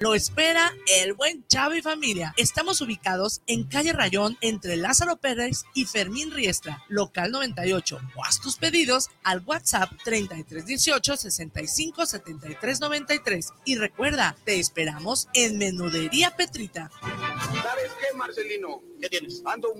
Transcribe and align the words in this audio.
Lo 0.00 0.14
espera 0.14 0.72
el 0.86 1.12
buen 1.12 1.46
Chavo 1.46 1.74
y 1.74 1.82
familia. 1.82 2.32
Estamos 2.38 2.80
ubicados 2.80 3.42
en 3.46 3.64
calle 3.64 3.92
Rayón 3.92 4.38
entre 4.40 4.78
Lázaro 4.78 5.18
Pérez 5.18 5.64
y 5.74 5.84
Fermín 5.84 6.30
Riestra, 6.30 6.82
local 6.88 7.30
98. 7.30 8.00
O 8.16 8.24
haz 8.24 8.40
tus 8.40 8.56
pedidos 8.56 9.10
al 9.24 9.42
WhatsApp 9.44 9.90
3318 10.02 11.18
65 11.18 12.06
73 12.06 12.80
93. 12.80 13.52
Y 13.66 13.76
recuerda, 13.76 14.36
te 14.44 14.58
esperamos 14.58 15.28
en 15.34 15.58
Menudería 15.58 16.34
Petrita. 16.34 16.90
¿Sabes 17.02 17.90
qué, 18.00 18.16
Marcelino? 18.16 18.80
¿Qué 18.98 19.10
tienes? 19.10 19.42
Ando 19.44 19.74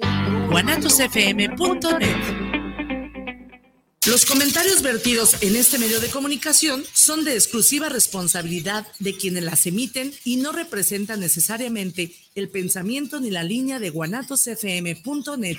los 4.06 4.24
comentarios 4.24 4.80
vertidos 4.80 5.36
en 5.42 5.56
este 5.56 5.78
medio 5.78 6.00
de 6.00 6.08
comunicación 6.08 6.82
son 6.94 7.22
de 7.22 7.34
exclusiva 7.34 7.90
responsabilidad 7.90 8.86
de 8.98 9.14
quienes 9.14 9.44
las 9.44 9.66
emiten 9.66 10.14
y 10.24 10.36
no 10.36 10.52
representan 10.52 11.20
necesariamente 11.20 12.14
el 12.34 12.48
pensamiento 12.48 13.20
ni 13.20 13.30
la 13.30 13.42
línea 13.42 13.78
de 13.78 13.90
guanatosfm.net. 13.90 15.58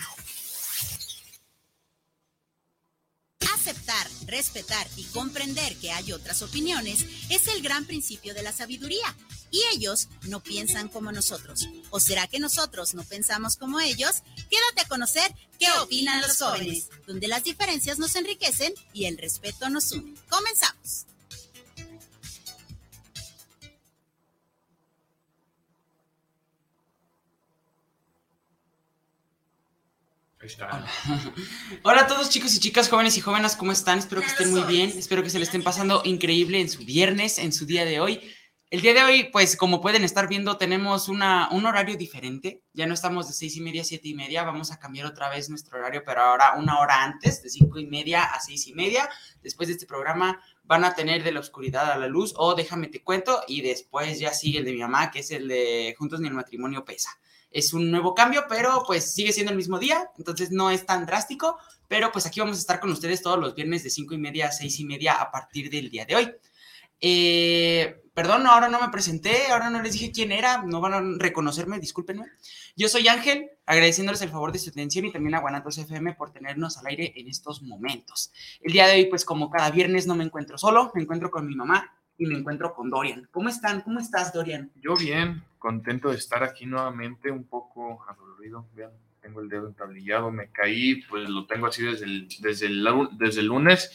Aceptar, 3.53 4.07
respetar 4.25 4.87
y 4.97 5.03
comprender 5.03 5.75
que 5.75 5.91
hay 5.91 6.11
otras 6.11 6.41
opiniones 6.41 7.05
es 7.29 7.47
el 7.47 7.61
gran 7.61 7.85
principio 7.85 8.33
de 8.33 8.41
la 8.41 8.51
sabiduría 8.51 9.15
y 9.51 9.61
ellos 9.73 10.07
no 10.23 10.41
piensan 10.41 10.87
como 10.87 11.11
nosotros. 11.11 11.67
¿O 11.89 11.99
será 11.99 12.27
que 12.27 12.39
nosotros 12.39 12.93
no 12.93 13.03
pensamos 13.03 13.57
como 13.57 13.79
ellos? 13.79 14.23
Quédate 14.49 14.81
a 14.81 14.87
conocer 14.87 15.31
qué 15.59 15.67
opinan 15.81 16.21
los 16.21 16.37
jóvenes, 16.37 16.89
donde 17.05 17.27
las 17.27 17.43
diferencias 17.43 17.99
nos 17.99 18.15
enriquecen 18.15 18.73
y 18.93 19.05
el 19.05 19.17
respeto 19.17 19.69
nos 19.69 19.91
une. 19.91 20.15
Comenzamos. 20.29 21.05
Hola. 30.57 30.85
Hola. 31.83 32.01
a 32.01 32.07
todos 32.07 32.29
chicos 32.29 32.55
y 32.55 32.59
chicas, 32.59 32.89
jóvenes 32.89 33.15
y 33.15 33.21
jóvenes, 33.21 33.55
¿cómo 33.55 33.71
están? 33.71 33.99
Espero 33.99 34.21
que 34.21 34.27
estén 34.27 34.51
muy 34.51 34.63
bien, 34.63 34.91
espero 34.97 35.21
que 35.21 35.29
se 35.29 35.37
le 35.37 35.45
estén 35.45 35.63
pasando 35.63 36.01
increíble 36.03 36.59
en 36.59 36.69
su 36.69 36.79
viernes, 36.79 37.37
en 37.37 37.53
su 37.53 37.65
día 37.65 37.85
de 37.85 37.99
hoy. 37.99 38.21
El 38.71 38.79
día 38.79 38.93
de 38.93 39.03
hoy, 39.03 39.23
pues 39.33 39.57
como 39.57 39.81
pueden 39.81 40.05
estar 40.05 40.29
viendo, 40.29 40.55
tenemos 40.55 41.09
una, 41.09 41.49
un 41.51 41.65
horario 41.65 41.97
diferente. 41.97 42.63
Ya 42.71 42.87
no 42.87 42.93
estamos 42.93 43.27
de 43.27 43.33
seis 43.33 43.57
y 43.57 43.59
media 43.59 43.81
a 43.81 43.83
siete 43.83 44.07
y 44.07 44.13
media. 44.13 44.43
Vamos 44.43 44.71
a 44.71 44.79
cambiar 44.79 45.07
otra 45.07 45.27
vez 45.27 45.49
nuestro 45.49 45.77
horario, 45.77 46.03
pero 46.05 46.21
ahora 46.21 46.53
una 46.57 46.79
hora 46.79 47.03
antes, 47.03 47.43
de 47.43 47.49
cinco 47.49 47.79
y 47.79 47.85
media 47.85 48.23
a 48.23 48.39
seis 48.39 48.65
y 48.67 48.73
media. 48.73 49.09
Después 49.43 49.67
de 49.67 49.73
este 49.73 49.85
programa 49.85 50.41
van 50.63 50.85
a 50.85 50.95
tener 50.95 51.21
de 51.21 51.33
la 51.33 51.41
oscuridad 51.41 51.91
a 51.91 51.97
la 51.97 52.07
luz 52.07 52.33
o 52.37 52.55
déjame 52.55 52.87
te 52.87 53.03
cuento 53.03 53.43
y 53.45 53.59
después 53.59 54.19
ya 54.19 54.31
sigue 54.31 54.59
el 54.59 54.63
de 54.63 54.71
mi 54.71 54.79
mamá, 54.79 55.11
que 55.11 55.19
es 55.19 55.31
el 55.31 55.49
de 55.49 55.93
Juntos 55.97 56.21
ni 56.21 56.29
el 56.29 56.33
matrimonio 56.33 56.85
pesa. 56.85 57.09
Es 57.51 57.73
un 57.73 57.91
nuevo 57.91 58.15
cambio, 58.15 58.45
pero 58.47 58.85
pues 58.87 59.13
sigue 59.13 59.33
siendo 59.33 59.51
el 59.51 59.57
mismo 59.57 59.79
día, 59.79 60.11
entonces 60.17 60.49
no 60.49 60.71
es 60.71 60.85
tan 60.85 61.05
drástico, 61.05 61.57
pero 61.89 62.13
pues 62.13 62.25
aquí 62.25 62.39
vamos 62.39 62.55
a 62.55 62.61
estar 62.61 62.79
con 62.79 62.89
ustedes 62.89 63.21
todos 63.21 63.37
los 63.37 63.53
viernes 63.53 63.83
de 63.83 63.89
cinco 63.89 64.13
y 64.13 64.17
media 64.17 64.47
a 64.47 64.51
seis 64.53 64.79
y 64.79 64.85
media 64.85 65.15
a 65.15 65.29
partir 65.29 65.69
del 65.69 65.89
día 65.89 66.05
de 66.05 66.15
hoy. 66.15 66.33
Eh, 67.01 68.01
perdón, 68.13 68.45
ahora 68.45 68.69
no 68.69 68.79
me 68.79 68.89
presenté, 68.89 69.47
ahora 69.51 69.69
no 69.69 69.81
les 69.81 69.93
dije 69.93 70.11
quién 70.11 70.31
era, 70.31 70.63
no 70.63 70.79
van 70.79 70.93
a 70.93 71.17
reconocerme, 71.17 71.79
discúlpenme. 71.79 72.25
Yo 72.75 72.87
soy 72.87 73.07
Ángel, 73.07 73.49
agradeciéndoles 73.65 74.21
el 74.21 74.29
favor 74.29 74.51
de 74.51 74.59
su 74.59 74.69
atención 74.69 75.05
y 75.05 75.11
también 75.11 75.35
a 75.35 75.39
Guanatos 75.39 75.77
FM 75.77 76.13
por 76.13 76.31
tenernos 76.31 76.77
al 76.77 76.87
aire 76.87 77.13
en 77.15 77.27
estos 77.27 77.63
momentos. 77.63 78.31
El 78.61 78.73
día 78.73 78.87
de 78.87 78.93
hoy, 78.93 79.05
pues 79.05 79.25
como 79.25 79.49
cada 79.49 79.71
viernes 79.71 80.07
no 80.07 80.15
me 80.15 80.23
encuentro 80.23 80.57
solo, 80.57 80.91
me 80.93 81.01
encuentro 81.01 81.31
con 81.31 81.47
mi 81.47 81.55
mamá 81.55 81.91
y 82.17 82.27
me 82.27 82.37
encuentro 82.37 82.73
con 82.73 82.89
Dorian. 82.89 83.27
¿Cómo 83.31 83.49
están? 83.49 83.81
¿Cómo 83.81 83.99
estás, 83.99 84.31
Dorian? 84.31 84.71
Yo 84.75 84.95
bien, 84.95 85.43
contento 85.57 86.09
de 86.09 86.17
estar 86.17 86.43
aquí 86.43 86.65
nuevamente, 86.65 87.31
un 87.31 87.45
poco 87.45 88.05
adolorido, 88.07 88.67
vean, 88.75 88.91
tengo 89.21 89.41
el 89.41 89.49
dedo 89.49 89.67
entablillado, 89.67 90.31
me 90.31 90.49
caí, 90.51 91.01
pues 91.03 91.29
lo 91.29 91.47
tengo 91.47 91.67
así 91.67 91.83
desde 91.83 92.05
el, 92.05 92.27
desde 92.39 92.67
el, 92.67 92.87
desde 93.13 93.41
el 93.41 93.47
lunes 93.47 93.91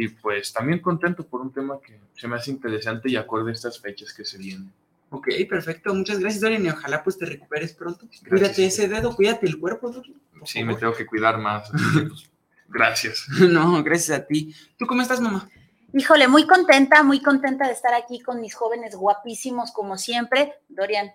y 0.00 0.06
pues 0.06 0.52
también 0.52 0.78
contento 0.78 1.26
por 1.26 1.40
un 1.40 1.52
tema 1.52 1.80
que 1.84 1.98
se 2.14 2.28
me 2.28 2.36
hace 2.36 2.52
interesante 2.52 3.10
y 3.10 3.16
acorde 3.16 3.50
a 3.50 3.54
estas 3.54 3.80
fechas 3.80 4.14
que 4.14 4.24
se 4.24 4.38
vienen. 4.38 4.72
Ok, 5.10 5.26
perfecto. 5.48 5.92
Muchas 5.92 6.20
gracias, 6.20 6.40
Dorian, 6.40 6.64
y 6.64 6.68
ojalá 6.68 7.02
pues 7.02 7.18
te 7.18 7.26
recuperes 7.26 7.72
pronto. 7.72 8.06
Cuídate 8.28 8.64
ese 8.64 8.86
dedo, 8.86 9.16
cuídate 9.16 9.46
el 9.46 9.58
cuerpo, 9.58 9.90
Dorian. 9.90 10.20
Sí, 10.44 10.62
me 10.62 10.76
tengo 10.76 10.92
que 10.92 11.04
cuidar 11.04 11.38
más. 11.38 11.68
Pues, 11.70 12.30
gracias. 12.68 13.26
No, 13.40 13.82
gracias 13.82 14.20
a 14.20 14.24
ti. 14.24 14.54
¿Tú 14.78 14.86
cómo 14.86 15.02
estás, 15.02 15.20
mamá? 15.20 15.50
Híjole, 15.92 16.28
muy 16.28 16.46
contenta, 16.46 17.02
muy 17.02 17.20
contenta 17.20 17.66
de 17.66 17.72
estar 17.72 17.92
aquí 17.94 18.20
con 18.20 18.40
mis 18.40 18.54
jóvenes 18.54 18.94
guapísimos 18.94 19.72
como 19.72 19.98
siempre. 19.98 20.52
Dorian, 20.68 21.10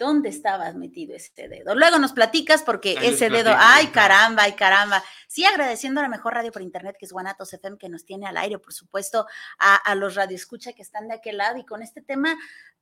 ¿Dónde 0.00 0.30
estabas 0.30 0.74
metido 0.76 1.14
ese 1.14 1.46
dedo? 1.46 1.74
Luego 1.74 1.98
nos 1.98 2.14
platicas 2.14 2.62
porque 2.62 2.96
ese 3.02 3.28
dedo, 3.28 3.54
ay 3.54 3.88
caramba, 3.88 4.44
ay 4.44 4.54
caramba. 4.54 5.04
Sí, 5.28 5.44
agradeciendo 5.44 6.00
a 6.00 6.04
la 6.04 6.08
mejor 6.08 6.32
radio 6.32 6.50
por 6.50 6.62
internet 6.62 6.96
que 6.98 7.04
es 7.04 7.12
Guanatos 7.12 7.52
FM 7.52 7.76
que 7.76 7.90
nos 7.90 8.06
tiene 8.06 8.26
al 8.26 8.38
aire, 8.38 8.58
por 8.58 8.72
supuesto, 8.72 9.26
a, 9.58 9.76
a 9.76 9.94
los 9.94 10.14
radioescucha 10.14 10.72
que 10.72 10.80
están 10.80 11.06
de 11.06 11.16
aquel 11.16 11.36
lado 11.36 11.58
y 11.58 11.66
con 11.66 11.82
este 11.82 12.00
tema 12.00 12.34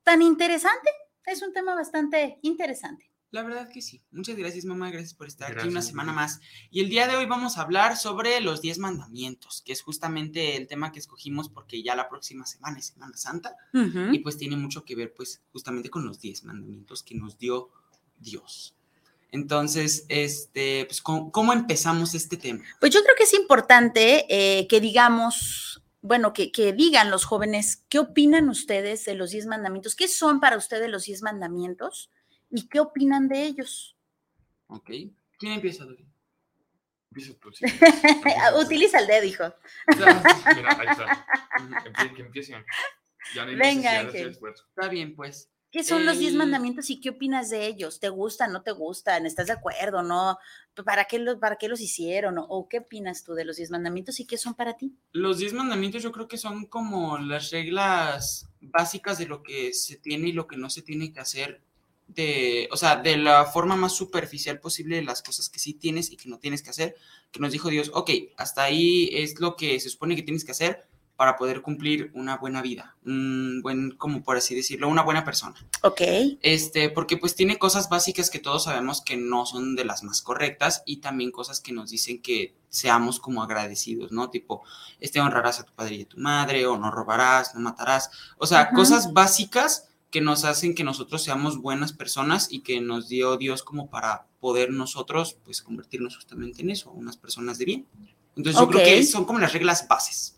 tan 0.03 0.21
interesante. 0.21 0.89
Es 1.25 1.41
un 1.41 1.51
tema 1.51 1.75
bastante 1.75 2.39
interesante. 2.41 3.11
La 3.31 3.43
verdad 3.43 3.69
que 3.69 3.81
sí. 3.81 4.01
Muchas 4.11 4.35
gracias, 4.37 4.65
mamá. 4.65 4.89
Gracias 4.89 5.13
por 5.13 5.27
estar 5.27 5.51
aquí 5.51 5.67
una 5.67 5.83
semana 5.83 6.11
más. 6.11 6.39
Y 6.71 6.79
el 6.79 6.89
día 6.89 7.07
de 7.07 7.15
hoy 7.15 7.27
vamos 7.27 7.57
a 7.57 7.61
hablar 7.61 7.95
sobre 7.95 8.41
los 8.41 8.61
10 8.61 8.79
mandamientos, 8.79 9.61
que 9.63 9.71
es 9.71 9.81
justamente 9.83 10.55
el 10.55 10.67
tema 10.67 10.91
que 10.91 10.97
escogimos 10.97 11.47
porque 11.47 11.83
ya 11.83 11.95
la 11.95 12.09
próxima 12.09 12.47
semana 12.47 12.79
es 12.79 12.87
Semana 12.87 13.15
Santa 13.17 13.55
y 14.11 14.19
pues 14.19 14.37
tiene 14.37 14.57
mucho 14.57 14.83
que 14.83 14.95
ver 14.95 15.13
pues 15.13 15.43
justamente 15.51 15.91
con 15.91 16.05
los 16.07 16.19
10 16.19 16.45
mandamientos 16.45 17.03
que 17.03 17.13
nos 17.13 17.37
dio 17.37 17.69
Dios. 18.17 18.75
Entonces, 19.31 20.05
este, 20.09 20.85
pues, 20.85 21.01
¿cómo, 21.01 21.53
empezamos 21.53 22.15
este 22.15 22.35
tema? 22.35 22.63
Pues 22.79 22.91
yo 22.91 23.03
creo 23.03 23.15
que 23.15 23.25
es 23.25 23.33
importante 23.35 24.25
eh, 24.27 24.65
que 24.67 24.81
digamos, 24.81 25.83
bueno, 26.01 26.33
que, 26.33 26.51
que, 26.51 26.73
digan 26.73 27.11
los 27.11 27.25
jóvenes, 27.25 27.83
¿qué 27.89 27.99
opinan 27.99 28.49
ustedes 28.49 29.05
de 29.05 29.13
los 29.13 29.29
10 29.29 29.45
mandamientos? 29.45 29.95
¿Qué 29.95 30.07
son 30.07 30.39
para 30.39 30.57
ustedes 30.57 30.89
los 30.89 31.05
10 31.05 31.21
mandamientos? 31.21 32.09
Y 32.49 32.67
qué 32.67 32.79
opinan 32.79 33.27
de 33.27 33.43
ellos. 33.43 33.95
Ok. 34.67 34.89
¿Quién 35.37 35.53
empieza, 35.53 35.85
Dori? 35.85 36.05
Empieza 37.11 37.33
tú, 37.39 37.49
Utiliza 38.63 38.99
el 38.99 39.07
dedo, 39.07 39.25
hijo. 39.25 39.43
Mira, 39.87 40.77
ahí 40.79 40.87
está. 40.91 41.25
Que 42.15 42.21
empiecen. 42.21 42.63
Ya 43.33 43.45
no 43.45 43.57
Venga, 43.57 44.01
Está 44.01 44.87
bien, 44.89 45.15
pues. 45.15 45.49
¿Qué 45.71 45.83
son 45.83 46.03
los 46.03 46.17
diez 46.17 46.33
mandamientos 46.33 46.89
y 46.89 46.99
qué 46.99 47.11
opinas 47.11 47.51
de 47.51 47.67
ellos? 47.67 47.99
¿Te 47.99 48.09
gustan, 48.09 48.51
no 48.51 48.63
te 48.63 48.71
gustan? 48.71 49.27
¿Estás 49.27 49.47
de 49.47 49.53
acuerdo, 49.53 50.01
no? 50.01 50.39
¿Para 50.83 51.05
qué 51.05 51.19
los, 51.19 51.35
para 51.35 51.57
qué 51.57 51.67
los 51.67 51.79
hicieron? 51.79 52.35
¿O 52.39 52.67
qué 52.67 52.79
opinas 52.79 53.23
tú 53.23 53.35
de 53.35 53.45
los 53.45 53.57
diez 53.57 53.69
mandamientos 53.69 54.19
y 54.19 54.25
qué 54.25 54.37
son 54.37 54.55
para 54.55 54.77
ti? 54.77 54.95
Los 55.11 55.37
diez 55.37 55.53
mandamientos 55.53 56.01
yo 56.01 56.11
creo 56.11 56.27
que 56.27 56.37
son 56.37 56.65
como 56.65 57.19
las 57.19 57.51
reglas 57.51 58.49
básicas 58.61 59.19
de 59.19 59.27
lo 59.27 59.43
que 59.43 59.73
se 59.73 59.97
tiene 59.97 60.29
y 60.29 60.31
lo 60.31 60.47
que 60.47 60.57
no 60.57 60.71
se 60.71 60.81
tiene 60.81 61.13
que 61.13 61.19
hacer 61.19 61.61
de, 62.09 62.67
o 62.71 62.77
sea, 62.77 62.97
de 62.97 63.17
la 63.17 63.45
forma 63.45 63.75
más 63.75 63.93
superficial 63.93 64.59
posible 64.59 64.97
de 64.97 65.03
las 65.03 65.21
cosas 65.21 65.49
que 65.49 65.59
sí 65.59 65.73
tienes 65.73 66.11
y 66.11 66.17
que 66.17 66.29
no 66.29 66.39
tienes 66.39 66.63
que 66.63 66.71
hacer, 66.71 66.95
que 67.31 67.39
nos 67.39 67.51
dijo 67.51 67.69
Dios, 67.69 67.91
ok, 67.93 68.09
hasta 68.37 68.63
ahí 68.63 69.09
es 69.13 69.39
lo 69.39 69.55
que 69.55 69.79
se 69.79 69.89
supone 69.89 70.15
que 70.15 70.23
tienes 70.23 70.43
que 70.43 70.51
hacer 70.51 70.87
para 71.15 71.35
poder 71.35 71.61
cumplir 71.61 72.11
una 72.13 72.37
buena 72.37 72.61
vida, 72.61 72.95
un 73.05 73.59
buen, 73.61 73.91
como 73.91 74.23
por 74.23 74.37
así 74.37 74.55
decirlo, 74.55 74.87
una 74.87 75.03
buena 75.03 75.25
persona. 75.25 75.55
Ok. 75.81 76.01
Este, 76.41 76.89
porque 76.89 77.17
pues 77.17 77.35
tiene 77.35 77.59
cosas 77.59 77.89
básicas 77.89 78.29
que 78.29 78.39
todos 78.39 78.63
sabemos 78.63 79.01
que 79.01 79.17
no 79.17 79.45
son 79.45 79.75
de 79.75 79.83
las 79.83 80.01
más 80.03 80.21
correctas 80.21 80.81
y 80.85 81.01
también 81.01 81.31
cosas 81.31 81.59
que 81.59 81.73
nos 81.73 81.89
dicen 81.89 82.21
que 82.21 82.55
seamos 82.69 83.19
como 83.19 83.43
agradecidos, 83.43 84.13
¿no? 84.13 84.29
Tipo, 84.29 84.63
este, 85.01 85.19
honrarás 85.19 85.59
a 85.59 85.65
tu 85.65 85.73
padre 85.73 85.95
y 85.95 86.01
a 86.03 86.07
tu 86.07 86.17
madre, 86.17 86.65
o 86.65 86.77
no 86.77 86.89
robarás, 86.89 87.53
no 87.53 87.59
matarás, 87.59 88.11
o 88.37 88.47
sea, 88.47 88.69
cosas 88.71 89.11
básicas 89.11 89.88
que 90.09 90.21
nos 90.21 90.43
hacen 90.45 90.73
que 90.73 90.83
nosotros 90.83 91.23
seamos 91.23 91.57
buenas 91.57 91.93
personas 91.93 92.51
y 92.51 92.61
que 92.61 92.81
nos 92.81 93.09
dio 93.09 93.37
Dios 93.37 93.63
como 93.63 93.89
para 93.89 94.27
poder 94.39 94.71
nosotros 94.71 95.37
pues 95.43 95.61
convertirnos 95.61 96.15
justamente 96.15 96.61
en 96.61 96.71
eso, 96.71 96.91
unas 96.91 97.17
personas 97.17 97.57
de 97.57 97.65
bien. 97.65 97.87
Entonces 98.35 98.59
yo 98.59 98.67
creo 98.67 98.83
que 98.83 99.03
son 99.03 99.25
como 99.25 99.39
las 99.39 99.53
reglas 99.53 99.87
bases 99.87 100.37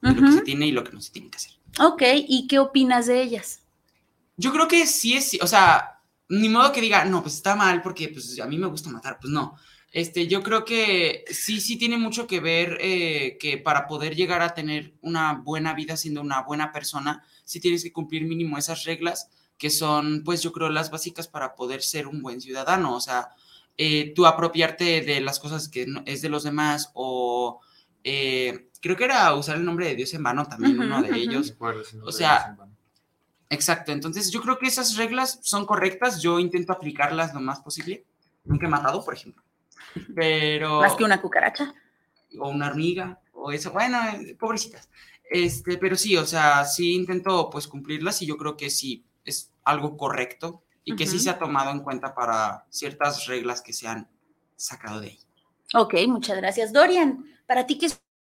de 0.00 0.12
lo 0.12 0.22
que 0.22 0.32
se 0.32 0.40
tiene 0.42 0.66
y 0.66 0.72
lo 0.72 0.84
que 0.84 0.92
no 0.92 1.00
se 1.00 1.12
tiene 1.12 1.28
que 1.30 1.36
hacer. 1.36 1.52
Ok, 1.78 2.02
¿y 2.28 2.46
qué 2.46 2.58
opinas 2.58 3.06
de 3.06 3.22
ellas? 3.22 3.60
Yo 4.36 4.52
creo 4.52 4.68
que 4.68 4.86
sí 4.86 5.14
es, 5.14 5.38
o 5.42 5.46
sea, 5.46 6.00
ni 6.28 6.48
modo 6.48 6.72
que 6.72 6.80
diga, 6.80 7.04
no, 7.04 7.22
pues 7.22 7.34
está 7.34 7.56
mal 7.56 7.82
porque 7.82 8.08
pues 8.08 8.38
a 8.40 8.46
mí 8.46 8.56
me 8.56 8.68
gusta 8.68 8.88
matar, 8.88 9.18
pues 9.20 9.30
no. 9.30 9.56
Este, 9.92 10.28
yo 10.28 10.42
creo 10.42 10.64
que 10.64 11.24
sí, 11.30 11.60
sí 11.60 11.76
tiene 11.76 11.98
mucho 11.98 12.28
que 12.28 12.38
ver 12.38 12.78
eh, 12.80 13.36
que 13.40 13.58
para 13.58 13.88
poder 13.88 14.14
llegar 14.14 14.40
a 14.40 14.54
tener 14.54 14.94
una 15.00 15.34
buena 15.34 15.74
vida 15.74 15.96
siendo 15.96 16.20
una 16.20 16.42
buena 16.42 16.72
persona, 16.72 17.24
sí 17.50 17.58
tienes 17.58 17.82
que 17.82 17.92
cumplir 17.92 18.24
mínimo 18.24 18.56
esas 18.56 18.84
reglas 18.84 19.28
que 19.58 19.70
son, 19.70 20.22
pues 20.24 20.40
yo 20.40 20.52
creo, 20.52 20.68
las 20.70 20.90
básicas 20.90 21.26
para 21.26 21.56
poder 21.56 21.82
ser 21.82 22.06
un 22.06 22.22
buen 22.22 22.40
ciudadano. 22.40 22.94
O 22.94 23.00
sea, 23.00 23.30
eh, 23.76 24.12
tú 24.14 24.24
apropiarte 24.24 25.00
de 25.00 25.20
las 25.20 25.40
cosas 25.40 25.68
que 25.68 25.84
es 26.06 26.22
de 26.22 26.28
los 26.28 26.44
demás 26.44 26.92
o 26.94 27.60
eh, 28.04 28.68
creo 28.80 28.96
que 28.96 29.04
era 29.04 29.34
usar 29.34 29.56
el 29.56 29.64
nombre 29.64 29.88
de 29.88 29.96
Dios 29.96 30.14
en 30.14 30.22
vano 30.22 30.46
también 30.46 30.78
uno 30.78 31.02
de 31.02 31.16
ellos. 31.16 31.56
o 32.04 32.12
sea, 32.12 32.56
Exacto, 33.52 33.90
entonces 33.90 34.30
yo 34.30 34.40
creo 34.40 34.60
que 34.60 34.68
esas 34.68 34.96
reglas 34.96 35.40
son 35.42 35.66
correctas, 35.66 36.22
yo 36.22 36.38
intento 36.38 36.72
aplicarlas 36.72 37.34
lo 37.34 37.40
más 37.40 37.58
posible. 37.60 38.04
Nunca 38.44 38.66
he 38.66 38.70
matado, 38.70 39.04
por 39.04 39.12
ejemplo. 39.12 39.42
Pero... 40.14 40.80
Más 40.80 40.94
que 40.94 41.02
una 41.02 41.20
cucaracha. 41.20 41.74
O 42.38 42.48
una 42.48 42.68
hormiga, 42.68 43.18
o 43.32 43.50
eso, 43.50 43.72
bueno, 43.72 43.98
eh, 44.08 44.36
pobrecitas. 44.38 44.88
Este, 45.30 45.78
pero 45.78 45.94
sí, 45.94 46.16
o 46.16 46.26
sea, 46.26 46.64
sí 46.64 46.92
intento 46.96 47.48
pues 47.50 47.68
cumplirlas 47.68 48.20
y 48.20 48.26
yo 48.26 48.36
creo 48.36 48.56
que 48.56 48.68
sí 48.68 49.06
es 49.24 49.52
algo 49.62 49.96
correcto 49.96 50.64
y 50.84 50.96
que 50.96 51.06
sí 51.06 51.20
se 51.20 51.30
ha 51.30 51.38
tomado 51.38 51.70
en 51.70 51.80
cuenta 51.80 52.16
para 52.16 52.66
ciertas 52.68 53.26
reglas 53.26 53.62
que 53.62 53.72
se 53.72 53.86
han 53.86 54.10
sacado 54.56 55.00
de 55.00 55.10
ahí. 55.10 55.20
Ok, 55.74 55.94
muchas 56.08 56.36
gracias. 56.36 56.72
Dorian, 56.72 57.24
¿para 57.46 57.64
ti 57.64 57.78
qué 57.78 57.86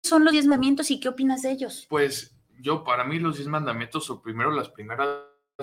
son 0.03 0.25
los 0.25 0.33
diez 0.33 0.47
mandamientos 0.47 0.91
y 0.91 0.99
qué 0.99 1.09
opinas 1.09 1.43
de 1.43 1.53
ellos? 1.53 1.87
Pues 1.89 2.35
yo, 2.59 2.83
para 2.83 3.05
mí, 3.05 3.21
los 3.21 3.37
diez 3.37 3.47
mandamientos, 3.47 4.11
o 4.11 4.21
primero 4.21 4.51
las 4.51 4.69
primeras 4.69 5.07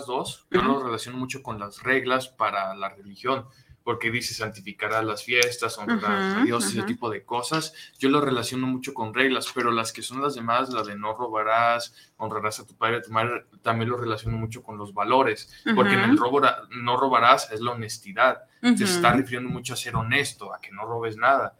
dos, 0.08 0.48
yo 0.50 0.62
los 0.62 0.82
relaciono 0.82 1.18
mucho 1.18 1.44
con 1.44 1.60
las 1.60 1.84
reglas 1.84 2.30
para 2.30 2.74
la 2.74 2.88
religión 2.90 3.48
porque 3.88 4.12
dice 4.12 4.34
santificar 4.34 5.02
las 5.02 5.24
fiestas, 5.24 5.78
honrar 5.78 6.40
a 6.40 6.44
Dios, 6.44 6.66
ese 6.66 6.84
tipo 6.84 7.10
de 7.10 7.24
cosas. 7.24 7.74
Yo 7.98 8.10
lo 8.10 8.20
relaciono 8.20 8.68
mucho 8.68 8.94
con 8.94 9.14
reglas, 9.14 9.50
pero 9.56 9.72
las 9.72 9.94
que 9.94 10.02
son 10.02 10.22
las 10.22 10.36
demás, 10.36 10.74
la 10.74 10.84
de 10.84 10.98
no 10.98 11.14
robarás, 11.14 11.96
honrarás 12.18 12.60
a 12.60 12.68
tu 12.68 12.76
padre 12.76 12.96
y 12.96 13.00
a 13.00 13.02
tu 13.04 13.14
madre, 13.14 13.46
también 13.62 13.90
lo 13.90 13.96
relaciono 13.96 14.38
mucho 14.38 14.62
con 14.62 14.78
los 14.78 14.94
valores, 14.94 15.64
porque 15.74 15.94
en 15.94 16.02
el 16.02 16.18
robo 16.18 16.42
no 16.72 16.98
robarás 16.98 17.50
es 17.54 17.62
la 17.62 17.72
honestidad. 17.72 18.44
Te 18.60 18.84
está 18.84 19.14
refiriendo 19.14 19.50
mucho 19.50 19.72
a 19.74 19.78
ser 19.78 19.96
honesto, 19.96 20.54
a 20.54 20.60
que 20.60 20.74
no 20.74 20.84
robes 20.84 21.16
nada. 21.16 21.56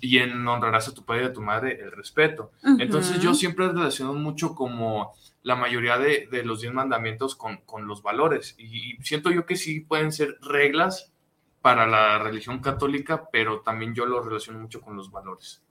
y 0.00 0.16
en 0.20 0.48
honrarás 0.48 0.88
a 0.88 0.94
tu 0.94 1.04
padre 1.04 1.24
y 1.24 1.26
a 1.26 1.32
tu 1.34 1.42
madre 1.42 1.78
el 1.82 1.92
respeto. 1.92 2.50
Entonces 2.78 3.20
yo 3.20 3.34
siempre 3.34 3.68
relaciono 3.68 4.14
mucho 4.14 4.54
como 4.54 5.12
la 5.42 5.54
mayoría 5.54 5.98
de, 5.98 6.28
de 6.30 6.44
los 6.44 6.62
diez 6.62 6.72
mandamientos 6.72 7.34
con, 7.36 7.58
con 7.66 7.86
los 7.86 8.02
valores. 8.02 8.54
y 8.56 8.96
siento 9.02 9.30
yo 9.30 9.44
que 9.44 9.56
sí 9.56 9.80
pueden 9.80 10.12
ser 10.12 10.38
reglas 10.40 11.12
para 11.60 11.86
la 11.86 12.18
religión 12.18 12.60
católica, 12.60 13.28
pero 13.30 13.60
también 13.60 13.94
yo 13.94 14.06
lo 14.06 14.22
relaciono 14.22 14.60
mucho 14.60 14.80
con 14.80 14.96
los 14.96 15.10
valores. 15.10 15.62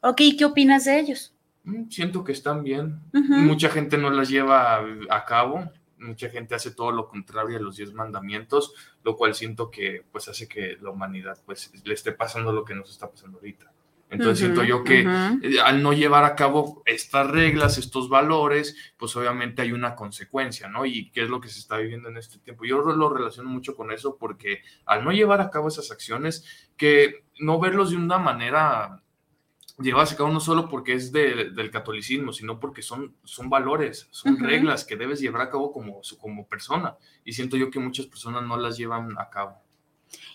Ok, 0.00 0.20
¿qué 0.38 0.44
opinas 0.44 0.84
de 0.84 0.98
ellos? 0.98 1.34
Mm, 1.64 1.88
siento 1.88 2.24
que 2.24 2.32
están 2.32 2.62
bien. 2.62 3.00
Mucha 3.12 3.68
gente 3.68 3.98
no 3.98 4.10
las 4.10 4.28
lleva 4.28 4.84
a, 5.10 5.24
cabo, 5.24 5.70
mucha 5.98 6.28
gente 6.28 6.54
hace 6.54 6.72
todo 6.72 6.92
lo 6.92 7.08
contrario 7.08 7.56
a 7.56 7.60
los 7.60 7.76
diez 7.76 7.92
mandamientos, 7.92 8.74
lo 9.04 9.16
cual 9.16 9.34
siento 9.34 9.70
que 9.70 10.04
pues 10.10 10.28
hace 10.28 10.48
que 10.48 10.76
la 10.80 10.90
humanidad 10.90 11.38
pues 11.44 11.72
le 11.84 11.94
esté 11.94 12.12
pasando 12.12 12.52
lo 12.52 12.64
que 12.64 12.74
nos 12.74 12.90
está 12.90 13.10
pasando 13.10 13.38
ahorita. 13.38 13.71
Entonces 14.12 14.40
siento 14.40 14.62
yo 14.62 14.84
que 14.84 15.00
eh, 15.00 15.60
al 15.64 15.82
no 15.82 15.94
llevar 15.94 16.24
a 16.24 16.36
cabo 16.36 16.82
estas 16.84 17.30
reglas, 17.30 17.78
estos 17.78 18.10
valores, 18.10 18.76
pues 18.98 19.16
obviamente 19.16 19.62
hay 19.62 19.72
una 19.72 19.94
consecuencia, 19.94 20.68
¿no? 20.68 20.84
Y 20.84 21.10
qué 21.12 21.22
es 21.22 21.30
lo 21.30 21.40
que 21.40 21.48
se 21.48 21.58
está 21.58 21.78
viviendo 21.78 22.10
en 22.10 22.18
este 22.18 22.38
tiempo. 22.38 22.66
Yo 22.66 22.82
lo 22.82 23.08
relaciono 23.08 23.48
mucho 23.48 23.74
con 23.74 23.90
eso 23.90 24.18
porque 24.18 24.60
al 24.84 25.02
no 25.02 25.12
llevar 25.12 25.40
a 25.40 25.48
cabo 25.48 25.68
esas 25.68 25.90
acciones, 25.90 26.70
que 26.76 27.24
no 27.38 27.58
verlos 27.58 27.90
de 27.90 27.96
una 27.96 28.18
manera 28.18 29.02
llevas 29.78 30.12
a 30.12 30.16
cabo 30.16 30.28
no 30.28 30.40
solo 30.40 30.68
porque 30.68 30.92
es 30.92 31.10
del 31.10 31.70
catolicismo, 31.70 32.32
sino 32.34 32.60
porque 32.60 32.82
son, 32.82 33.16
son 33.24 33.48
valores, 33.48 34.08
son 34.10 34.38
reglas 34.38 34.84
que 34.84 34.96
debes 34.96 35.20
llevar 35.20 35.40
a 35.40 35.50
cabo 35.50 35.72
como, 35.72 36.02
como 36.20 36.46
persona. 36.46 36.96
Y 37.24 37.32
siento 37.32 37.56
yo 37.56 37.70
que 37.70 37.78
muchas 37.78 38.06
personas 38.06 38.42
no 38.44 38.58
las 38.58 38.76
llevan 38.76 39.18
a 39.18 39.30
cabo. 39.30 39.56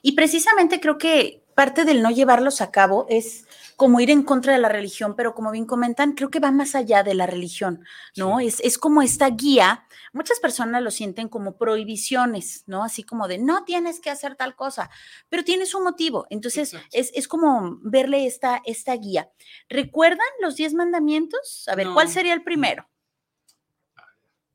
Y 0.01 0.13
precisamente 0.13 0.79
creo 0.79 0.97
que 0.97 1.43
parte 1.55 1.85
del 1.85 2.01
no 2.01 2.11
llevarlos 2.11 2.61
a 2.61 2.71
cabo 2.71 3.05
es 3.09 3.46
como 3.77 3.99
ir 3.99 4.09
en 4.09 4.23
contra 4.23 4.53
de 4.53 4.59
la 4.59 4.69
religión, 4.69 5.15
pero 5.15 5.35
como 5.35 5.51
bien 5.51 5.65
comentan, 5.65 6.13
creo 6.13 6.31
que 6.31 6.39
va 6.39 6.51
más 6.51 6.73
allá 6.73 7.03
de 7.03 7.13
la 7.13 7.27
religión, 7.27 7.85
¿no? 8.15 8.39
Es, 8.39 8.59
es, 8.61 8.79
como 8.79 9.03
esta 9.03 9.29
guía, 9.29 9.85
muchas 10.13 10.39
personas 10.39 10.81
lo 10.81 10.89
sienten 10.89 11.29
como 11.29 11.57
prohibiciones, 11.57 12.63
¿no? 12.65 12.83
Así 12.83 13.03
como 13.03 13.27
de, 13.27 13.37
no 13.37 13.65
tienes 13.65 13.99
que 13.99 14.09
hacer 14.09 14.35
tal 14.35 14.55
cosa, 14.55 14.89
pero 15.29 15.43
tienes 15.43 15.75
un 15.75 15.83
motivo. 15.83 16.25
Entonces, 16.31 16.73
es, 16.91 17.11
es, 17.13 17.27
como 17.27 17.77
verle 17.83 18.25
esta, 18.25 18.63
esta 18.65 18.95
guía. 18.95 19.29
¿Recuerdan 19.69 20.27
los 20.41 20.55
diez 20.55 20.73
mandamientos? 20.73 21.67
A 21.67 21.75
ver, 21.75 21.87
¿cuál 21.93 22.09
sería 22.09 22.33
el 22.33 22.43
primero? 22.43 22.89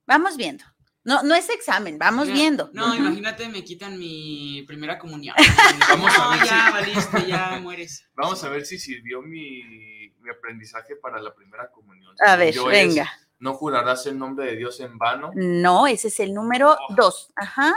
Vamos 0.05 0.37
viendo. 0.37 0.65
No, 1.05 1.23
no 1.25 1.35
es 1.35 1.51
examen, 1.51 1.99
vamos 1.99 2.29
viendo. 2.29 2.71
No, 2.73 2.95
imagínate, 2.95 3.49
me 3.49 3.65
quitan 3.65 3.99
mi 3.99 4.63
primera 4.69 4.99
comunión. 4.99 5.35
Vamos 5.89 6.13
a 6.17 6.31
ver 6.31 6.47
ya, 6.47 6.71
valiste, 6.71 7.27
ya 7.27 7.59
mueres. 7.61 8.09
Vamos 8.15 8.45
a 8.45 8.49
ver 8.49 8.65
si 8.65 8.79
sirvió 8.79 9.21
mi, 9.21 10.15
aprendizaje 10.31 10.95
para 10.95 11.21
la 11.21 11.35
primera 11.35 11.71
comunión. 11.73 12.15
A 12.25 12.37
ver, 12.37 12.55
venga. 12.71 13.11
no 13.41 13.55
jurarás 13.55 14.07
el 14.07 14.17
nombre 14.17 14.47
de 14.47 14.57
Dios 14.57 14.79
en 14.79 14.97
vano. 14.97 15.33
No, 15.35 15.89
ese 15.89 16.07
es 16.07 16.21
el 16.21 16.33
número 16.33 16.71
oh. 16.71 16.95
dos. 16.95 17.33
Ajá. 17.35 17.75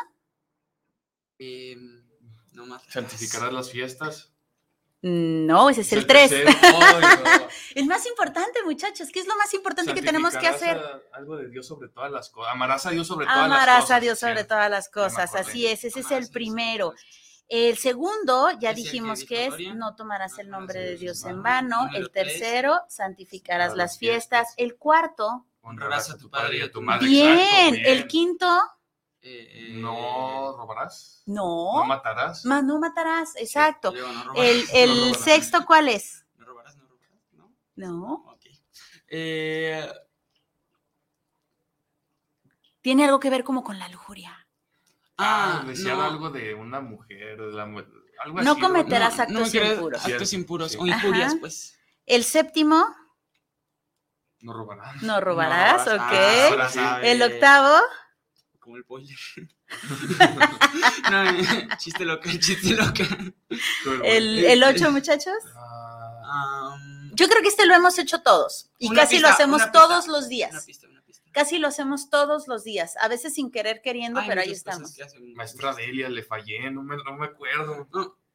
Em, 1.40 2.06
no 2.52 2.68
más. 2.68 2.84
Santificarás 2.88 3.52
las 3.52 3.72
fiestas. 3.72 4.36
No, 5.08 5.70
ese 5.70 5.82
es 5.82 5.94
el 5.94 6.08
3. 6.08 6.32
El 7.76 7.86
más 7.86 8.06
importante, 8.08 8.64
muchachos, 8.64 9.10
¿qué 9.12 9.20
es 9.20 9.28
lo 9.28 9.36
más 9.36 9.54
importante 9.54 9.94
que 9.94 10.02
tenemos 10.02 10.36
que 10.36 10.48
hacer? 10.48 10.82
algo 11.14 11.38
de 11.38 11.50
Dios 11.50 11.68
sobre 11.68 11.90
todas 11.90 12.12
las 12.12 12.30
cosas. 12.30 12.54
Amarás 12.54 12.86
a 12.86 12.90
Dios 12.90 13.08
sobre 13.08 13.26
todas 13.26 13.38
las 13.38 13.48
cosas. 13.48 13.68
Amarás 13.68 13.92
a 13.92 14.00
Dios 14.00 14.20
sobre 14.20 14.44
todas 14.44 14.70
las 14.70 14.90
cosas, 14.90 15.36
así 15.36 15.68
es, 15.68 15.84
ese 15.84 16.00
es 16.00 16.12
el 16.12 16.30
primero. 16.30 16.94
El 17.48 17.78
segundo, 17.78 18.50
ya 18.60 18.74
dijimos 18.74 19.24
que 19.24 19.46
es, 19.46 19.76
no 19.76 19.96
tomarás 19.96 20.40
el 20.40 20.50
nombre 20.50 20.80
de 20.80 20.98
Dios 20.98 21.24
en 21.26 21.44
vano. 21.44 21.90
El 21.94 22.10
tercero, 22.10 22.82
santificarás 22.90 23.76
las 23.76 24.00
fiestas. 24.00 24.54
El 24.58 24.78
cuarto, 24.78 25.46
honrarás 25.62 26.10
a 26.10 26.18
tu 26.18 26.30
padre 26.30 26.58
y 26.58 26.62
a 26.62 26.72
tu 26.72 26.82
madre. 26.82 27.06
bien. 27.08 27.76
El 27.86 28.08
quinto, 28.08 28.48
eh, 29.28 29.70
no 29.72 30.56
robarás. 30.56 31.24
No. 31.26 31.80
No 31.80 31.86
matarás. 31.86 32.46
no 32.46 32.80
matarás, 32.80 33.36
exacto. 33.38 33.92
el, 34.36 35.16
sexto, 35.20 35.66
¿cuál 35.66 35.90
es? 35.90 36.26
No 36.38 36.46
robarás, 36.46 36.78
no 36.78 36.88
robarás, 36.88 37.22
¿no? 37.76 37.88
No. 37.88 38.38
Eh, 39.08 39.88
Tiene 42.82 43.06
algo 43.06 43.20
que 43.20 43.30
ver 43.30 43.44
como 43.44 43.64
con 43.64 43.80
la 43.80 43.90
lujuria. 43.90 44.48
Ah, 45.18 45.62
ah 45.62 45.66
decía 45.66 45.94
algo 46.06 46.30
de 46.30 46.54
una 46.54 46.82
mujer, 46.82 47.38
de 47.40 47.52
la, 47.52 47.64
algo 47.64 48.42
No 48.42 48.60
cometerás 48.60 49.20
actos 49.20 49.54
impuros. 49.54 50.06
Actos 50.06 50.34
impuros 50.34 50.76
o 50.80 50.86
injurias, 50.86 51.36
pues. 51.40 51.80
El 52.06 52.24
séptimo. 52.24 52.86
No 54.42 54.54
robarás. 54.54 55.02
No 55.02 55.22
robarás, 55.22 55.88
ok. 55.88 56.78
Ah, 56.78 57.00
el 57.02 57.22
octavo 57.22 57.80
como 58.66 58.78
el 58.78 58.84
boiler. 58.84 59.16
no, 61.12 61.78
chiste 61.78 62.04
loca, 62.04 62.32
chiste 62.40 62.76
loca. 62.76 63.06
¿El, 64.04 64.44
el 64.44 64.64
8, 64.64 64.92
muchachos? 64.92 65.36
Yo 67.16 67.28
creo 67.28 67.42
que 67.42 67.48
este 67.48 67.66
lo 67.66 67.74
hemos 67.74 67.98
hecho 67.98 68.22
todos 68.22 68.70
y 68.78 68.94
casi 68.94 69.20
lo 69.20 69.28
hacemos 69.28 69.72
todos 69.72 70.08
los 70.08 70.28
días. 70.28 70.52
Una 70.52 70.62
pista, 70.62 70.88
una 70.88 71.02
pista. 71.02 71.24
Casi 71.32 71.58
lo 71.58 71.68
hacemos 71.68 72.10
todos 72.10 72.48
los 72.48 72.64
días, 72.64 72.96
a 72.98 73.08
veces 73.08 73.34
sin 73.34 73.52
querer 73.52 73.82
queriendo, 73.82 74.22
pero 74.28 74.42
ahí 74.42 74.52
estamos. 74.52 74.94
Maestra 75.36 75.74
Delia, 75.74 76.10
le 76.10 76.24
fallé, 76.24 76.70
no 76.72 76.84
me, 76.84 76.96
no 76.98 77.18
me 77.18 77.26
acuerdo. 77.26 77.88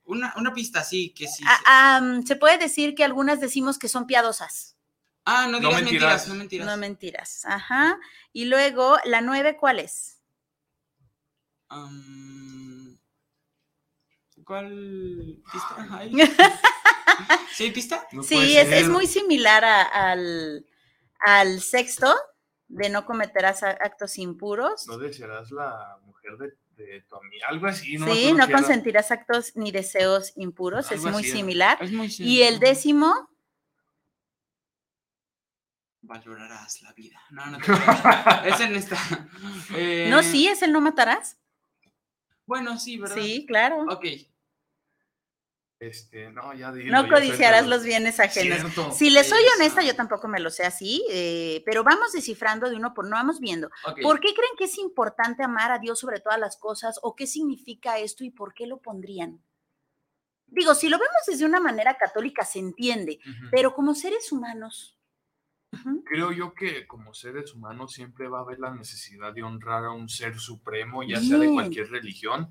una, 0.04 0.34
una, 0.36 0.52
pista, 0.52 0.82
sí, 0.82 1.10
que 1.10 1.28
sí. 1.28 1.44
Ah, 1.46 2.20
se 2.26 2.36
puede 2.36 2.58
decir 2.58 2.94
que 2.94 3.04
algunas 3.04 3.40
decimos 3.40 3.78
que 3.78 3.88
son 3.88 4.06
piadosas. 4.06 4.76
Ah, 5.24 5.46
no 5.46 5.60
digas 5.60 5.82
mentiras. 5.82 6.28
no 6.28 6.34
mentiras. 6.34 6.66
No 6.66 6.76
mentiras, 6.76 7.44
ajá. 7.44 7.98
Y 8.32 8.46
luego, 8.46 8.98
la 9.04 9.20
nueve, 9.20 9.56
¿cuál 9.56 9.78
es? 9.78 10.18
¿Cuál 14.50 15.38
pista 15.52 15.96
hay? 15.96 16.10
¿Sí 17.54 17.62
hay 17.62 17.70
pista? 17.70 18.04
sí, 18.20 18.56
es, 18.56 18.88
muy 18.88 19.06
similar 19.06 19.64
al, 19.64 20.66
al 21.20 21.60
sexto 21.60 22.12
de 22.66 22.88
no 22.88 23.06
cometerás 23.06 23.62
actos 23.62 24.18
impuros. 24.18 24.88
No 24.88 24.98
desearás 24.98 25.52
la 25.52 26.00
mujer 26.04 26.36
de, 26.76 27.00
tu 27.02 27.14
amiga, 27.14 27.46
algo 27.46 27.68
así. 27.68 27.96
No 27.96 28.12
sí, 28.12 28.32
no 28.32 28.50
consentirás 28.50 29.12
actos 29.12 29.54
ni 29.54 29.70
deseos 29.70 30.32
impuros, 30.34 30.90
es 30.90 31.04
muy, 31.04 31.22
similar. 31.22 31.78
Y 32.18 32.42
el 32.42 32.58
décimo. 32.58 33.30
Valorarás 36.02 36.82
la 36.82 36.92
vida. 36.94 37.20
No, 37.30 37.46
no 37.46 37.58
te 37.58 37.70
Es 38.48 38.58
en 38.58 38.74
esta. 38.74 38.98
no, 40.08 40.24
sí, 40.24 40.48
es 40.48 40.62
el 40.62 40.72
no 40.72 40.80
matarás. 40.80 41.38
Bueno, 42.46 42.76
sí, 42.80 42.98
¿verdad? 42.98 43.14
Sí, 43.14 43.46
claro. 43.46 43.84
Ok. 43.88 44.06
Este, 45.80 46.30
no, 46.30 46.52
ya 46.52 46.72
No 46.72 47.08
codiciarás 47.08 47.66
los 47.66 47.84
bienes 47.84 48.20
ajenos. 48.20 48.70
Si 48.94 49.08
les 49.08 49.26
soy 49.26 49.42
honesta, 49.56 49.82
yo 49.82 49.96
tampoco 49.96 50.28
me 50.28 50.38
lo 50.38 50.50
sé 50.50 50.64
así, 50.64 51.02
eh, 51.10 51.62
pero 51.64 51.82
vamos 51.82 52.12
descifrando 52.12 52.68
de 52.68 52.76
uno 52.76 52.92
por 52.92 53.06
uno, 53.06 53.16
vamos 53.16 53.40
viendo. 53.40 53.70
¿Por 54.02 54.20
qué 54.20 54.34
creen 54.34 54.52
que 54.58 54.64
es 54.64 54.76
importante 54.76 55.42
amar 55.42 55.72
a 55.72 55.78
Dios 55.78 55.98
sobre 55.98 56.20
todas 56.20 56.38
las 56.38 56.58
cosas? 56.58 57.00
¿O 57.02 57.16
qué 57.16 57.26
significa 57.26 57.98
esto 57.98 58.24
y 58.24 58.30
por 58.30 58.52
qué 58.52 58.66
lo 58.66 58.76
pondrían? 58.76 59.42
Digo, 60.48 60.74
si 60.74 60.90
lo 60.90 60.98
vemos 60.98 61.22
desde 61.26 61.46
una 61.46 61.60
manera 61.60 61.96
católica 61.96 62.44
se 62.44 62.58
entiende, 62.58 63.18
pero 63.50 63.72
como 63.74 63.94
seres 63.94 64.30
humanos, 64.32 64.99
creo 66.04 66.32
yo 66.32 66.54
que 66.54 66.86
como 66.86 67.14
seres 67.14 67.54
humanos 67.54 67.92
siempre 67.92 68.28
va 68.28 68.38
a 68.38 68.42
haber 68.42 68.58
la 68.58 68.74
necesidad 68.74 69.32
de 69.32 69.42
honrar 69.42 69.84
a 69.84 69.92
un 69.92 70.08
ser 70.08 70.38
supremo, 70.38 71.02
ya 71.02 71.20
sea 71.20 71.38
de 71.38 71.48
cualquier 71.48 71.90
religión, 71.90 72.48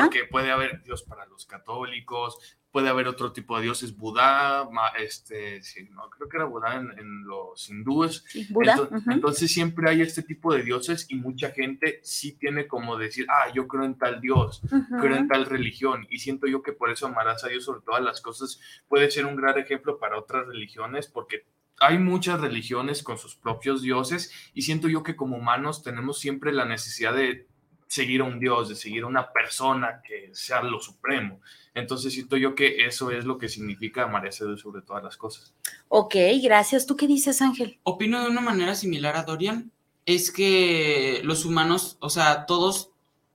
porque 0.00 0.24
puede 0.24 0.50
haber 0.50 0.82
Dios 0.82 1.02
para 1.02 1.26
los 1.26 1.46
católicos, 1.46 2.58
puede 2.70 2.88
haber 2.88 3.06
otro 3.06 3.32
tipo 3.32 3.56
de 3.56 3.64
dioses, 3.64 3.94
Buda, 3.94 4.66
este, 4.98 5.62
sí, 5.62 5.90
no, 5.90 6.08
creo 6.08 6.28
que 6.28 6.38
era 6.38 6.46
Buda 6.46 6.76
en, 6.76 7.24
los 7.24 7.68
hindúes. 7.68 8.24
entonces, 9.10 9.52
siempre 9.52 9.90
hay 9.90 10.00
este 10.00 10.22
tipo 10.22 10.54
de 10.54 10.62
dioses 10.62 11.06
y 11.10 11.16
mucha 11.16 11.50
gente 11.50 12.00
sí 12.02 12.32
tiene 12.32 12.66
como 12.66 12.96
decir, 12.96 13.26
ah, 13.28 13.52
yo 13.54 13.68
creo 13.68 13.84
en 13.84 13.98
tal 13.98 14.22
dios, 14.22 14.62
creo 15.00 15.16
en 15.16 15.28
tal 15.28 15.44
religión 15.44 16.06
y 16.08 16.18
siento 16.18 16.46
yo 16.46 16.62
que 16.62 16.72
por 16.72 16.90
eso 16.90 17.06
amarás 17.06 17.44
a 17.44 17.48
Dios 17.48 17.64
sobre 17.64 17.82
todas 17.82 18.02
las 18.02 18.22
cosas 18.22 18.58
puede 18.88 19.10
ser 19.10 19.26
un 19.26 19.36
gran 19.36 19.58
ejemplo 19.58 19.98
para 19.98 20.18
otras 20.18 20.46
religiones 20.46 21.06
porque 21.06 21.44
hay 21.82 21.98
muchas 21.98 22.40
religiones 22.40 23.02
con 23.02 23.18
sus 23.18 23.34
propios 23.34 23.82
dioses 23.82 24.32
y 24.54 24.62
siento 24.62 24.88
yo 24.88 25.02
que 25.02 25.16
como 25.16 25.36
humanos 25.36 25.82
tenemos 25.82 26.20
siempre 26.20 26.52
la 26.52 26.64
necesidad 26.64 27.12
de 27.12 27.46
seguir 27.88 28.20
a 28.20 28.24
un 28.24 28.38
dios, 28.38 28.68
de 28.68 28.76
seguir 28.76 29.02
a 29.02 29.08
una 29.08 29.32
persona 29.32 30.00
que 30.06 30.30
sea 30.32 30.62
lo 30.62 30.80
supremo. 30.80 31.40
Entonces 31.74 32.12
siento 32.12 32.36
yo 32.36 32.54
que 32.54 32.86
eso 32.86 33.10
es 33.10 33.24
lo 33.24 33.36
que 33.36 33.48
significa 33.48 34.04
amar 34.04 34.24
a 34.26 34.30
Dios 34.30 34.60
sobre 34.60 34.82
todas 34.82 35.02
las 35.02 35.16
cosas. 35.16 35.52
Ok, 35.88 36.14
gracias. 36.42 36.86
¿Tú 36.86 36.96
qué 36.96 37.08
dices, 37.08 37.42
Ángel? 37.42 37.78
Opino 37.82 38.22
de 38.22 38.30
una 38.30 38.40
manera 38.40 38.76
similar 38.76 39.16
a 39.16 39.24
Dorian. 39.24 39.72
Es 40.06 40.30
que 40.30 41.20
los 41.24 41.44
humanos, 41.44 41.96
o 42.00 42.10
sea, 42.10 42.46
todos 42.46 42.90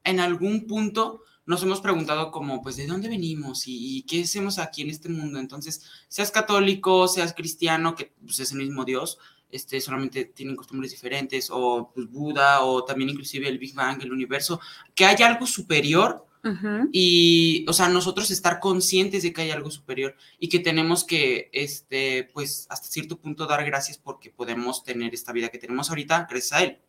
en 0.05 0.21
algún 0.21 0.67
punto 0.67 1.21
nos 1.47 1.63
hemos 1.63 1.81
preguntado 1.81 2.29
como, 2.29 2.61
pues, 2.61 2.75
¿de 2.75 2.85
dónde 2.85 3.07
venimos 3.07 3.63
y, 3.65 4.03
qué 4.03 4.23
hacemos 4.23 4.59
aquí 4.59 4.83
en 4.83 4.89
este 4.89 5.09
mundo? 5.09 5.39
Entonces, 5.39 5.81
seas 6.09 6.29
católico, 6.29 7.07
seas 7.07 7.33
cristiano, 7.33 7.95
que 7.95 8.13
pues, 8.21 8.39
es 8.39 8.51
el 8.51 8.59
mismo 8.59 8.83
Dios, 8.83 9.17
este, 9.49 9.79
solamente 9.79 10.25
tienen 10.25 10.57
costumbres 10.57 10.91
diferentes, 10.91 11.47
o 11.49 11.89
pues, 11.95 12.11
Buda, 12.11 12.61
o 12.63 12.83
también 12.83 13.09
inclusive 13.09 13.47
el 13.47 13.59
Big 13.59 13.73
Bang, 13.73 14.01
el 14.01 14.11
universo, 14.11 14.59
que 14.93 15.05
hay 15.05 15.23
algo 15.23 15.47
superior 15.47 16.25
y, 16.93 17.65
o 17.67 17.73
sea, 17.73 17.89
nosotros 17.89 18.31
estar 18.31 18.61
conscientes 18.61 19.23
de 19.23 19.33
que 19.33 19.41
hay 19.41 19.51
algo 19.51 19.69
superior 19.69 20.15
y 20.39 20.47
que 20.47 20.59
tenemos 20.59 21.03
que, 21.03 21.49
este, 21.51 22.29
pues, 22.33 22.67
hasta 22.69 22.87
cierto 22.87 23.19
punto 23.19 23.47
dar 23.47 23.65
gracias 23.65 23.97
porque 23.97 24.29
podemos 24.29 24.83
tener 24.85 25.13
esta 25.13 25.33
vida 25.33 25.49
que 25.49 25.57
tenemos 25.57 25.89
ahorita 25.89 26.25
gracias 26.29 26.53
a 26.53 26.63
él, 26.63 26.79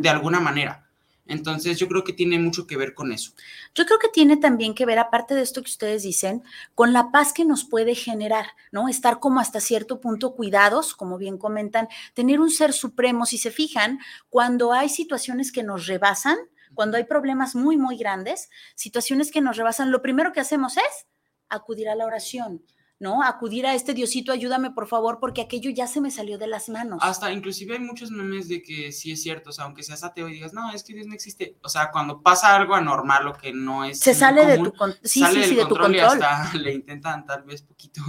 de 0.00 0.08
alguna 0.10 0.40
manera. 0.40 0.91
Entonces 1.26 1.78
yo 1.78 1.88
creo 1.88 2.02
que 2.02 2.12
tiene 2.12 2.38
mucho 2.38 2.66
que 2.66 2.76
ver 2.76 2.94
con 2.94 3.12
eso. 3.12 3.32
Yo 3.74 3.86
creo 3.86 3.98
que 3.98 4.08
tiene 4.08 4.36
también 4.36 4.74
que 4.74 4.86
ver, 4.86 4.98
aparte 4.98 5.34
de 5.34 5.42
esto 5.42 5.62
que 5.62 5.70
ustedes 5.70 6.02
dicen, 6.02 6.42
con 6.74 6.92
la 6.92 7.12
paz 7.12 7.32
que 7.32 7.44
nos 7.44 7.64
puede 7.64 7.94
generar, 7.94 8.46
¿no? 8.72 8.88
Estar 8.88 9.20
como 9.20 9.40
hasta 9.40 9.60
cierto 9.60 10.00
punto 10.00 10.34
cuidados, 10.34 10.94
como 10.94 11.18
bien 11.18 11.38
comentan, 11.38 11.88
tener 12.14 12.40
un 12.40 12.50
ser 12.50 12.72
supremo, 12.72 13.24
si 13.24 13.38
se 13.38 13.50
fijan, 13.50 14.00
cuando 14.30 14.72
hay 14.72 14.88
situaciones 14.88 15.52
que 15.52 15.62
nos 15.62 15.86
rebasan, 15.86 16.36
cuando 16.74 16.96
hay 16.96 17.04
problemas 17.04 17.54
muy, 17.54 17.76
muy 17.76 17.96
grandes, 17.96 18.50
situaciones 18.74 19.30
que 19.30 19.40
nos 19.40 19.56
rebasan, 19.56 19.90
lo 19.90 20.02
primero 20.02 20.32
que 20.32 20.40
hacemos 20.40 20.76
es 20.76 21.06
acudir 21.48 21.88
a 21.88 21.94
la 21.94 22.06
oración, 22.06 22.64
¿no? 23.02 23.22
Acudir 23.22 23.66
a 23.66 23.74
este 23.74 23.94
Diosito, 23.94 24.32
ayúdame 24.32 24.70
por 24.70 24.86
favor, 24.86 25.18
porque 25.20 25.42
aquello 25.42 25.70
ya 25.70 25.88
se 25.88 26.00
me 26.00 26.10
salió 26.10 26.38
de 26.38 26.46
las 26.46 26.68
manos. 26.68 27.00
Hasta 27.02 27.32
inclusive 27.32 27.74
hay 27.74 27.80
muchos 27.80 28.12
memes 28.12 28.48
de 28.48 28.62
que 28.62 28.92
sí 28.92 29.10
es 29.10 29.22
cierto, 29.22 29.50
o 29.50 29.52
sea, 29.52 29.64
aunque 29.64 29.82
seas 29.82 30.04
ateo 30.04 30.28
y 30.28 30.34
digas, 30.34 30.52
no, 30.52 30.72
es 30.72 30.84
que 30.84 30.94
Dios 30.94 31.08
no 31.08 31.14
existe, 31.14 31.58
o 31.62 31.68
sea, 31.68 31.90
cuando 31.90 32.22
pasa 32.22 32.54
algo 32.54 32.74
anormal 32.74 33.26
o 33.26 33.32
que 33.34 33.52
no 33.52 33.84
es... 33.84 33.98
Se 33.98 34.14
sale 34.14 34.46
de 34.46 34.58
tu, 34.58 34.72
sí, 35.02 35.24
sí, 35.24 35.44
sí, 35.44 35.54
de 35.56 35.66
tu 35.66 35.76
control. 35.76 35.94
Y 35.94 35.98
hasta 35.98 36.54
le 36.58 36.72
intentan 36.72 37.26
tal 37.26 37.42
vez 37.42 37.62
poquito. 37.62 38.00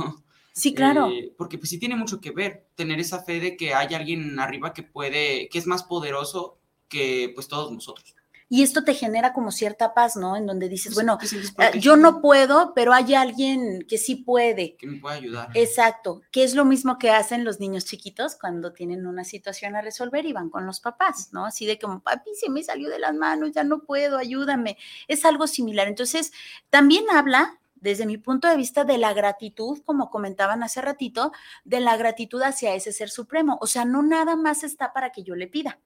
Sí, 0.54 0.76
claro. 0.76 1.10
Eh, 1.10 1.34
porque 1.36 1.58
pues 1.58 1.72
sí 1.72 1.80
tiene 1.80 1.96
mucho 1.96 2.22
que 2.22 2.30
ver 2.30 2.68
tener 2.76 3.00
esa 3.00 3.24
fe 3.24 3.40
de 3.40 3.58
que 3.58 3.74
hay 3.74 3.96
alguien 3.96 4.40
arriba 4.40 4.72
que 4.74 4.84
puede, 4.84 5.50
que 5.50 5.58
es 5.58 5.66
más 5.66 5.82
poderoso 5.82 6.60
que 6.88 7.32
pues 7.34 7.48
todos 7.48 7.72
nosotros. 7.72 8.16
Y 8.54 8.62
esto 8.62 8.84
te 8.84 8.94
genera 8.94 9.34
como 9.34 9.52
cierta 9.52 9.96
paz, 9.96 10.16
¿no? 10.16 10.38
En 10.38 10.46
donde 10.46 10.70
dices, 10.70 10.94
bueno, 10.94 11.18
eh, 11.58 11.80
yo 11.80 11.96
no 11.96 12.22
puedo, 12.22 12.76
pero 12.76 12.94
hay 12.94 13.16
alguien 13.16 13.84
que 13.88 13.98
sí 13.98 14.14
puede. 14.14 14.76
Que 14.78 14.86
me 14.86 15.00
puede 15.00 15.16
ayudar. 15.16 15.50
Exacto, 15.56 16.22
que 16.30 16.44
es 16.44 16.54
lo 16.54 16.64
mismo 16.64 17.00
que 17.00 17.10
hacen 17.10 17.46
los 17.46 17.60
niños 17.60 17.86
chiquitos 17.86 18.36
cuando 18.36 18.72
tienen 18.72 19.08
una 19.08 19.24
situación 19.24 19.76
a 19.76 19.82
resolver 19.82 20.28
y 20.28 20.34
van 20.34 20.52
con 20.52 20.68
los 20.68 20.82
papás, 20.82 21.30
¿no? 21.32 21.48
Así 21.48 21.66
de 21.66 21.80
como, 21.80 22.02
papi, 22.02 22.30
se 22.36 22.52
me 22.52 22.62
salió 22.62 22.92
de 22.92 23.00
las 23.00 23.16
manos, 23.16 23.54
ya 23.54 23.64
no 23.64 23.80
puedo, 23.86 24.20
ayúdame. 24.20 24.78
Es 25.08 25.26
algo 25.26 25.48
similar. 25.48 25.88
Entonces, 25.88 26.32
también 26.70 27.06
habla 27.12 27.60
desde 27.74 28.06
mi 28.06 28.20
punto 28.20 28.48
de 28.48 28.56
vista, 28.56 28.84
de 28.84 29.00
la 29.00 29.16
gratitud, 29.16 29.80
como 29.84 30.12
comentaban 30.12 30.62
hace 30.62 30.80
ratito, 30.80 31.32
de 31.64 31.80
la 31.80 31.98
gratitud 31.98 32.44
hacia 32.44 32.76
ese 32.76 32.92
ser 32.92 33.10
supremo. 33.10 33.58
O 33.62 33.66
sea, 33.66 33.84
no 33.84 34.04
nada 34.04 34.36
más 34.36 34.64
está 34.64 34.94
para 34.94 35.12
que 35.12 35.24
yo 35.24 35.34
le 35.34 35.48
pida 35.48 35.80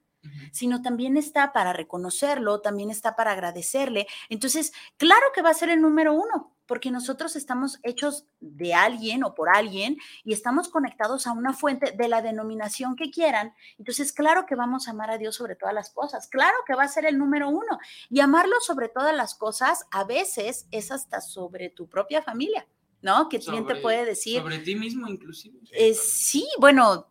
sino 0.51 0.81
también 0.81 1.17
está 1.17 1.53
para 1.53 1.73
reconocerlo, 1.73 2.61
también 2.61 2.89
está 2.89 3.15
para 3.15 3.31
agradecerle. 3.31 4.07
Entonces, 4.29 4.73
claro 4.97 5.27
que 5.33 5.41
va 5.41 5.49
a 5.49 5.53
ser 5.53 5.69
el 5.69 5.81
número 5.81 6.13
uno, 6.13 6.53
porque 6.67 6.91
nosotros 6.91 7.35
estamos 7.35 7.79
hechos 7.81 8.27
de 8.39 8.73
alguien 8.73 9.23
o 9.23 9.33
por 9.33 9.49
alguien 9.49 9.97
y 10.23 10.33
estamos 10.33 10.67
conectados 10.69 11.25
a 11.25 11.31
una 11.31 11.53
fuente 11.53 11.91
de 11.91 12.07
la 12.07 12.21
denominación 12.21 12.95
que 12.95 13.09
quieran. 13.09 13.53
Entonces, 13.79 14.13
claro 14.13 14.45
que 14.45 14.55
vamos 14.55 14.87
a 14.87 14.91
amar 14.91 15.09
a 15.09 15.17
Dios 15.17 15.35
sobre 15.35 15.55
todas 15.55 15.73
las 15.73 15.89
cosas, 15.89 16.27
claro 16.27 16.55
que 16.67 16.75
va 16.75 16.83
a 16.83 16.87
ser 16.87 17.05
el 17.05 17.17
número 17.17 17.49
uno. 17.49 17.79
Y 18.09 18.19
amarlo 18.19 18.55
sobre 18.61 18.89
todas 18.89 19.15
las 19.15 19.33
cosas 19.33 19.85
a 19.91 20.03
veces 20.03 20.67
es 20.71 20.91
hasta 20.91 21.21
sobre 21.21 21.69
tu 21.69 21.87
propia 21.87 22.21
familia. 22.21 22.67
¿No? 22.99 23.29
Que 23.29 23.37
alguien 23.37 23.67
te 23.67 23.75
puede 23.75 24.05
decir. 24.05 24.41
Sobre 24.41 24.57
ti 24.57 24.75
mismo, 24.75 25.07
inclusive. 25.07 25.59
Eh, 25.71 25.93
sí, 25.93 26.47
bueno, 26.59 27.05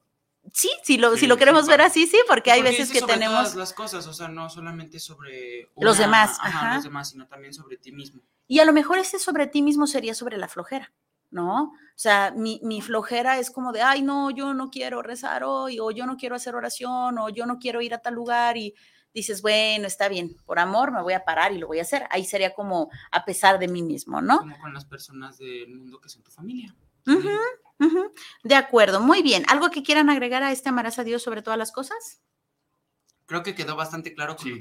sí, 0.52 0.70
si 0.82 0.98
lo, 0.98 1.16
si 1.16 1.26
lo 1.26 1.36
queremos 1.36 1.66
ver 1.66 1.80
así, 1.80 2.06
sí, 2.06 2.18
porque 2.28 2.50
hay 2.50 2.62
veces 2.62 2.90
que 2.90 3.02
tenemos... 3.02 3.36
Todas 3.36 3.56
las 3.56 3.72
cosas, 3.72 4.06
o 4.06 4.12
sea, 4.12 4.28
no 4.28 4.48
solamente 4.48 4.98
sobre... 4.98 5.70
los 5.76 5.98
demás. 5.98 6.38
Ajá, 6.40 6.74
los 6.74 6.84
demás, 6.84 7.10
sino 7.10 7.26
también 7.26 7.52
sobre 7.52 7.76
ti 7.76 7.92
mismo. 7.92 8.22
Y 8.46 8.60
a 8.60 8.64
lo 8.64 8.72
mejor 8.72 8.98
ese 8.98 9.18
sobre 9.18 9.46
ti 9.46 9.62
mismo 9.62 9.86
sería 9.86 10.14
sobre 10.14 10.36
la 10.36 10.48
flojera, 10.48 10.92
¿no? 11.30 11.64
O 11.64 11.98
sea, 11.98 12.32
mi, 12.36 12.60
mi, 12.62 12.80
flojera 12.80 13.38
es 13.38 13.50
como 13.50 13.72
de, 13.72 13.82
ay, 13.82 14.02
no, 14.02 14.30
yo 14.30 14.54
no 14.54 14.70
quiero 14.70 15.02
rezar 15.02 15.44
hoy, 15.44 15.80
o 15.80 15.90
yo 15.90 16.06
no 16.06 16.16
quiero 16.16 16.36
hacer 16.36 16.54
oración, 16.54 17.18
o 17.18 17.28
yo 17.28 17.46
no 17.46 17.58
quiero 17.58 17.80
ir 17.80 17.94
a 17.94 17.98
tal 17.98 18.14
lugar, 18.14 18.56
y 18.56 18.74
dices, 19.16 19.40
bueno, 19.40 19.86
está 19.86 20.08
bien, 20.08 20.36
por 20.44 20.58
amor 20.58 20.92
me 20.92 21.02
voy 21.02 21.14
a 21.14 21.24
parar 21.24 21.52
y 21.52 21.58
lo 21.58 21.66
voy 21.66 21.78
a 21.78 21.82
hacer. 21.82 22.06
Ahí 22.10 22.24
sería 22.24 22.52
como 22.52 22.90
a 23.10 23.24
pesar 23.24 23.58
de 23.58 23.66
mí 23.66 23.82
mismo, 23.82 24.20
¿no? 24.20 24.38
Como 24.38 24.58
con 24.58 24.74
las 24.74 24.84
personas 24.84 25.38
del 25.38 25.74
mundo 25.74 26.00
que 26.00 26.10
son 26.10 26.22
tu 26.22 26.30
familia. 26.30 26.74
De 28.42 28.54
acuerdo, 28.54 29.00
muy 29.00 29.22
bien. 29.22 29.44
¿Algo 29.48 29.70
que 29.70 29.82
quieran 29.82 30.10
agregar 30.10 30.42
a 30.42 30.52
este 30.52 30.68
amarás 30.68 30.98
a 30.98 31.04
Dios 31.04 31.22
sobre 31.22 31.42
todas 31.42 31.58
las 31.58 31.72
cosas? 31.72 32.20
Creo 33.26 33.42
que 33.42 33.54
quedó 33.54 33.74
bastante 33.74 34.14
claro 34.14 34.36
sí, 34.38 34.58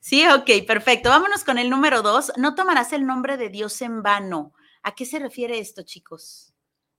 Sí. 0.00 0.26
ok, 0.26 0.66
perfecto. 0.66 1.08
Vámonos 1.08 1.44
con 1.44 1.58
el 1.58 1.70
número 1.70 2.02
dos. 2.02 2.32
No 2.36 2.54
tomarás 2.54 2.92
el 2.92 3.06
nombre 3.06 3.36
de 3.36 3.48
Dios 3.48 3.80
en 3.82 4.02
vano. 4.02 4.52
¿A 4.82 4.94
qué 4.94 5.06
se 5.06 5.18
refiere 5.18 5.58
esto, 5.58 5.82
chicos? 5.82 6.53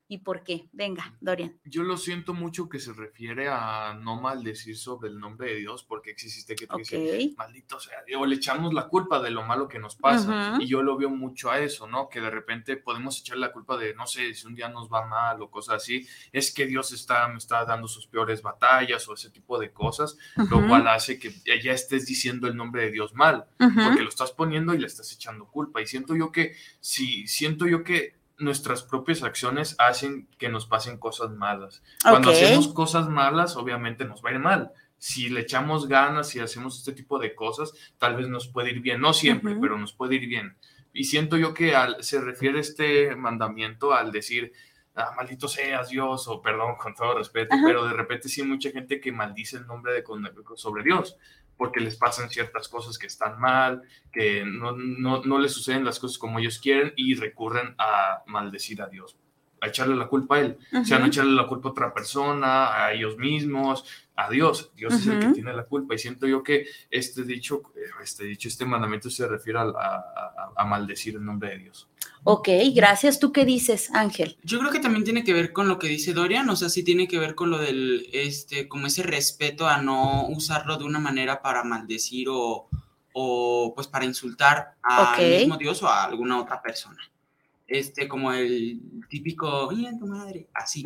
¿Y 0.07 0.19
por 0.19 0.43
qué? 0.43 0.69
Venga, 0.71 1.15
Dorian. 1.19 1.57
Yo 1.65 1.81
lo 1.81 1.97
siento 1.97 2.35
mucho 2.35 2.69
que 2.69 2.79
se 2.79 2.93
refiere 2.93 3.47
a 3.47 3.97
no 4.00 4.21
maldecir 4.21 4.77
sobre 4.77 5.09
el 5.09 5.19
nombre 5.19 5.50
de 5.50 5.55
Dios, 5.55 5.83
porque 5.83 6.12
existe 6.12 6.55
que 6.55 6.67
te 6.67 6.77
dice, 6.77 7.33
maldito 7.35 7.79
sea, 7.79 8.03
o 8.19 8.25
le 8.27 8.35
echamos 8.35 8.71
la 8.74 8.88
culpa 8.88 9.19
de 9.19 9.31
lo 9.31 9.43
malo 9.43 9.67
que 9.67 9.79
nos 9.79 9.95
pasa. 9.95 10.57
Y 10.59 10.67
yo 10.67 10.83
lo 10.83 10.95
veo 10.95 11.09
mucho 11.09 11.50
a 11.50 11.59
eso, 11.59 11.88
¿no? 11.88 12.07
Que 12.07 12.21
de 12.21 12.29
repente 12.29 12.77
podemos 12.77 13.19
echar 13.19 13.38
la 13.38 13.51
culpa 13.51 13.77
de, 13.77 13.95
no 13.95 14.05
sé, 14.05 14.35
si 14.35 14.45
un 14.45 14.53
día 14.53 14.69
nos 14.69 14.91
va 14.93 15.07
mal 15.07 15.41
o 15.41 15.50
cosas 15.50 15.77
así, 15.77 16.07
es 16.31 16.53
que 16.53 16.67
Dios 16.67 16.91
está, 16.91 17.27
me 17.27 17.38
está 17.38 17.65
dando 17.65 17.88
sus 17.88 18.05
peores 18.05 18.43
batallas 18.43 19.07
o 19.07 19.15
ese 19.15 19.31
tipo 19.31 19.57
de 19.57 19.71
cosas, 19.71 20.17
lo 20.35 20.67
cual 20.67 20.88
hace 20.88 21.17
que 21.17 21.33
ya 21.63 21.71
estés 21.71 22.05
diciendo 22.05 22.47
el 22.47 22.55
nombre 22.55 22.83
de 22.83 22.91
Dios 22.91 23.15
mal, 23.15 23.47
porque 23.57 24.03
lo 24.03 24.09
estás 24.09 24.31
poniendo 24.31 24.75
y 24.75 24.77
le 24.77 24.85
estás 24.85 25.12
echando 25.12 25.47
culpa. 25.47 25.81
Y 25.81 25.88
siento 25.88 26.15
yo 26.15 26.31
que, 26.31 26.55
si 26.79 27.25
siento 27.27 27.65
yo 27.65 27.83
que 27.83 28.24
nuestras 28.38 28.84
propias 28.84 29.24
acciones 29.24 29.75
hacen 29.80 30.27
que 30.38 30.50
nos 30.50 30.65
pasen 30.65 30.98
cosas 30.98 31.32
malas. 31.32 31.82
Cuando 32.01 32.32
hacemos 32.32 32.68
cosas 32.70 33.10
malas, 33.10 33.56
obviamente 33.56 34.06
nos 34.06 34.24
va 34.24 34.30
a 34.30 34.34
ir 34.34 34.39
mal. 34.39 34.72
Si 34.98 35.30
le 35.30 35.42
echamos 35.42 35.88
ganas 35.88 36.36
y 36.36 36.39
hacemos 36.39 36.77
este 36.77 36.94
tipo 36.94 37.20
de 37.20 37.36
cosas, 37.36 37.74
tal 37.98 38.15
vez 38.15 38.27
nos 38.27 38.48
puede 38.48 38.72
ir 38.72 38.82
bien. 38.82 39.01
No 39.01 39.13
siempre, 39.13 39.56
pero 39.60 39.77
nos 39.77 39.94
puede 39.94 40.15
ir 40.15 40.27
bien. 40.27 40.56
Y 40.94 41.06
siento 41.06 41.38
yo 41.38 41.54
que 41.54 41.75
al, 41.75 42.04
se 42.04 42.22
refiere 42.22 42.60
este 42.60 43.15
mandamiento 43.15 43.94
al 43.94 44.12
decir, 44.12 44.54
ah, 44.96 45.14
maldito 45.16 45.48
seas 45.48 45.90
Dios, 45.90 46.28
o 46.28 46.42
perdón, 46.42 46.75
con 46.75 46.94
todo 46.94 47.18
respeto, 47.18 47.56
pero 47.66 47.86
de 47.86 47.94
repente 47.94 48.30
sí 48.30 48.42
hay 48.42 48.48
mucha 48.48 48.72
gente 48.72 49.00
que 49.00 49.12
maldice 49.12 49.58
el 49.58 49.68
nombre 49.68 49.94
de, 49.94 50.04
sobre 50.56 50.84
Dios 50.84 51.18
porque 51.58 51.80
les 51.80 51.96
pasan 51.96 52.30
ciertas 52.30 52.68
cosas 52.68 52.98
que 52.98 53.08
están 53.08 53.40
mal, 53.40 53.84
que 54.12 54.44
no, 54.46 54.74
no, 54.74 55.24
no 55.24 55.40
les 55.40 55.54
suceden 55.54 55.86
las 55.86 56.00
cosas 56.00 56.18
como 56.18 56.40
ellos 56.40 56.60
quieren 56.60 56.94
y 56.96 57.16
recurren 57.16 57.75
a 57.78 58.24
maldecir 58.25 58.82
a 58.82 58.88
Dios, 58.88 59.18
a 59.62 59.68
echarle 59.68 59.96
la 59.96 60.08
culpa 60.08 60.36
a 60.36 60.40
Él, 60.42 60.58
o 60.74 60.84
sea, 60.84 61.00
no 61.00 61.06
echarle 61.06 61.34
la 61.34 61.48
culpa 61.48 61.70
a 61.70 61.72
otra 61.72 61.94
persona, 61.94 62.75
a 62.75 62.92
ellos 62.94 63.18
mismos, 63.18 63.86
a 64.15 64.29
Dios. 64.29 64.72
Dios 64.75 64.93
es 64.93 65.07
el 65.07 65.19
que 65.19 65.27
tiene 65.27 65.53
la 65.53 65.65
culpa. 65.65 65.95
Y 65.95 65.98
siento 65.98 66.27
yo 66.27 66.43
que 66.43 66.65
este 66.89 67.24
dicho, 67.24 67.62
este 68.01 68.25
dicho, 68.25 68.48
este 68.48 68.65
mandamiento 68.65 69.10
se 69.10 69.27
refiere 69.27 69.60
a, 69.60 70.65
maldecir 70.65 71.15
el 71.15 71.25
nombre 71.25 71.50
de 71.50 71.57
Dios. 71.60 71.88
Ok, 72.24 72.50
gracias. 72.74 73.19
¿Tú 73.19 73.31
qué 73.31 73.45
dices, 73.45 73.91
Ángel? 73.93 74.38
Yo 74.43 74.60
creo 74.60 74.72
que 74.72 74.79
también 74.79 75.03
tiene 75.03 75.24
que 75.24 75.34
ver 75.34 75.53
con 75.53 75.67
lo 75.67 75.77
que 75.77 75.88
dice 75.88 76.13
Dorian, 76.13 76.50
o 76.50 76.55
sea, 76.55 76.69
sí 76.69 76.84
tiene 76.84 77.07
que 77.07 77.19
ver 77.19 77.36
con 77.36 77.50
lo 77.51 77.60
del, 77.60 78.10
este, 78.13 78.67
como 78.67 78.88
ese 78.88 79.03
respeto 79.03 79.67
a 79.67 79.81
no 79.81 80.27
usarlo 80.27 80.77
de 80.77 80.86
una 80.86 81.00
manera 81.00 81.41
para 81.41 81.63
maldecir 81.63 82.27
o, 82.29 82.67
o 83.13 83.74
pues 83.75 83.88
para 83.88 84.05
insultar 84.05 84.75
al 84.81 85.17
mismo 85.17 85.57
Dios 85.57 85.84
o 85.84 85.88
a 85.88 86.05
alguna 86.05 86.41
otra 86.41 86.62
persona. 86.62 87.00
Este, 87.67 88.07
como 88.07 88.31
el 88.31 88.79
típico, 89.10 89.69
mira 89.72 89.98
tu 89.98 90.05
madre, 90.05 90.48
así, 90.53 90.84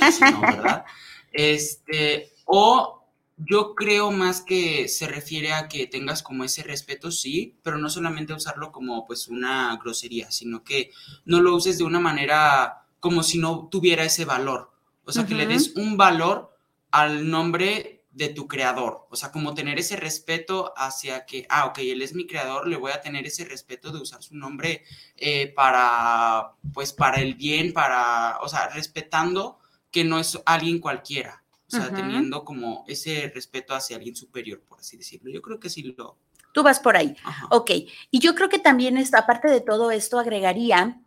así 0.00 0.20
no, 0.32 0.40
¿verdad? 0.40 0.84
Este, 1.32 2.30
o 2.46 2.96
yo 3.36 3.74
creo 3.74 4.10
más 4.10 4.40
que 4.40 4.88
se 4.88 5.06
refiere 5.06 5.52
a 5.52 5.68
que 5.68 5.86
tengas 5.86 6.22
como 6.22 6.44
ese 6.44 6.62
respeto, 6.62 7.10
sí, 7.10 7.58
pero 7.62 7.76
no 7.76 7.90
solamente 7.90 8.32
usarlo 8.32 8.72
como 8.72 9.06
pues 9.06 9.28
una 9.28 9.76
grosería, 9.76 10.30
sino 10.30 10.64
que 10.64 10.90
no 11.26 11.40
lo 11.42 11.54
uses 11.54 11.76
de 11.76 11.84
una 11.84 12.00
manera 12.00 12.86
como 12.98 13.22
si 13.22 13.38
no 13.38 13.68
tuviera 13.70 14.04
ese 14.04 14.24
valor. 14.24 14.72
O 15.04 15.12
sea, 15.12 15.26
que 15.26 15.34
le 15.34 15.46
des 15.46 15.76
un 15.76 15.96
valor 15.96 16.56
al 16.90 17.28
nombre 17.28 18.04
de 18.10 18.30
tu 18.30 18.48
creador. 18.48 19.06
O 19.10 19.16
sea, 19.16 19.30
como 19.30 19.54
tener 19.54 19.78
ese 19.78 19.94
respeto 19.94 20.72
hacia 20.76 21.26
que, 21.26 21.46
ah, 21.50 21.66
ok, 21.66 21.78
él 21.80 22.00
es 22.00 22.14
mi 22.14 22.26
creador, 22.26 22.66
le 22.66 22.76
voy 22.76 22.90
a 22.90 23.02
tener 23.02 23.26
ese 23.26 23.44
respeto 23.44 23.92
de 23.92 24.00
usar 24.00 24.22
su 24.22 24.34
nombre 24.34 24.82
eh, 25.16 25.52
para, 25.54 26.54
pues, 26.72 26.94
para 26.94 27.20
el 27.20 27.34
bien, 27.34 27.74
para, 27.74 28.38
o 28.40 28.48
sea, 28.48 28.68
respetando 28.70 29.58
que 29.90 30.02
no 30.02 30.18
es 30.18 30.40
alguien 30.46 30.80
cualquiera. 30.80 31.44
O 31.68 31.76
sea, 31.76 31.92
teniendo 31.92 32.44
como 32.44 32.84
ese 32.86 33.30
respeto 33.34 33.74
hacia 33.74 33.96
alguien 33.96 34.14
superior, 34.14 34.60
por 34.60 34.78
así 34.78 34.96
decirlo. 34.96 35.30
Yo 35.30 35.42
creo 35.42 35.58
que 35.58 35.68
sí 35.68 35.82
lo... 35.82 36.16
Tú 36.52 36.62
vas 36.62 36.78
por 36.78 36.96
ahí. 36.96 37.16
Ok. 37.50 37.70
Y 38.10 38.20
yo 38.20 38.34
creo 38.34 38.48
que 38.48 38.60
también, 38.60 38.96
esta, 38.96 39.18
aparte 39.18 39.50
de 39.50 39.60
todo 39.60 39.90
esto, 39.90 40.18
agregaría, 40.18 41.00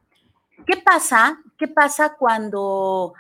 ¿qué 0.68 0.78
pasa? 0.78 1.42
¿Qué 1.58 1.68
pasa 1.68 2.16
cuando 2.20 3.14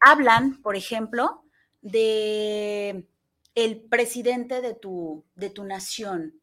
hablan, 0.00 0.60
por 0.62 0.76
ejemplo, 0.76 1.44
de 1.80 3.06
el 3.54 3.80
presidente 3.80 4.60
de 4.60 4.74
tu, 4.74 5.24
de 5.36 5.50
tu 5.50 5.64
nación? 5.64 6.39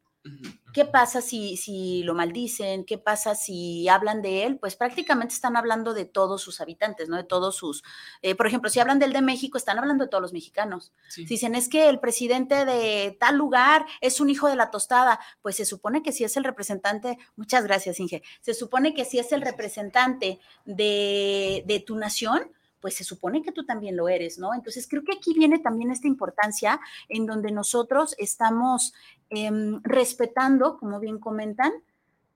¿Qué 0.72 0.84
pasa 0.84 1.20
si, 1.20 1.56
si 1.56 2.02
lo 2.02 2.14
maldicen? 2.14 2.84
¿Qué 2.84 2.98
pasa 2.98 3.34
si 3.34 3.88
hablan 3.88 4.22
de 4.22 4.44
él? 4.44 4.58
Pues 4.58 4.76
prácticamente 4.76 5.34
están 5.34 5.56
hablando 5.56 5.94
de 5.94 6.04
todos 6.04 6.42
sus 6.42 6.60
habitantes, 6.60 7.08
¿no? 7.08 7.16
De 7.16 7.24
todos 7.24 7.56
sus, 7.56 7.82
eh, 8.22 8.34
por 8.34 8.46
ejemplo, 8.46 8.70
si 8.70 8.78
hablan 8.78 8.98
del 8.98 9.12
de 9.12 9.22
México, 9.22 9.58
están 9.58 9.78
hablando 9.78 10.04
de 10.04 10.10
todos 10.10 10.22
los 10.22 10.32
mexicanos. 10.32 10.92
Si 11.08 11.24
dicen, 11.24 11.54
es 11.54 11.68
que 11.68 11.88
el 11.88 12.00
presidente 12.00 12.64
de 12.64 13.16
tal 13.18 13.36
lugar 13.36 13.86
es 14.00 14.20
un 14.20 14.30
hijo 14.30 14.48
de 14.48 14.56
la 14.56 14.70
tostada, 14.70 15.18
pues 15.42 15.56
se 15.56 15.64
supone 15.64 16.02
que 16.02 16.12
si 16.12 16.24
es 16.24 16.36
el 16.36 16.44
representante, 16.44 17.18
muchas 17.36 17.64
gracias, 17.64 17.98
Inge, 17.98 18.22
se 18.40 18.54
supone 18.54 18.94
que 18.94 19.04
si 19.04 19.18
es 19.18 19.32
el 19.32 19.40
representante 19.40 20.38
de, 20.64 21.64
de 21.66 21.80
tu 21.80 21.96
nación, 21.96 22.52
pues 22.80 22.94
se 22.94 23.04
supone 23.04 23.42
que 23.42 23.52
tú 23.52 23.64
también 23.64 23.96
lo 23.96 24.08
eres, 24.08 24.38
¿no? 24.38 24.54
Entonces 24.54 24.86
creo 24.88 25.02
que 25.02 25.16
aquí 25.16 25.34
viene 25.34 25.58
también 25.58 25.90
esta 25.90 26.06
importancia 26.06 26.80
en 27.08 27.26
donde 27.26 27.50
nosotros 27.50 28.14
estamos 28.18 28.92
em, 29.30 29.80
respetando, 29.82 30.78
como 30.78 31.00
bien 31.00 31.18
comentan, 31.18 31.72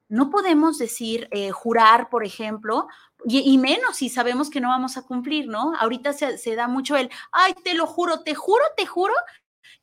no 0.08 0.30
podemos 0.30 0.78
decir, 0.78 1.28
eh, 1.30 1.50
jurar, 1.50 2.10
por 2.10 2.24
ejemplo, 2.24 2.86
y, 3.24 3.56
menos 3.56 3.96
si 3.96 4.08
sabemos 4.08 4.50
que 4.50 4.60
no 4.60 4.68
vamos 4.68 4.96
a 4.96 5.02
cumplir, 5.02 5.46
¿no? 5.46 5.74
Ahorita 5.78 6.12
se, 6.12 6.38
se, 6.38 6.54
da 6.54 6.68
mucho 6.68 6.96
el, 6.96 7.08
ay, 7.30 7.54
te 7.64 7.74
lo 7.74 7.86
juro, 7.86 8.22
te 8.22 8.34
juro, 8.34 8.64
te 8.76 8.84
juro 8.84 9.14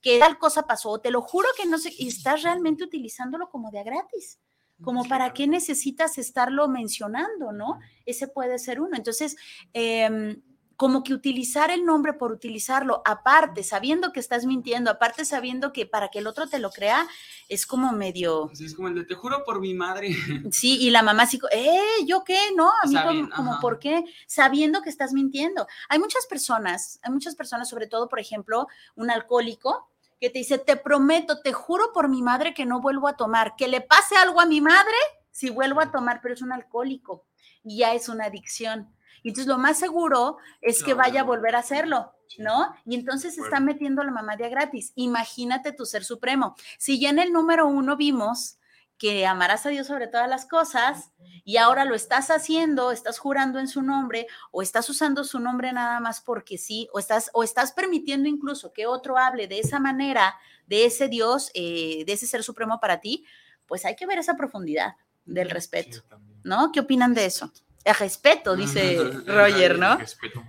que 0.02 0.20
tal 0.20 0.38
cosa 0.38 0.68
pasó, 0.68 1.00
te 1.00 1.10
lo 1.10 1.22
juro 1.22 1.48
que 1.58 1.66
no 1.66 1.78
sé, 1.78 1.92
y 1.98 2.10
estás 2.10 2.44
realmente 2.44 2.84
utilizándolo 2.84 3.50
como 3.50 3.72
de 3.72 3.80
a 3.80 3.84
gratis 3.84 4.40
como 4.82 5.04
para 5.06 5.34
qué 5.34 5.48
necesitas 5.48 6.18
estarlo 6.18 6.68
mencionando, 6.68 7.52
¿no? 7.52 7.80
Ese 8.06 8.28
puede 8.28 8.58
ser 8.60 8.80
uno. 8.80 8.96
Entonces, 8.96 9.36
eh, 9.74 10.38
como 10.80 11.04
que 11.04 11.14
utilizar 11.14 11.72
el 11.72 11.84
nombre 11.84 12.14
por 12.14 12.32
utilizarlo, 12.32 13.02
aparte, 13.04 13.64
sabiendo 13.64 14.14
que 14.14 14.22
estás 14.22 14.46
mintiendo, 14.46 14.90
aparte 14.90 15.26
sabiendo 15.26 15.74
que 15.74 15.86
para 15.86 16.08
que 16.08 16.20
el 16.20 16.28
otro 16.28 16.48
te 16.48 16.58
lo 16.58 16.70
crea, 16.70 17.06
es 17.50 17.66
como 17.66 17.92
medio... 17.92 18.50
Sí, 18.54 18.64
es 18.64 18.76
como 18.76 18.88
el 18.88 18.96
de 18.96 19.04
te 19.04 19.14
juro 19.14 19.44
por 19.44 19.60
mi 19.60 19.74
madre. 19.74 20.16
Sí, 20.52 20.78
y 20.80 20.90
la 20.92 21.04
mamá 21.04 21.24
así, 21.24 21.38
eh, 21.52 21.82
¿yo 22.08 22.24
qué? 22.24 22.40
No, 22.56 22.72
a 22.82 22.88
mí 22.88 23.28
como, 23.36 23.60
¿por 23.60 23.78
qué? 23.78 24.06
Sabiendo 24.26 24.82
que 24.82 24.90
estás 24.90 25.12
mintiendo. 25.12 25.68
Hay 25.90 26.00
muchas 26.00 26.26
personas, 26.28 26.98
hay 27.04 27.12
muchas 27.12 27.36
personas, 27.36 27.68
sobre 27.68 27.88
todo, 27.88 28.08
por 28.08 28.22
ejemplo, 28.22 28.68
un 28.96 29.12
alcohólico, 29.12 29.90
que 30.22 30.30
te 30.30 30.40
dice, 30.40 30.60
te 30.60 30.78
prometo, 30.78 31.42
te 31.42 31.52
juro 31.52 31.92
por 31.94 32.08
mi 32.08 32.22
madre 32.22 32.54
que 32.54 32.66
no 32.66 32.80
vuelvo 32.80 33.10
a 33.10 33.18
tomar, 33.18 33.58
que 33.58 33.68
le 33.68 33.82
pase 33.82 34.16
algo 34.16 34.40
a 34.40 34.46
mi 34.46 34.62
madre 34.62 34.96
si 35.30 35.50
vuelvo 35.50 35.82
a 35.82 35.92
tomar, 35.92 36.22
pero 36.22 36.36
es 36.36 36.42
un 36.42 36.54
alcohólico 36.54 37.26
y 37.66 37.80
ya 37.80 37.94
es 37.94 38.08
una 38.08 38.28
adicción. 38.28 38.96
Y 39.24 39.30
entonces 39.30 39.48
lo 39.48 39.58
más 39.58 39.78
seguro 39.78 40.38
es 40.62 40.84
que 40.84 40.94
vaya 40.94 41.22
a 41.22 41.26
volver 41.26 41.56
a 41.56 41.60
hacerlo, 41.60 42.14
¿no? 42.38 42.74
Y 42.86 42.96
entonces 42.96 43.38
está 43.38 43.60
metiendo 43.60 44.04
la 44.04 44.12
mamá 44.12 44.36
de 44.36 44.50
gratis. 44.50 44.92
Imagínate 44.96 45.72
tu 45.72 45.86
ser 45.86 46.04
supremo. 46.04 46.56
Si 46.78 47.00
ya 47.00 47.10
en 47.10 47.20
el 47.20 47.32
número 47.32 47.68
uno 47.68 47.98
vimos 47.98 48.60
que 49.00 49.26
amarás 49.26 49.66
a 49.66 49.70
Dios 49.70 49.88
sobre 49.88 50.08
todas 50.08 50.30
las 50.30 50.46
cosas 50.46 51.12
y 51.46 51.56
ahora 51.58 51.86
lo 51.86 51.96
estás 51.96 52.30
haciendo, 52.30 52.92
estás 52.92 53.18
jurando 53.18 53.58
en 53.58 53.70
su 53.70 53.82
nombre 53.82 54.28
o 54.52 54.62
estás 54.62 54.90
usando 54.90 55.24
su 55.24 55.40
nombre 55.40 55.72
nada 55.72 56.02
más 56.02 56.20
porque 56.20 56.58
sí, 56.58 56.90
o 56.94 57.00
estás, 57.00 57.32
o 57.34 57.44
estás 57.44 57.72
permitiendo 57.72 58.28
incluso 58.28 58.74
que 58.74 58.86
otro 58.86 59.18
hable 59.18 59.48
de 59.48 59.60
esa 59.60 59.80
manera, 59.80 60.36
de 60.68 60.86
ese 60.86 61.08
Dios, 61.08 61.50
eh, 61.54 62.04
de 62.06 62.14
ese 62.14 62.28
ser 62.28 62.44
supremo 62.44 62.80
para 62.82 63.00
ti, 63.00 63.26
pues 63.66 63.86
hay 63.86 63.96
que 63.96 64.06
ver 64.06 64.20
esa 64.20 64.36
profundidad 64.36 64.96
del 65.26 65.50
respeto, 65.50 66.04
¿no? 66.44 66.72
¿Qué 66.74 66.82
opinan 66.82 67.14
de 67.14 67.26
eso? 67.26 67.52
El 67.90 67.96
respeto, 67.96 68.56
dice 68.56 69.02
Roger, 69.26 69.80
¿no? 69.80 69.98
Respeto. 69.98 70.44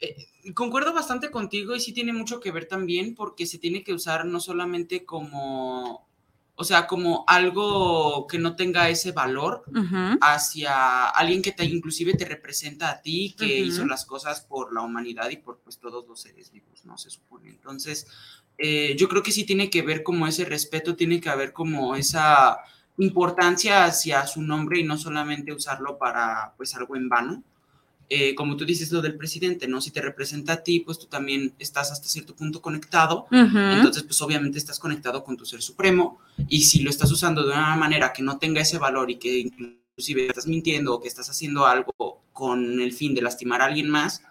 Eh, 0.00 0.52
concuerdo 0.54 0.92
bastante 0.92 1.30
contigo 1.30 1.74
y 1.74 1.80
sí 1.80 1.94
tiene 1.94 2.12
mucho 2.12 2.40
que 2.40 2.52
ver 2.52 2.66
también 2.66 3.14
porque 3.14 3.46
se 3.46 3.56
tiene 3.56 3.82
que 3.82 3.94
usar 3.94 4.26
no 4.26 4.38
solamente 4.38 5.06
como, 5.06 6.06
o 6.56 6.64
sea, 6.64 6.86
como 6.86 7.24
algo 7.26 8.26
que 8.26 8.36
no 8.36 8.54
tenga 8.54 8.90
ese 8.90 9.12
valor 9.12 9.64
hacia 10.20 11.06
alguien 11.06 11.40
que 11.40 11.52
te 11.52 11.64
inclusive 11.64 12.12
te 12.12 12.26
representa 12.26 12.90
a 12.90 13.00
ti, 13.00 13.34
que 13.38 13.60
hizo 13.60 13.86
las 13.86 14.04
cosas 14.04 14.42
por 14.42 14.74
la 14.74 14.82
humanidad 14.82 15.30
y 15.30 15.38
por 15.38 15.60
pues 15.60 15.78
todos 15.78 16.06
los 16.06 16.20
seres 16.20 16.52
vivos, 16.52 16.84
¿no? 16.84 16.98
Se 16.98 17.08
supone. 17.08 17.48
Entonces, 17.48 18.08
eh, 18.58 18.94
yo 18.98 19.08
creo 19.08 19.22
que 19.22 19.32
sí 19.32 19.44
tiene 19.44 19.70
que 19.70 19.80
ver 19.80 20.02
como 20.02 20.26
ese 20.26 20.44
respeto, 20.44 20.96
tiene 20.96 21.18
que 21.18 21.30
haber 21.30 21.54
como 21.54 21.96
esa 21.96 22.58
importancia 22.98 23.84
hacia 23.84 24.26
su 24.26 24.42
nombre 24.42 24.80
y 24.80 24.84
no 24.84 24.98
solamente 24.98 25.52
usarlo 25.52 25.98
para 25.98 26.52
pues 26.56 26.74
algo 26.74 26.96
en 26.96 27.08
vano. 27.08 27.42
Eh, 28.10 28.34
como 28.34 28.56
tú 28.56 28.64
dices 28.64 28.90
lo 28.90 29.02
del 29.02 29.16
presidente, 29.16 29.68
¿no? 29.68 29.82
Si 29.82 29.90
te 29.90 30.00
representa 30.00 30.54
a 30.54 30.62
ti, 30.62 30.80
pues 30.80 30.98
tú 30.98 31.06
también 31.06 31.52
estás 31.58 31.92
hasta 31.92 32.08
cierto 32.08 32.34
punto 32.34 32.62
conectado, 32.62 33.26
entonces 33.30 34.02
pues 34.02 34.20
obviamente 34.22 34.56
estás 34.56 34.78
conectado 34.78 35.22
con 35.22 35.36
tu 35.36 35.44
ser 35.44 35.60
supremo 35.60 36.18
y 36.48 36.62
si 36.62 36.80
lo 36.80 36.88
estás 36.88 37.12
usando 37.12 37.46
de 37.46 37.52
una 37.52 37.76
manera 37.76 38.14
que 38.14 38.22
no 38.22 38.38
tenga 38.38 38.62
ese 38.62 38.78
valor 38.78 39.10
y 39.10 39.16
que 39.16 39.40
inclusive 39.40 40.26
estás 40.26 40.46
mintiendo 40.46 40.94
o 40.94 41.02
que 41.02 41.08
estás 41.08 41.28
haciendo 41.28 41.66
algo 41.66 42.22
con 42.32 42.80
el 42.80 42.92
fin 42.94 43.14
de 43.14 43.20
lastimar 43.20 43.60
a 43.60 43.66
alguien 43.66 43.90
más, 43.90 44.22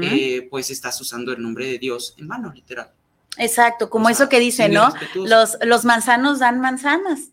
eh, 0.00 0.48
pues 0.50 0.70
estás 0.70 0.98
usando 0.98 1.30
el 1.30 1.42
nombre 1.42 1.66
de 1.66 1.78
Dios 1.78 2.14
en 2.16 2.28
vano, 2.28 2.50
literal. 2.50 2.90
Exacto, 3.36 3.90
como 3.90 4.08
eso 4.08 4.30
que 4.30 4.40
dice, 4.40 4.70
¿no? 4.70 4.90
Los, 5.14 5.58
los 5.62 5.84
manzanos 5.84 6.38
dan 6.38 6.60
manzanas. 6.60 7.28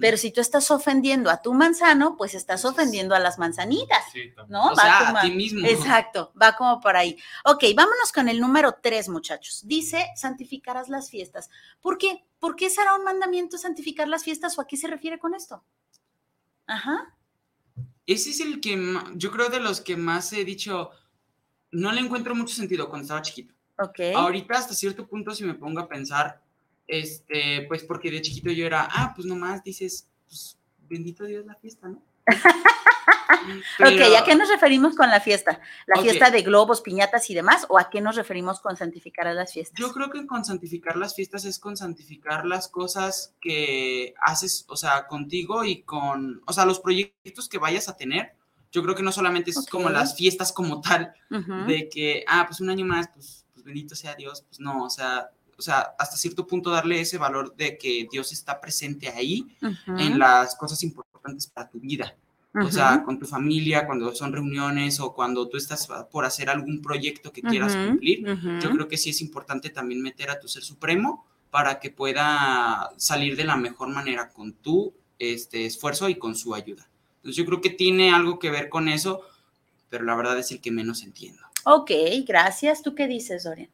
Pero 0.00 0.16
si 0.16 0.30
tú 0.30 0.40
estás 0.40 0.70
ofendiendo 0.70 1.30
a 1.30 1.40
tu 1.40 1.54
manzano, 1.54 2.16
pues 2.16 2.34
estás 2.34 2.64
ofendiendo 2.64 3.14
a 3.14 3.18
las 3.18 3.38
manzanitas, 3.38 4.04
¿no? 4.48 4.72
O 4.72 4.74
sea, 4.74 5.08
a 5.08 5.22
ti 5.22 5.30
mismo. 5.30 5.66
Exacto, 5.66 6.32
va 6.40 6.54
como 6.56 6.80
por 6.80 6.96
ahí. 6.96 7.16
Ok, 7.44 7.64
vámonos 7.74 8.12
con 8.12 8.28
el 8.28 8.40
número 8.40 8.76
tres, 8.82 9.08
muchachos. 9.08 9.62
Dice, 9.64 10.08
santificarás 10.16 10.88
las 10.88 11.10
fiestas. 11.10 11.48
¿Por 11.80 11.96
qué? 11.96 12.24
¿Por 12.38 12.56
qué 12.56 12.68
será 12.68 12.94
un 12.94 13.04
mandamiento 13.04 13.56
santificar 13.56 14.08
las 14.08 14.24
fiestas 14.24 14.58
o 14.58 14.62
a 14.62 14.66
qué 14.66 14.76
se 14.76 14.88
refiere 14.88 15.18
con 15.18 15.34
esto? 15.34 15.64
Ajá. 16.66 17.16
Ese 18.06 18.30
es 18.30 18.40
el 18.40 18.60
que 18.60 18.98
yo 19.14 19.30
creo 19.30 19.48
de 19.48 19.60
los 19.60 19.80
que 19.80 19.96
más 19.96 20.32
he 20.32 20.44
dicho, 20.44 20.90
no 21.70 21.92
le 21.92 22.00
encuentro 22.00 22.34
mucho 22.34 22.54
sentido 22.54 22.88
cuando 22.88 23.04
estaba 23.04 23.22
chiquito. 23.22 23.54
Ok. 23.78 24.00
Ahorita 24.14 24.58
hasta 24.58 24.74
cierto 24.74 25.06
punto 25.06 25.34
si 25.34 25.44
me 25.44 25.54
pongo 25.54 25.80
a 25.80 25.88
pensar, 25.88 26.42
este, 26.90 27.66
pues 27.68 27.84
porque 27.84 28.10
de 28.10 28.20
chiquito 28.20 28.50
yo 28.50 28.66
era, 28.66 28.88
ah, 28.90 29.12
pues 29.14 29.24
nomás 29.24 29.62
dices, 29.62 30.08
pues 30.26 30.58
bendito 30.88 31.24
Dios 31.24 31.46
la 31.46 31.54
fiesta, 31.54 31.88
¿no? 31.88 32.02
ok, 33.78 34.18
¿a 34.18 34.24
qué 34.24 34.34
nos 34.34 34.48
referimos 34.48 34.96
con 34.96 35.08
la 35.08 35.20
fiesta? 35.20 35.60
¿La 35.86 36.02
fiesta 36.02 36.32
de 36.32 36.42
globos, 36.42 36.80
piñatas 36.80 37.30
y 37.30 37.34
demás? 37.34 37.64
¿O 37.68 37.78
a 37.78 37.90
qué 37.90 38.00
nos 38.00 38.16
referimos 38.16 38.58
con 38.60 38.76
santificar 38.76 39.28
a 39.28 39.34
las 39.34 39.52
fiestas? 39.52 39.78
Yo 39.78 39.92
creo 39.92 40.10
que 40.10 40.26
con 40.26 40.44
santificar 40.44 40.96
las 40.96 41.14
fiestas 41.14 41.44
es 41.44 41.60
con 41.60 41.76
santificar 41.76 42.44
las 42.44 42.66
cosas 42.66 43.34
que 43.40 44.12
haces, 44.20 44.64
o 44.68 44.76
sea, 44.76 45.06
contigo 45.06 45.64
y 45.64 45.82
con, 45.82 46.42
o 46.44 46.52
sea, 46.52 46.66
los 46.66 46.80
proyectos 46.80 47.48
que 47.48 47.58
vayas 47.58 47.88
a 47.88 47.96
tener. 47.96 48.34
Yo 48.72 48.82
creo 48.82 48.96
que 48.96 49.02
no 49.04 49.12
solamente 49.12 49.50
es 49.50 49.64
como 49.68 49.90
las 49.90 50.16
fiestas 50.16 50.52
como 50.52 50.80
tal, 50.80 51.12
de 51.28 51.88
que, 51.88 52.24
ah, 52.26 52.46
pues 52.48 52.60
un 52.60 52.70
año 52.70 52.84
más, 52.84 53.08
pues, 53.14 53.44
pues 53.52 53.64
bendito 53.64 53.94
sea 53.94 54.14
Dios, 54.16 54.42
pues 54.42 54.60
no, 54.60 54.84
o 54.84 54.90
sea, 54.90 55.30
o 55.60 55.62
sea, 55.62 55.94
hasta 55.98 56.16
cierto 56.16 56.46
punto 56.46 56.70
darle 56.70 57.02
ese 57.02 57.18
valor 57.18 57.54
de 57.54 57.76
que 57.76 58.08
Dios 58.10 58.32
está 58.32 58.58
presente 58.58 59.10
ahí 59.10 59.46
en 59.86 60.18
las 60.18 60.56
cosas 60.56 60.82
importantes 60.82 61.46
para 61.48 61.68
tu 61.68 61.78
vida. 61.78 62.16
O 62.54 62.70
sea, 62.70 63.02
con 63.04 63.18
tu 63.18 63.26
familia, 63.26 63.86
cuando 63.86 64.14
son 64.14 64.32
reuniones 64.32 64.98
o 65.00 65.12
cuando 65.12 65.46
tú 65.48 65.58
estás 65.58 65.86
por 66.10 66.24
hacer 66.24 66.48
algún 66.48 66.80
proyecto 66.80 67.30
que 67.30 67.42
quieras 67.42 67.76
cumplir, 67.76 68.24
yo 68.62 68.70
creo 68.70 68.88
que 68.88 68.96
sí 68.96 69.10
es 69.10 69.20
importante 69.20 69.68
también 69.68 70.00
meter 70.00 70.30
a 70.30 70.40
tu 70.40 70.48
ser 70.48 70.62
supremo 70.62 71.26
para 71.50 71.78
que 71.78 71.90
pueda 71.90 72.90
salir 72.96 73.36
de 73.36 73.44
la 73.44 73.56
mejor 73.56 73.88
manera 73.88 74.30
con 74.30 74.54
tu 74.54 74.94
este, 75.18 75.66
esfuerzo 75.66 76.08
y 76.08 76.14
con 76.14 76.34
su 76.34 76.54
ayuda. 76.54 76.88
Entonces 77.16 77.36
yo 77.36 77.44
creo 77.44 77.60
que 77.60 77.68
tiene 77.68 78.12
algo 78.14 78.38
que 78.38 78.50
ver 78.50 78.70
con 78.70 78.88
eso, 78.88 79.20
pero 79.90 80.04
la 80.04 80.14
verdad 80.14 80.38
es 80.38 80.50
el 80.52 80.62
que 80.62 80.70
menos 80.70 81.02
entiendo. 81.02 81.42
Ok, 81.64 81.90
gracias. 82.26 82.82
¿Tú 82.82 82.94
qué 82.94 83.06
dices, 83.06 83.44
Dorian? 83.44 83.68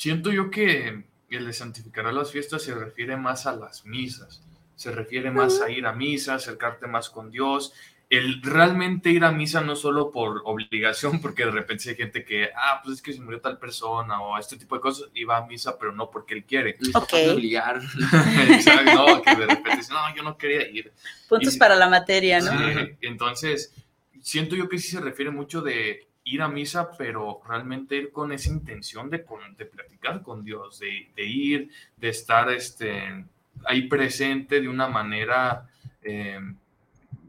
Siento 0.00 0.32
yo 0.32 0.50
que 0.50 1.04
el 1.28 1.46
de 1.46 1.52
santificar 1.52 2.12
las 2.12 2.32
fiestas 2.32 2.62
se 2.62 2.74
refiere 2.74 3.18
más 3.18 3.46
a 3.46 3.54
las 3.54 3.84
misas 3.84 4.42
se 4.80 4.92
refiere 4.92 5.30
más 5.30 5.60
a 5.60 5.70
ir 5.70 5.84
a 5.84 5.92
misa, 5.92 6.36
acercarte 6.36 6.86
más 6.86 7.10
con 7.10 7.30
Dios. 7.30 7.74
El 8.08 8.40
realmente 8.40 9.10
ir 9.10 9.24
a 9.24 9.30
misa 9.30 9.60
no 9.60 9.76
solo 9.76 10.10
por 10.10 10.40
obligación, 10.46 11.20
porque 11.22 11.44
de 11.44 11.50
repente 11.50 11.90
hay 11.90 11.96
gente 11.96 12.24
que, 12.24 12.48
ah, 12.56 12.80
pues 12.82 12.96
es 12.96 13.02
que 13.02 13.12
se 13.12 13.20
murió 13.20 13.42
tal 13.42 13.58
persona 13.58 14.22
o 14.22 14.38
este 14.38 14.56
tipo 14.56 14.76
de 14.76 14.80
cosas, 14.80 15.10
y 15.12 15.24
va 15.24 15.36
a 15.36 15.46
misa, 15.46 15.78
pero 15.78 15.92
no 15.92 16.10
porque 16.10 16.32
él 16.32 16.44
quiere. 16.44 16.78
Ok. 16.94 17.12
obligar. 17.30 17.82
no, 18.94 19.20
que 19.20 19.36
de 19.36 19.46
repente 19.46 19.76
dice, 19.76 19.92
no, 19.92 20.16
yo 20.16 20.22
no 20.22 20.38
quería 20.38 20.66
ir. 20.66 20.94
Puntos 21.28 21.58
para 21.58 21.76
la 21.76 21.90
materia, 21.90 22.40
¿no? 22.40 22.50
Sí, 22.50 22.96
entonces, 23.02 23.74
siento 24.22 24.56
yo 24.56 24.66
que 24.66 24.78
sí 24.78 24.88
se 24.88 25.00
refiere 25.00 25.30
mucho 25.30 25.60
de 25.60 26.08
ir 26.24 26.42
a 26.42 26.48
misa, 26.48 26.90
pero 26.96 27.40
realmente 27.46 27.96
ir 27.96 28.12
con 28.12 28.32
esa 28.32 28.50
intención 28.50 29.10
de, 29.10 29.24
de 29.56 29.66
platicar 29.66 30.22
con 30.22 30.44
Dios, 30.44 30.78
de, 30.80 31.10
de 31.16 31.24
ir, 31.24 31.70
de 31.96 32.08
estar, 32.08 32.50
este 32.50 33.24
ahí 33.64 33.82
presente 33.88 34.60
de 34.60 34.68
una 34.68 34.88
manera 34.88 35.68
eh, 36.02 36.40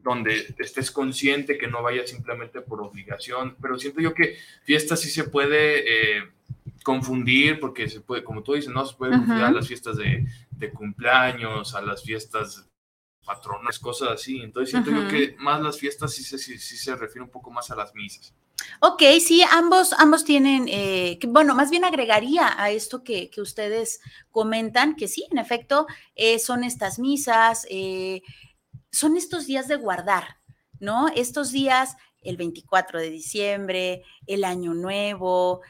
donde 0.03 0.55
estés 0.57 0.91
consciente 0.91 1.57
que 1.57 1.67
no 1.67 1.83
vaya 1.83 2.05
simplemente 2.07 2.61
por 2.61 2.81
obligación, 2.81 3.55
pero 3.61 3.77
siento 3.77 4.01
yo 4.01 4.13
que 4.13 4.37
fiesta 4.63 4.95
sí 4.95 5.09
se 5.09 5.25
puede 5.25 6.17
eh, 6.17 6.23
confundir, 6.83 7.59
porque 7.59 7.87
se 7.87 8.01
puede, 8.01 8.23
como 8.23 8.41
tú 8.41 8.53
dices, 8.53 8.73
no 8.73 8.85
se 8.85 8.95
puede 8.95 9.11
confundir 9.11 9.43
a 9.43 9.51
las 9.51 9.67
fiestas 9.67 9.97
de, 9.97 10.25
cumpleaños, 10.73 11.75
a 11.75 11.81
las 11.81 12.03
fiestas 12.03 12.67
patronas, 13.25 13.79
cosas 13.79 14.09
así. 14.09 14.41
Entonces 14.41 14.71
siento 14.71 14.91
yo 14.91 15.07
que 15.07 15.35
más 15.37 15.61
las 15.61 15.79
fiestas 15.79 16.13
sí 16.13 16.23
se, 16.23 16.37
sí, 16.37 16.57
sí 16.57 16.77
se 16.77 16.95
refiere 16.95 17.23
un 17.23 17.31
poco 17.31 17.51
más 17.51 17.69
a 17.69 17.75
las 17.75 17.93
misas. 17.93 18.33
Ok, 18.79 19.03
sí, 19.19 19.43
ambos, 19.51 19.93
ambos 19.93 20.23
tienen, 20.23 20.67
eh, 20.67 21.19
bueno, 21.27 21.53
más 21.55 21.69
bien 21.69 21.83
agregaría 21.83 22.53
a 22.61 22.71
esto 22.71 23.03
que, 23.03 23.29
ustedes 23.37 23.99
comentan, 24.31 24.95
que 24.95 25.07
sí, 25.07 25.27
en 25.31 25.37
efecto, 25.37 25.87
eh, 26.15 26.39
son 26.39 26.63
estas 26.63 26.99
misas, 26.99 27.67
eh, 27.69 28.21
son 28.91 29.17
estos 29.17 29.47
días 29.47 29.67
de 29.67 29.75
guardar, 29.75 30.37
¿no? 30.79 31.07
Estos 31.09 31.51
días, 31.51 31.95
el 32.21 32.37
24 32.37 32.99
de 32.99 33.09
diciembre, 33.09 34.03
el 34.27 34.43
Año 34.43 34.73
Nuevo, 34.73 35.61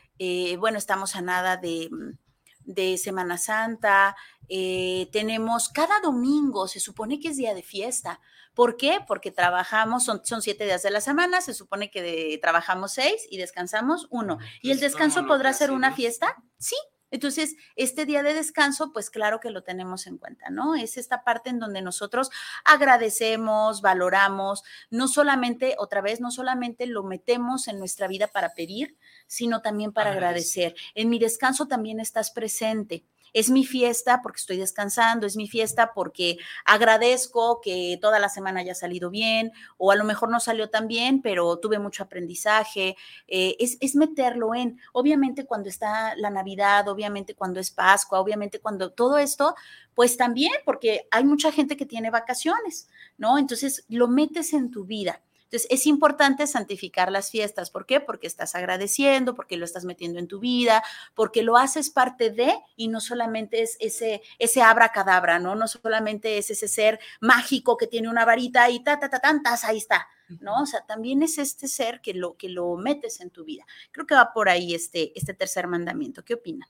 bueno, 0.59 0.77
estamos 0.77 1.15
a 1.15 1.21
nada 1.21 1.57
de, 1.57 1.89
de 2.63 2.97
Semana 2.97 3.37
Santa, 3.37 4.15
tenemos 4.47 5.69
cada 5.69 5.99
domingo, 6.01 6.67
se 6.67 6.79
supone 6.79 7.19
que 7.19 7.29
es 7.29 7.37
día 7.37 7.53
de 7.53 7.63
fiesta, 7.63 8.19
¿Por 8.53 8.75
qué? 8.75 8.99
Porque 9.07 9.31
trabajamos, 9.31 10.03
son, 10.03 10.25
son 10.25 10.41
siete 10.41 10.65
días 10.65 10.83
de 10.83 10.91
la 10.91 10.99
semana, 10.99 11.39
se 11.39 11.53
supone 11.53 11.89
que 11.89 12.37
trabajamos 12.41 12.91
seis 12.91 13.25
y 13.29 13.37
descansamos 13.37 14.07
uno. 14.09 14.39
¿Y 14.61 14.71
el 14.71 14.79
descanso 14.79 15.25
podrá 15.25 15.53
ser 15.53 15.71
una 15.71 15.93
fiesta? 15.93 16.35
Sí. 16.57 16.75
Entonces, 17.11 17.55
este 17.75 18.05
día 18.05 18.23
de 18.23 18.33
descanso, 18.33 18.91
pues 18.91 19.09
claro 19.09 19.39
que 19.39 19.51
lo 19.51 19.63
tenemos 19.63 20.07
en 20.07 20.17
cuenta, 20.17 20.49
¿no? 20.49 20.75
Es 20.75 20.97
esta 20.97 21.23
parte 21.23 21.49
en 21.49 21.59
donde 21.59 21.81
nosotros 21.81 22.31
agradecemos, 22.65 23.81
valoramos, 23.81 24.63
no 24.89 25.07
solamente, 25.07 25.75
otra 25.77 26.01
vez, 26.01 26.21
no 26.21 26.31
solamente 26.31 26.87
lo 26.87 27.03
metemos 27.03 27.67
en 27.67 27.79
nuestra 27.79 28.07
vida 28.07 28.27
para 28.27 28.53
pedir, 28.53 28.97
sino 29.27 29.61
también 29.61 29.93
para 29.93 30.11
agradecer. 30.11 30.75
En 30.95 31.09
mi 31.09 31.19
descanso 31.19 31.67
también 31.67 31.99
estás 31.99 32.31
presente 32.31 33.05
es 33.33 33.49
mi 33.49 33.65
fiesta 33.65 34.21
porque 34.21 34.39
estoy 34.39 34.57
descansando, 34.57 35.25
es 35.25 35.35
mi 35.35 35.47
fiesta 35.47 35.93
porque 35.93 36.37
agradezco 36.65 37.61
que 37.61 37.97
toda 38.01 38.19
la 38.19 38.29
semana 38.29 38.61
haya 38.61 38.75
salido 38.75 39.09
bien 39.09 39.51
o 39.77 39.91
a 39.91 39.95
lo 39.95 40.03
mejor 40.03 40.29
no 40.29 40.39
salió 40.39 40.69
tan 40.69 40.87
bien, 40.87 41.21
pero 41.21 41.57
tuve 41.59 41.79
mucho 41.79 42.03
aprendizaje. 42.03 42.95
Eh, 43.27 43.55
es, 43.59 43.77
es 43.79 43.95
meterlo 43.95 44.53
en, 44.55 44.79
obviamente 44.93 45.45
cuando 45.45 45.69
está 45.69 46.15
la 46.15 46.29
Navidad, 46.29 46.87
obviamente 46.87 47.35
cuando 47.35 47.59
es 47.59 47.71
Pascua, 47.71 48.19
obviamente 48.19 48.59
cuando 48.59 48.91
todo 48.91 49.17
esto, 49.17 49.55
pues 49.95 50.17
también 50.17 50.53
porque 50.65 51.07
hay 51.11 51.23
mucha 51.23 51.51
gente 51.51 51.77
que 51.77 51.85
tiene 51.85 52.09
vacaciones, 52.09 52.89
¿no? 53.17 53.37
Entonces 53.37 53.85
lo 53.89 54.07
metes 54.07 54.53
en 54.53 54.71
tu 54.71 54.85
vida. 54.85 55.21
Entonces, 55.51 55.67
es 55.69 55.85
importante 55.85 56.47
santificar 56.47 57.11
las 57.11 57.29
fiestas. 57.29 57.71
¿Por 57.71 57.85
qué? 57.85 57.99
Porque 57.99 58.25
estás 58.25 58.55
agradeciendo, 58.55 59.35
porque 59.35 59.57
lo 59.57 59.65
estás 59.65 59.83
metiendo 59.83 60.17
en 60.17 60.29
tu 60.29 60.39
vida, 60.39 60.81
porque 61.13 61.43
lo 61.43 61.57
haces 61.57 61.89
parte 61.89 62.29
de 62.29 62.53
y 62.77 62.87
no 62.87 63.01
solamente 63.01 63.61
es 63.61 63.75
ese, 63.81 64.21
ese 64.39 64.61
abracadabra, 64.61 65.39
¿no? 65.39 65.55
No 65.55 65.67
solamente 65.67 66.37
es 66.37 66.51
ese 66.51 66.69
ser 66.69 67.01
mágico 67.19 67.75
que 67.75 67.87
tiene 67.87 68.07
una 68.07 68.23
varita 68.23 68.69
y 68.69 68.81
ta, 68.81 68.97
ta, 68.97 69.09
ta, 69.09 69.19
tantas, 69.19 69.65
ahí 69.65 69.77
está, 69.77 70.07
¿no? 70.39 70.61
O 70.61 70.65
sea, 70.65 70.85
también 70.85 71.21
es 71.21 71.37
este 71.37 71.67
ser 71.67 71.99
que 71.99 72.13
lo, 72.13 72.37
que 72.37 72.47
lo 72.47 72.77
metes 72.77 73.19
en 73.19 73.29
tu 73.29 73.43
vida. 73.43 73.65
Creo 73.91 74.07
que 74.07 74.15
va 74.15 74.31
por 74.31 74.47
ahí 74.47 74.73
este, 74.73 75.11
este 75.19 75.33
tercer 75.33 75.67
mandamiento. 75.67 76.23
¿Qué 76.23 76.35
opinan? 76.35 76.69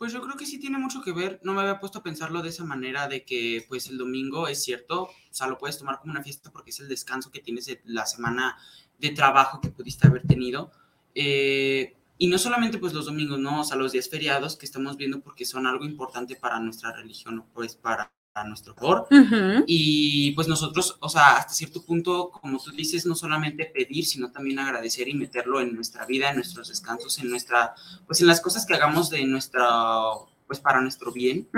Pues 0.00 0.14
yo 0.14 0.22
creo 0.22 0.34
que 0.34 0.46
sí 0.46 0.58
tiene 0.58 0.78
mucho 0.78 1.02
que 1.02 1.12
ver. 1.12 1.40
No 1.42 1.52
me 1.52 1.60
había 1.60 1.78
puesto 1.78 1.98
a 1.98 2.02
pensarlo 2.02 2.40
de 2.40 2.48
esa 2.48 2.64
manera 2.64 3.06
de 3.06 3.22
que 3.22 3.66
pues 3.68 3.86
el 3.88 3.98
domingo 3.98 4.48
es 4.48 4.64
cierto, 4.64 5.02
o 5.02 5.10
sea, 5.30 5.46
lo 5.46 5.58
puedes 5.58 5.76
tomar 5.76 5.98
como 5.98 6.12
una 6.12 6.22
fiesta 6.22 6.50
porque 6.50 6.70
es 6.70 6.80
el 6.80 6.88
descanso 6.88 7.30
que 7.30 7.40
tienes 7.40 7.66
de 7.66 7.82
la 7.84 8.06
semana 8.06 8.56
de 8.98 9.10
trabajo 9.10 9.60
que 9.60 9.68
pudiste 9.68 10.06
haber 10.06 10.26
tenido. 10.26 10.72
Eh, 11.14 11.98
y 12.16 12.28
no 12.28 12.38
solamente 12.38 12.78
pues 12.78 12.94
los 12.94 13.04
domingos, 13.04 13.38
¿no? 13.40 13.60
O 13.60 13.64
sea, 13.64 13.76
los 13.76 13.92
días 13.92 14.08
feriados 14.08 14.56
que 14.56 14.64
estamos 14.64 14.96
viendo 14.96 15.20
porque 15.20 15.44
son 15.44 15.66
algo 15.66 15.84
importante 15.84 16.34
para 16.34 16.58
nuestra 16.60 16.92
religión, 16.92 17.44
pues 17.52 17.76
para 17.76 18.10
a 18.34 18.44
nuestro 18.44 18.74
favor. 18.74 19.06
Y 19.66 20.32
pues 20.32 20.48
nosotros, 20.48 20.96
o 21.00 21.08
sea, 21.08 21.36
hasta 21.36 21.52
cierto 21.52 21.84
punto, 21.84 22.30
como 22.30 22.58
tú 22.58 22.70
dices, 22.70 23.06
no 23.06 23.14
solamente 23.14 23.64
pedir, 23.66 24.04
sino 24.06 24.30
también 24.30 24.58
agradecer 24.58 25.08
y 25.08 25.14
meterlo 25.14 25.60
en 25.60 25.74
nuestra 25.74 26.06
vida, 26.06 26.30
en 26.30 26.36
nuestros 26.36 26.68
descansos, 26.68 27.18
en 27.18 27.30
nuestra, 27.30 27.74
pues 28.06 28.20
en 28.20 28.26
las 28.26 28.40
cosas 28.40 28.66
que 28.66 28.74
hagamos 28.74 29.10
de 29.10 29.24
nuestra, 29.24 29.68
pues 30.46 30.60
para 30.60 30.80
nuestro 30.80 31.12
bien. 31.12 31.48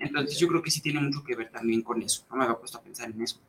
Entonces 0.00 0.38
yo 0.38 0.48
creo 0.48 0.62
que 0.62 0.70
sí 0.70 0.80
tiene 0.80 1.00
mucho 1.00 1.22
que 1.24 1.36
ver 1.36 1.50
también 1.50 1.82
con 1.82 2.02
eso. 2.02 2.24
No 2.30 2.36
me 2.36 2.44
había 2.44 2.58
puesto 2.58 2.78
a 2.78 2.82
pensar 2.82 3.10
en 3.10 3.22
eso 3.22 3.40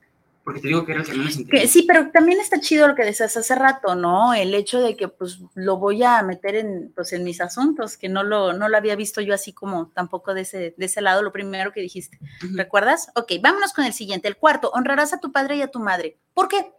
porque 0.49 0.61
te 0.61 0.69
digo 0.69 0.83
que 0.83 0.93
era 0.93 1.01
el 1.01 1.07
que 1.07 1.13
menos 1.13 1.37
Sí, 1.67 1.83
pero 1.87 2.09
también 2.09 2.39
está 2.39 2.59
chido 2.59 2.87
lo 2.87 2.95
que 2.95 3.05
decías 3.05 3.37
hace 3.37 3.53
rato, 3.53 3.93
¿no? 3.93 4.33
El 4.33 4.55
hecho 4.55 4.81
de 4.81 4.97
que 4.97 5.07
pues 5.07 5.37
lo 5.53 5.77
voy 5.77 6.01
a 6.01 6.23
meter 6.23 6.55
en, 6.55 6.91
pues, 6.95 7.13
en 7.13 7.23
mis 7.23 7.39
asuntos, 7.39 7.97
que 7.97 8.09
no 8.09 8.23
lo, 8.23 8.53
no 8.53 8.67
lo 8.67 8.75
había 8.75 8.95
visto 8.95 9.21
yo 9.21 9.35
así 9.35 9.53
como 9.53 9.89
tampoco 9.89 10.33
de 10.33 10.41
ese, 10.41 10.73
de 10.75 10.85
ese 10.87 11.01
lado, 11.01 11.21
lo 11.21 11.31
primero 11.31 11.71
que 11.71 11.81
dijiste. 11.81 12.17
¿Recuerdas? 12.55 13.11
Ok, 13.13 13.33
vámonos 13.43 13.73
con 13.73 13.85
el 13.85 13.93
siguiente. 13.93 14.27
El 14.27 14.37
cuarto, 14.37 14.71
honrarás 14.73 15.13
a 15.13 15.19
tu 15.19 15.31
padre 15.31 15.57
y 15.57 15.61
a 15.61 15.69
tu 15.69 15.79
madre. 15.79 16.17
¿Por 16.33 16.47
qué? 16.47 16.73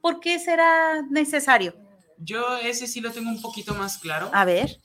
¿Por 0.00 0.20
qué 0.20 0.38
será 0.38 1.02
necesario? 1.02 1.74
Yo 2.18 2.56
ese 2.58 2.86
sí 2.86 3.00
lo 3.00 3.10
tengo 3.10 3.30
un 3.30 3.42
poquito 3.42 3.74
más 3.74 3.98
claro. 3.98 4.30
A 4.32 4.44
ver. 4.44 4.78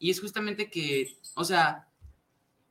Y 0.00 0.10
es 0.10 0.20
justamente 0.20 0.68
que, 0.68 1.16
o 1.36 1.44
sea, 1.44 1.86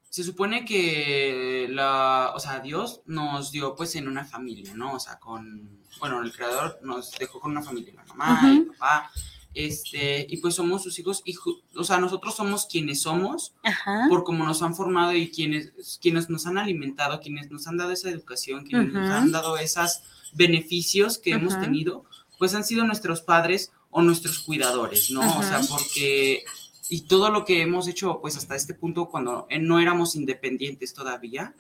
se 0.10 0.24
supone 0.24 0.66
que 0.66 1.68
la, 1.70 2.34
o 2.36 2.40
sea, 2.40 2.60
Dios 2.60 3.02
nos 3.06 3.52
dio 3.52 3.76
pues 3.76 3.96
en 3.96 4.08
una 4.08 4.26
familia, 4.26 4.74
¿no? 4.74 4.94
O 4.94 5.00
sea, 5.00 5.20
con, 5.20 5.80
bueno, 6.00 6.22
el 6.24 6.32
creador 6.34 6.80
nos 6.84 7.12
dejó 7.12 7.40
con 7.40 7.52
una 7.52 7.62
familia, 7.62 7.94
la 7.94 8.04
mamá, 8.06 8.42
el 8.50 8.66
papá, 8.66 9.12
este, 9.54 10.26
y 10.28 10.38
pues 10.38 10.56
somos 10.56 10.82
sus 10.84 10.98
hijos, 10.98 11.22
y, 11.26 11.36
o 11.76 11.84
sea, 11.84 12.00
nosotros 12.00 12.36
somos 12.36 12.66
quienes 12.66 13.02
somos, 13.04 13.54
por 14.10 14.24
cómo 14.24 14.46
nos 14.46 14.64
han 14.64 14.76
formado 14.76 15.14
y 15.14 15.30
quienes, 15.30 16.00
quienes 16.02 16.30
nos 16.30 16.48
han 16.48 16.58
alimentado, 16.58 17.20
quienes 17.20 17.52
nos 17.52 17.68
han 17.68 17.78
dado 17.78 17.92
esa 17.92 18.10
educación, 18.10 18.66
quienes 18.66 18.92
nos 18.92 19.10
han 19.12 19.32
dado 19.32 19.58
esos 19.58 20.02
beneficios 20.34 21.20
que 21.20 21.32
hemos 21.32 21.60
tenido, 21.60 22.06
pues 22.40 22.56
han 22.56 22.64
sido 22.64 22.84
nuestros 22.84 23.22
padres 23.22 23.72
o 23.92 24.02
nuestros 24.02 24.40
cuidadores, 24.40 25.12
¿no? 25.12 25.22
O 25.38 25.44
sea, 25.44 25.62
porque 25.70 26.44
y 26.90 27.02
todo 27.02 27.30
lo 27.30 27.46
que 27.46 27.62
hemos 27.62 27.88
hecho, 27.88 28.20
pues 28.20 28.36
hasta 28.36 28.56
este 28.56 28.74
punto, 28.74 29.10
cuando 29.10 29.48
no 29.62 29.80
éramos 29.80 30.16
independientes 30.16 30.94
todavía, 30.94 31.54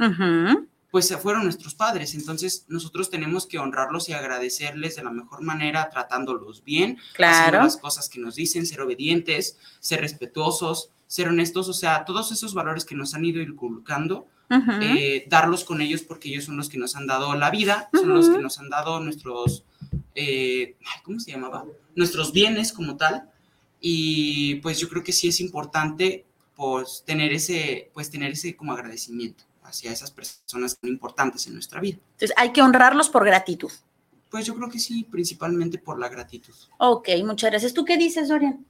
pues 0.89 1.15
fueron 1.18 1.44
nuestros 1.44 1.76
padres. 1.76 2.15
Entonces, 2.15 2.65
nosotros 2.68 3.12
tenemos 3.12 3.46
que 3.46 3.60
honrarlos 3.60 4.10
y 4.10 4.13
agradecerles 4.13 4.96
de 4.96 5.04
la 5.04 5.12
mejor 5.12 5.44
manera, 5.44 5.88
tratándolos 5.92 6.63
bien, 6.63 6.98
claro. 7.13 7.60
las 7.60 7.78
cosas 7.78 8.10
que 8.10 8.20
nos 8.20 8.36
dicen, 8.36 8.65
ser 8.65 8.82
obedientes, 8.82 9.58
ser 9.80 10.02
respetuosos, 10.02 10.89
ser 11.06 11.28
honestos, 11.28 11.70
o 11.70 11.74
sea, 11.74 12.06
todos 12.06 12.32
esos 12.32 12.56
valores 12.56 12.84
que 12.84 12.96
nos 12.96 13.13
han 13.13 13.24
ido 13.24 13.42
inculcando. 13.42 14.28
Eh, 14.82 15.28
darlos 15.30 15.63
con 15.63 15.80
ellos 15.80 16.02
porque 16.02 16.30
ellos 16.30 16.46
son 16.46 16.58
los 16.58 16.70
que 16.70 16.80
nos 16.80 16.96
han 16.96 17.06
dado 17.06 17.36
la 17.36 17.52
vida, 17.52 17.88
son 17.94 18.10
los 18.10 18.32
que 18.32 18.39
nos 18.39 18.58
han 18.58 18.68
dado 18.68 19.00
nuestros, 19.00 19.63
eh, 20.15 20.76
¿cómo 21.04 21.20
se 21.20 21.30
llamaba? 21.30 21.65
Nuestros 21.96 22.34
bienes 22.34 22.74
como 22.74 22.98
tal. 22.98 23.29
Y 23.80 24.56
pues 24.56 24.80
yo 24.80 24.89
creo 24.89 25.04
que 25.04 25.12
sí 25.12 25.28
es 25.28 25.39
importante 25.39 26.26
pues 26.56 27.04
tener 27.06 27.32
ese, 27.32 27.89
pues 27.94 28.10
tener 28.10 28.32
ese 28.32 28.56
como 28.56 28.74
agradecimiento 28.74 29.46
hacia 29.63 29.92
esas 29.92 30.12
personas 30.12 30.78
tan 30.78 30.92
importantes 30.92 31.48
en 31.48 31.54
nuestra 31.54 31.80
vida. 31.80 32.00
Entonces 32.12 32.34
hay 32.36 32.52
que 32.52 32.62
honrarlos 32.62 33.10
por 33.10 33.26
gratitud. 33.26 33.72
Pues 34.30 34.46
yo 34.46 34.56
creo 34.56 34.70
que 34.70 34.80
sí, 34.80 35.08
principalmente 35.10 35.78
por 35.78 36.00
la 36.00 36.10
gratitud. 36.10 36.54
Ok, 36.78 37.10
muchas 37.24 37.52
gracias. 37.52 37.74
¿Tú 37.74 37.86
qué 37.86 37.98
dices, 37.98 38.28
Dorian? 38.28 38.65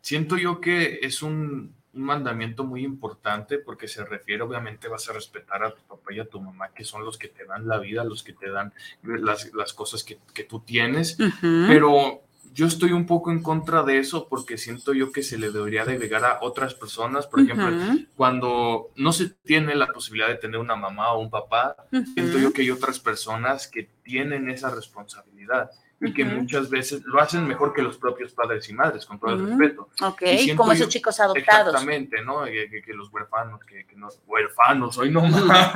Siento 0.00 0.36
yo 0.36 0.60
que 0.60 1.00
es 1.02 1.22
un, 1.22 1.74
un 1.92 2.02
mandamiento 2.02 2.64
muy 2.64 2.84
importante 2.84 3.58
porque 3.58 3.88
se 3.88 4.04
refiere, 4.04 4.42
obviamente, 4.42 4.88
vas 4.88 5.08
a 5.08 5.12
respetar 5.12 5.62
a 5.62 5.74
tu 5.74 5.82
papá 5.82 6.12
y 6.12 6.20
a 6.20 6.24
tu 6.24 6.40
mamá, 6.40 6.72
que 6.72 6.84
son 6.84 7.04
los 7.04 7.18
que 7.18 7.28
te 7.28 7.44
dan 7.44 7.68
la 7.68 7.78
vida, 7.78 8.04
los 8.04 8.22
que 8.22 8.32
te 8.32 8.50
dan 8.50 8.72
las, 9.02 9.52
las 9.52 9.74
cosas 9.74 10.04
que, 10.04 10.18
que, 10.32 10.44
tú 10.44 10.60
tienes, 10.60 11.18
Ujú. 11.18 11.66
pero 11.68 12.22
yo 12.52 12.66
estoy 12.66 12.92
un 12.92 13.06
poco 13.06 13.30
en 13.30 13.42
contra 13.42 13.82
de 13.82 13.98
eso 13.98 14.26
porque 14.28 14.58
siento 14.58 14.92
yo 14.92 15.12
que 15.12 15.22
se 15.22 15.38
le 15.38 15.50
debería 15.50 15.84
delegar 15.84 16.24
a 16.24 16.38
otras 16.42 16.74
personas, 16.74 17.26
por 17.26 17.40
ejemplo, 17.40 17.68
cuando 18.16 18.90
no 18.96 19.12
se 19.12 19.28
tiene 19.30 19.74
la 19.74 19.86
posibilidad 19.88 20.28
de 20.28 20.34
tener 20.36 20.58
una 20.58 20.76
mamá 20.76 21.12
o 21.12 21.20
un 21.20 21.30
papá, 21.30 21.76
siento 22.14 22.38
yo 22.38 22.52
que 22.52 22.62
hay 22.62 22.70
otras 22.70 22.98
personas 22.98 23.68
que 23.68 23.88
tienen 24.02 24.50
esa 24.50 24.70
responsabilidad 24.74 25.70
y 26.02 26.14
que 26.14 26.24
muchas 26.24 26.70
veces 26.70 27.02
lo 27.04 27.20
hacen 27.20 27.46
mejor 27.46 27.74
que 27.74 27.82
los 27.82 27.98
propios 27.98 28.32
padres 28.32 28.66
y 28.70 28.72
madres, 28.72 29.04
con 29.04 29.18
todo 29.20 29.34
el 29.34 29.46
respeto. 29.46 29.90
Ok, 30.00 30.22
Y 30.22 30.56
como 30.56 30.72
yo- 30.72 30.78
esos 30.80 30.88
chicos 30.88 31.20
adoptados. 31.20 31.74
Exactamente, 31.74 32.22
¿no? 32.24 32.44
Que, 32.46 32.70
que- 32.70 32.80
que 32.80 32.94
los 32.94 33.12
huérfanos, 33.12 33.60
que, 33.66 33.84
que 33.86 33.96
no, 33.96 34.08
huérfanos, 34.26 34.96
hoy 34.96 35.10
no 35.10 35.20
más. 35.26 35.72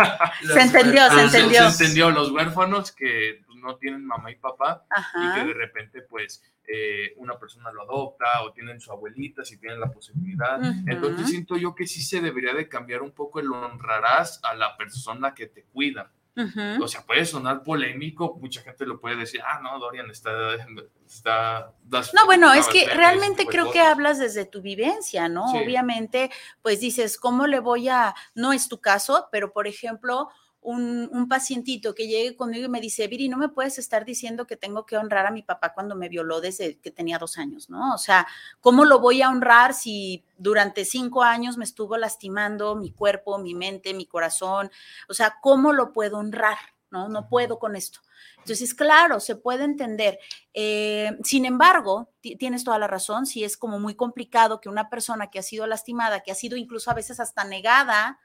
Se 0.51 0.63
entendió, 0.63 1.03
se 1.11 1.23
entendió. 1.25 1.71
Se 1.71 1.83
entendió, 1.85 2.11
los 2.11 2.31
huérfanos 2.31 2.91
que 2.93 3.43
no 3.65 3.77
tienen 3.77 4.05
mamá 4.07 4.31
y 4.31 4.37
papá 4.37 4.85
y 5.17 5.21
que 5.21 5.41
Ajá. 5.41 5.45
de 5.45 5.55
repente 5.55 6.03
pues 6.03 6.43
eh, 6.67 7.13
una 7.17 7.39
persona 7.39 7.73
lo 7.73 7.83
adopta 7.83 8.43
o 8.43 8.53
tienen 8.53 8.81
su 8.81 8.93
abuelita 8.93 9.45
si 9.45 9.59
tienen 9.59 9.81
la 9.81 9.91
posibilidad. 9.91 10.61
Ujú. 10.61 10.85
Entonces 10.87 11.29
siento 11.29 11.57
yo 11.57 11.75
que 11.75 11.87
sí 11.87 12.03
se 12.03 12.21
debería 12.21 12.55
de 12.55 12.69
cambiar 12.69 13.03
un 13.03 13.13
poco 13.13 13.41
el 13.41 13.51
honrarás 13.53 14.41
a 14.45 14.55
la 14.55 14.77
persona 14.77 15.35
que 15.35 15.47
te 15.47 15.65
cuida. 15.65 16.11
Ujú. 16.37 16.83
O 16.83 16.89
sea, 16.89 17.03
puede 17.07 17.25
sonar 17.27 17.63
polémico, 17.63 18.37
mucha 18.41 18.61
gente 18.63 18.87
lo 18.87 19.01
puede 19.01 19.15
decir, 19.15 19.41
ah, 19.47 19.61
no, 19.63 19.79
Dorian 19.79 20.11
está... 20.11 20.55
está 21.07 21.73
das- 21.85 22.13
No, 22.13 22.27
bueno, 22.27 22.53
es 22.53 22.67
que 22.67 22.87
realmente 22.93 23.45
de 23.45 23.49
creo 23.51 23.71
que 23.71 23.81
hablas 23.81 24.19
desde 24.19 24.45
tu 24.45 24.61
vivencia, 24.61 25.29
¿no? 25.29 25.47
Sí. 25.53 25.59
Obviamente, 25.59 26.31
pues 26.61 26.81
dices, 26.81 27.19
¿cómo 27.19 27.47
le 27.47 27.61
voy 27.61 27.89
a, 27.89 28.15
no 28.35 28.53
es 28.53 28.69
tu 28.69 28.81
caso, 28.81 29.29
pero 29.31 29.53
por 29.53 29.69
ejemplo, 29.69 30.29
un, 30.65 31.09
un 31.13 31.29
pacientito 31.29 31.95
que 31.95 32.09
llegue 32.09 32.35
conmigo 32.37 32.65
y 32.65 32.69
me 32.69 32.81
dice, 32.81 33.07
Viri, 33.07 33.29
no 33.29 33.37
me 33.37 33.49
puedes 33.51 33.79
estar 33.79 34.05
diciendo 34.05 34.47
que 34.47 34.57
tengo 34.57 34.87
que 34.87 34.97
honrar 34.97 35.27
a 35.27 35.31
mi 35.31 35.43
papá 35.43 35.73
cuando 35.75 35.95
me 35.95 36.09
violó 36.09 36.41
desde 36.41 36.79
que 36.81 36.91
tenía 36.91 37.19
dos 37.19 37.39
años, 37.39 37.71
¿no? 37.71 37.95
O 37.95 37.99
sea, 37.99 38.27
¿cómo 38.61 38.85
lo 38.85 38.99
voy 38.99 39.23
a 39.23 39.29
honrar 39.29 39.75
si 39.75 40.25
durante 40.39 40.85
cinco 40.85 41.23
años 41.23 41.57
me 41.57 41.65
estuvo 41.65 41.97
lastimando 41.97 42.75
mi 42.75 42.91
cuerpo, 42.91 43.39
mi 43.39 43.55
mente, 43.55 43.95
mi 43.95 44.07
corazón? 44.07 44.71
O 45.09 45.15
sea, 45.15 45.37
¿cómo 45.41 45.73
lo 45.73 45.93
puedo 45.93 46.17
honrar? 46.19 46.57
No, 46.91 47.09
no 47.09 47.29
puedo 47.29 47.59
con 47.59 47.77
esto. 47.77 48.01
Entonces, 48.39 48.73
claro, 48.75 49.19
se 49.21 49.37
puede 49.37 49.65
entender. 49.65 50.19
Eh, 50.53 51.11
sin 51.25 51.45
embargo, 51.45 52.11
ti- 52.21 52.37
tienes 52.37 52.63
toda 52.65 52.79
la 52.79 52.87
razón, 52.87 53.27
sí 53.27 53.43
es 53.45 53.57
como 53.57 53.81
muy 53.81 53.95
complicado 53.97 54.61
que 54.61 54.69
una 54.69 54.89
persona 54.91 55.29
que 55.29 55.39
ha 55.39 55.43
sido 55.43 55.67
lastimada, 55.67 56.21
que 56.21 56.31
ha 56.31 56.35
sido 56.37 56.57
incluso 56.57 56.91
a 56.91 56.95
veces 56.95 57.21
hasta 57.21 57.45
negada 57.45 58.21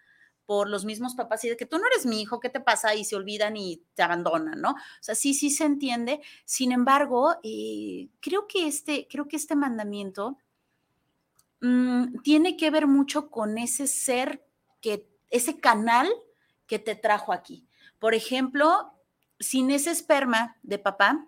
por 0.49 0.67
los 0.67 0.83
mismos 0.83 1.13
papás 1.13 1.45
y 1.45 1.49
de 1.49 1.55
que 1.55 1.67
tú 1.67 1.77
no 1.77 1.85
eres 1.85 2.07
mi 2.07 2.21
hijo, 2.21 2.39
¿qué 2.39 2.49
te 2.49 2.59
pasa? 2.59 2.95
Y 2.95 3.05
se 3.05 3.15
olvidan 3.15 3.55
y 3.55 3.83
te 3.93 4.01
abandonan, 4.01 4.59
¿no? 4.59 4.71
O 4.71 4.99
sea, 4.99 5.13
sí, 5.13 5.35
sí 5.35 5.51
se 5.51 5.63
entiende. 5.63 6.21
Sin 6.43 6.71
embargo, 6.71 7.35
eh, 7.43 8.09
creo, 8.19 8.47
que 8.47 8.65
este, 8.65 9.07
creo 9.07 9.27
que 9.27 9.35
este 9.35 9.55
mandamiento 9.55 10.39
mm, 11.61 12.23
tiene 12.23 12.57
que 12.57 12.71
ver 12.71 12.87
mucho 12.87 13.29
con 13.29 13.59
ese 13.59 13.85
ser 13.85 14.43
que, 14.81 15.07
ese 15.29 15.59
canal 15.59 16.09
que 16.65 16.79
te 16.79 16.95
trajo 16.95 17.31
aquí. 17.31 17.67
Por 17.99 18.15
ejemplo, 18.15 18.91
sin 19.39 19.69
ese 19.69 19.91
esperma 19.91 20.57
de 20.63 20.79
papá, 20.79 21.27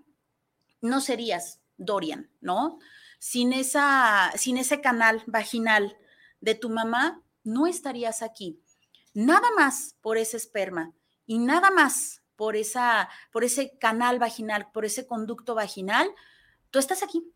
no 0.81 0.99
serías 0.99 1.59
Dorian, 1.77 2.27
¿no? 2.41 2.79
Sin, 3.19 3.53
esa, 3.53 4.31
sin 4.35 4.57
ese 4.57 4.81
canal 4.81 5.21
vaginal 5.27 5.95
de 6.39 6.55
tu 6.55 6.71
mamá, 6.71 7.21
no 7.43 7.67
estarías 7.67 8.23
aquí. 8.23 8.60
Nada 9.13 9.49
más 9.57 9.95
por 10.01 10.17
ese 10.17 10.37
esperma 10.37 10.93
y 11.25 11.39
nada 11.39 11.71
más 11.71 12.21
por, 12.35 12.55
esa, 12.55 13.09
por 13.31 13.43
ese 13.43 13.77
canal 13.77 14.19
vaginal, 14.19 14.71
por 14.71 14.85
ese 14.85 15.05
conducto 15.05 15.53
vaginal, 15.53 16.09
tú 16.69 16.79
estás 16.79 17.03
aquí. 17.03 17.31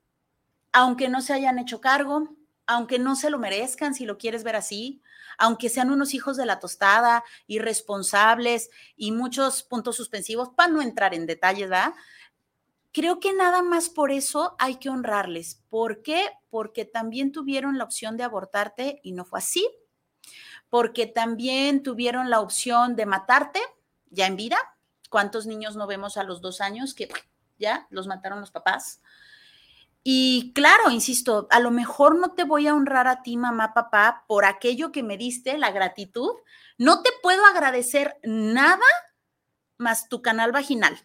Aunque 0.71 1.09
no 1.09 1.21
se 1.21 1.33
hayan 1.33 1.59
hecho 1.59 1.81
cargo, 1.81 2.29
aunque 2.65 2.99
no 2.99 3.15
se 3.15 3.29
lo 3.29 3.37
merezcan, 3.37 3.93
si 3.93 4.05
lo 4.05 4.17
quieres 4.17 4.43
ver 4.43 4.55
así, 4.55 5.01
aunque 5.37 5.69
sean 5.69 5.91
unos 5.91 6.13
hijos 6.13 6.37
de 6.37 6.45
la 6.45 6.59
tostada, 6.59 7.23
irresponsables 7.47 8.69
y 8.95 9.11
muchos 9.11 9.63
puntos 9.63 9.95
suspensivos, 9.95 10.49
para 10.49 10.71
no 10.71 10.81
entrar 10.81 11.13
en 11.13 11.25
detalles, 11.25 11.69
¿verdad? 11.69 11.93
Creo 12.91 13.19
que 13.19 13.33
nada 13.33 13.61
más 13.61 13.89
por 13.89 14.11
eso 14.11 14.55
hay 14.57 14.77
que 14.77 14.89
honrarles. 14.89 15.61
¿Por 15.69 16.01
qué? 16.01 16.29
Porque 16.49 16.85
también 16.85 17.31
tuvieron 17.33 17.77
la 17.77 17.83
opción 17.83 18.15
de 18.15 18.23
abortarte 18.23 19.01
y 19.03 19.11
no 19.11 19.25
fue 19.25 19.39
así. 19.39 19.69
Porque 20.75 21.07
también 21.07 21.83
tuvieron 21.83 22.29
la 22.29 22.41
opción 22.41 22.97
de 22.97 23.05
matarte 23.05 23.61
ya 24.09 24.27
en 24.27 24.35
vida. 24.35 24.57
¿Cuántos 25.09 25.45
niños 25.45 25.77
no 25.77 25.87
vemos 25.87 26.17
a 26.17 26.25
los 26.25 26.41
dos 26.41 26.59
años 26.59 26.93
que 26.93 27.07
ya 27.57 27.87
los 27.91 28.07
mataron 28.07 28.41
los 28.41 28.51
papás? 28.51 29.01
Y 30.03 30.51
claro, 30.53 30.91
insisto, 30.91 31.47
a 31.49 31.61
lo 31.61 31.71
mejor 31.71 32.19
no 32.19 32.33
te 32.33 32.43
voy 32.43 32.67
a 32.67 32.75
honrar 32.75 33.07
a 33.07 33.23
ti, 33.23 33.37
mamá, 33.37 33.73
papá, 33.73 34.25
por 34.27 34.43
aquello 34.43 34.91
que 34.91 35.01
me 35.01 35.15
diste, 35.15 35.57
la 35.57 35.71
gratitud. 35.71 36.33
No 36.77 37.03
te 37.03 37.11
puedo 37.23 37.45
agradecer 37.45 38.19
nada 38.25 38.83
más 39.77 40.09
tu 40.09 40.21
canal 40.21 40.51
vaginal. 40.51 40.99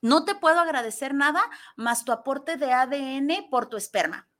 No 0.00 0.24
te 0.24 0.34
puedo 0.34 0.60
agradecer 0.60 1.12
nada 1.12 1.42
más 1.76 2.06
tu 2.06 2.12
aporte 2.12 2.56
de 2.56 2.72
ADN 2.72 3.50
por 3.50 3.66
tu 3.66 3.76
esperma. 3.76 4.30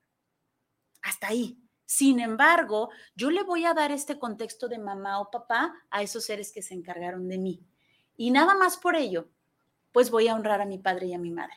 Hasta 1.02 1.26
ahí. 1.26 1.61
Sin 1.94 2.20
embargo, 2.20 2.88
yo 3.14 3.30
le 3.30 3.42
voy 3.42 3.66
a 3.66 3.74
dar 3.74 3.92
este 3.92 4.18
contexto 4.18 4.66
de 4.66 4.78
mamá 4.78 5.20
o 5.20 5.30
papá 5.30 5.74
a 5.90 6.00
esos 6.00 6.24
seres 6.24 6.50
que 6.50 6.62
se 6.62 6.72
encargaron 6.72 7.28
de 7.28 7.36
mí. 7.36 7.60
Y 8.16 8.30
nada 8.30 8.54
más 8.54 8.78
por 8.78 8.96
ello, 8.96 9.28
pues 9.92 10.10
voy 10.10 10.26
a 10.26 10.34
honrar 10.34 10.62
a 10.62 10.64
mi 10.64 10.78
padre 10.78 11.08
y 11.08 11.12
a 11.12 11.18
mi 11.18 11.30
madre. 11.30 11.52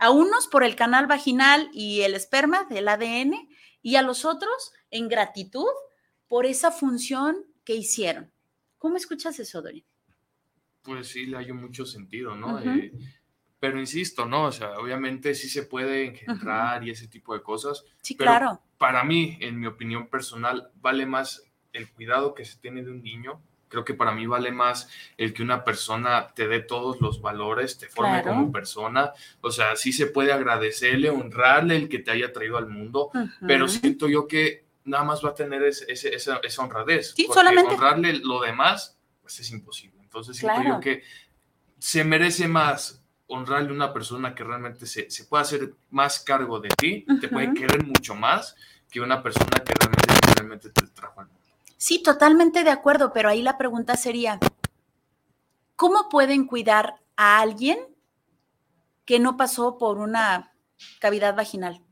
A 0.00 0.10
unos 0.10 0.48
por 0.48 0.64
el 0.64 0.74
canal 0.74 1.06
vaginal 1.06 1.70
y 1.72 2.00
el 2.00 2.14
esperma 2.14 2.64
del 2.64 2.88
ADN 2.88 3.48
y 3.80 3.94
a 3.94 4.02
los 4.02 4.24
otros 4.24 4.72
en 4.90 5.06
gratitud 5.06 5.70
por 6.26 6.46
esa 6.46 6.72
función 6.72 7.46
que 7.64 7.76
hicieron. 7.76 8.32
¿Cómo 8.78 8.96
escuchas 8.96 9.38
eso, 9.38 9.62
Dorian? 9.62 9.86
Pues 10.82 11.06
sí, 11.06 11.26
le 11.26 11.36
hay 11.36 11.52
mucho 11.52 11.86
sentido, 11.86 12.34
¿no? 12.34 12.58
Eh, 12.58 12.90
pero 13.60 13.78
insisto, 13.78 14.26
¿no? 14.26 14.46
O 14.46 14.52
sea, 14.52 14.80
obviamente 14.80 15.32
sí 15.36 15.48
se 15.48 15.62
puede 15.62 16.06
engendrar 16.06 16.82
y 16.82 16.90
ese 16.90 17.06
tipo 17.06 17.34
de 17.34 17.42
cosas. 17.44 17.84
Sí, 18.02 18.16
Pero 18.16 18.30
claro. 18.32 18.65
Para 18.78 19.04
mí, 19.04 19.38
en 19.40 19.58
mi 19.58 19.66
opinión 19.66 20.08
personal, 20.08 20.70
vale 20.80 21.06
más 21.06 21.42
el 21.72 21.90
cuidado 21.90 22.34
que 22.34 22.44
se 22.44 22.58
tiene 22.58 22.82
de 22.82 22.90
un 22.90 23.02
niño. 23.02 23.40
Creo 23.68 23.84
que 23.84 23.94
para 23.94 24.12
mí 24.12 24.26
vale 24.26 24.52
más 24.52 24.88
el 25.16 25.34
que 25.34 25.42
una 25.42 25.64
persona 25.64 26.28
te 26.34 26.46
dé 26.46 26.60
todos 26.60 27.00
los 27.00 27.20
valores, 27.20 27.78
te 27.78 27.88
forme 27.88 28.22
Claro. 28.22 28.36
como 28.38 28.52
persona. 28.52 29.12
O 29.40 29.50
sea, 29.50 29.74
sí 29.76 29.92
se 29.92 30.06
puede 30.06 30.32
agradecerle, 30.32 31.10
honrarle 31.10 31.76
el 31.76 31.88
que 31.88 31.98
te 31.98 32.10
haya 32.12 32.32
traído 32.32 32.58
al 32.58 32.68
mundo, 32.68 33.10
pero 33.46 33.66
siento 33.66 34.08
yo 34.08 34.28
que 34.28 34.64
nada 34.84 35.02
más 35.04 35.24
va 35.24 35.30
a 35.30 35.34
tener 35.34 35.62
ese, 35.64 35.84
ese- 35.90 36.14
esa, 36.14 36.36
esa 36.44 36.62
honradez. 36.62 37.12
Sí, 37.16 37.24
porque 37.26 37.40
solamente. 37.40 37.74
honrarle 37.74 38.18
lo 38.20 38.40
demás, 38.40 38.96
pues 39.20 39.40
es 39.40 39.50
imposible. 39.50 40.00
Entonces 40.00 40.36
siento 40.36 40.62
yo 40.62 40.78
que 40.80 41.02
se 41.78 42.04
merece 42.04 42.46
más 42.46 43.02
honrarle 43.28 43.70
a 43.70 43.72
una 43.72 43.92
persona 43.92 44.34
que 44.34 44.44
realmente 44.44 44.86
se, 44.86 45.10
se 45.10 45.24
puede 45.24 45.42
hacer 45.42 45.74
más 45.90 46.20
cargo 46.20 46.60
de 46.60 46.68
ti, 46.68 47.04
te 47.20 47.28
puede 47.28 47.52
querer 47.54 47.84
mucho 47.84 48.14
más 48.14 48.54
que 48.90 49.00
una 49.00 49.22
persona 49.22 49.50
que 49.64 49.74
realmente, 49.74 50.14
realmente 50.34 50.70
te 50.70 50.86
trajo 50.88 51.20
al 51.20 51.26
mundo. 51.26 51.42
Sí, 51.76 52.02
totalmente 52.02 52.64
de 52.64 52.70
acuerdo, 52.70 53.12
pero 53.12 53.28
ahí 53.28 53.42
la 53.42 53.58
pregunta 53.58 53.96
sería, 53.96 54.38
¿cómo 55.74 56.08
pueden 56.08 56.46
cuidar 56.46 57.02
a 57.16 57.40
alguien 57.40 57.78
que 59.04 59.18
no 59.18 59.36
pasó 59.36 59.76
por 59.78 59.98
una 59.98 60.52
cavidad 61.00 61.34
vaginal? 61.36 61.82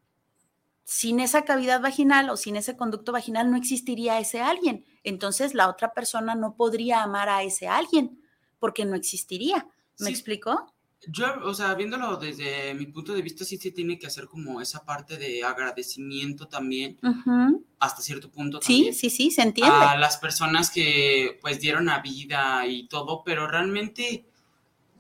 Sin 0.85 1.21
esa 1.21 1.45
cavidad 1.45 1.81
vaginal 1.81 2.29
o 2.31 2.37
sin 2.37 2.57
ese 2.57 2.77
conducto 2.77 3.13
vaginal 3.13 3.51
no 3.51 3.57
existiría 3.57 4.19
ese 4.19 4.41
alguien. 4.41 4.85
Entonces 5.03 5.55
la 5.55 5.69
otra 5.69 5.93
persona 5.93 6.35
no 6.35 6.57
podría 6.57 7.03
amar 7.03 7.29
a 7.29 7.43
ese 7.43 7.69
alguien 7.69 8.23
porque 8.59 8.85
no 8.85 8.95
existiría. 8.95 9.67
¿Me 9.99 10.07
Sí. 10.07 10.13
explico? 10.13 10.74
Yo, 11.09 11.27
o 11.45 11.55
sea, 11.55 11.75
viéndolo 11.75 12.17
desde 12.17 12.75
mi 12.75 12.87
punto 12.87 13.13
de 13.15 13.23
vista, 13.23 13.45
sí 13.45 13.57
se 13.59 13.71
tiene 13.71 13.99
que 13.99 14.07
hacer 14.07 14.27
como 14.27 14.61
esa 14.61 14.85
parte 14.85 15.17
de 15.17 15.43
agradecimiento 15.45 16.49
también, 16.49 16.99
hasta 17.79 18.03
cierto 18.03 18.31
punto 18.31 18.61
Sí, 18.63 18.75
también. 18.77 18.95
sí, 18.95 19.11
sí, 19.11 19.31
se 19.31 19.43
entiende. 19.43 19.73
a 19.75 19.97
las 19.97 20.17
personas 20.17 20.71
que 20.71 21.39
pues 21.41 21.61
dieron 21.61 21.87
la 21.87 22.01
vida 22.01 22.67
y 22.67 22.89
todo, 22.89 23.23
pero 23.25 23.47
realmente 23.47 24.25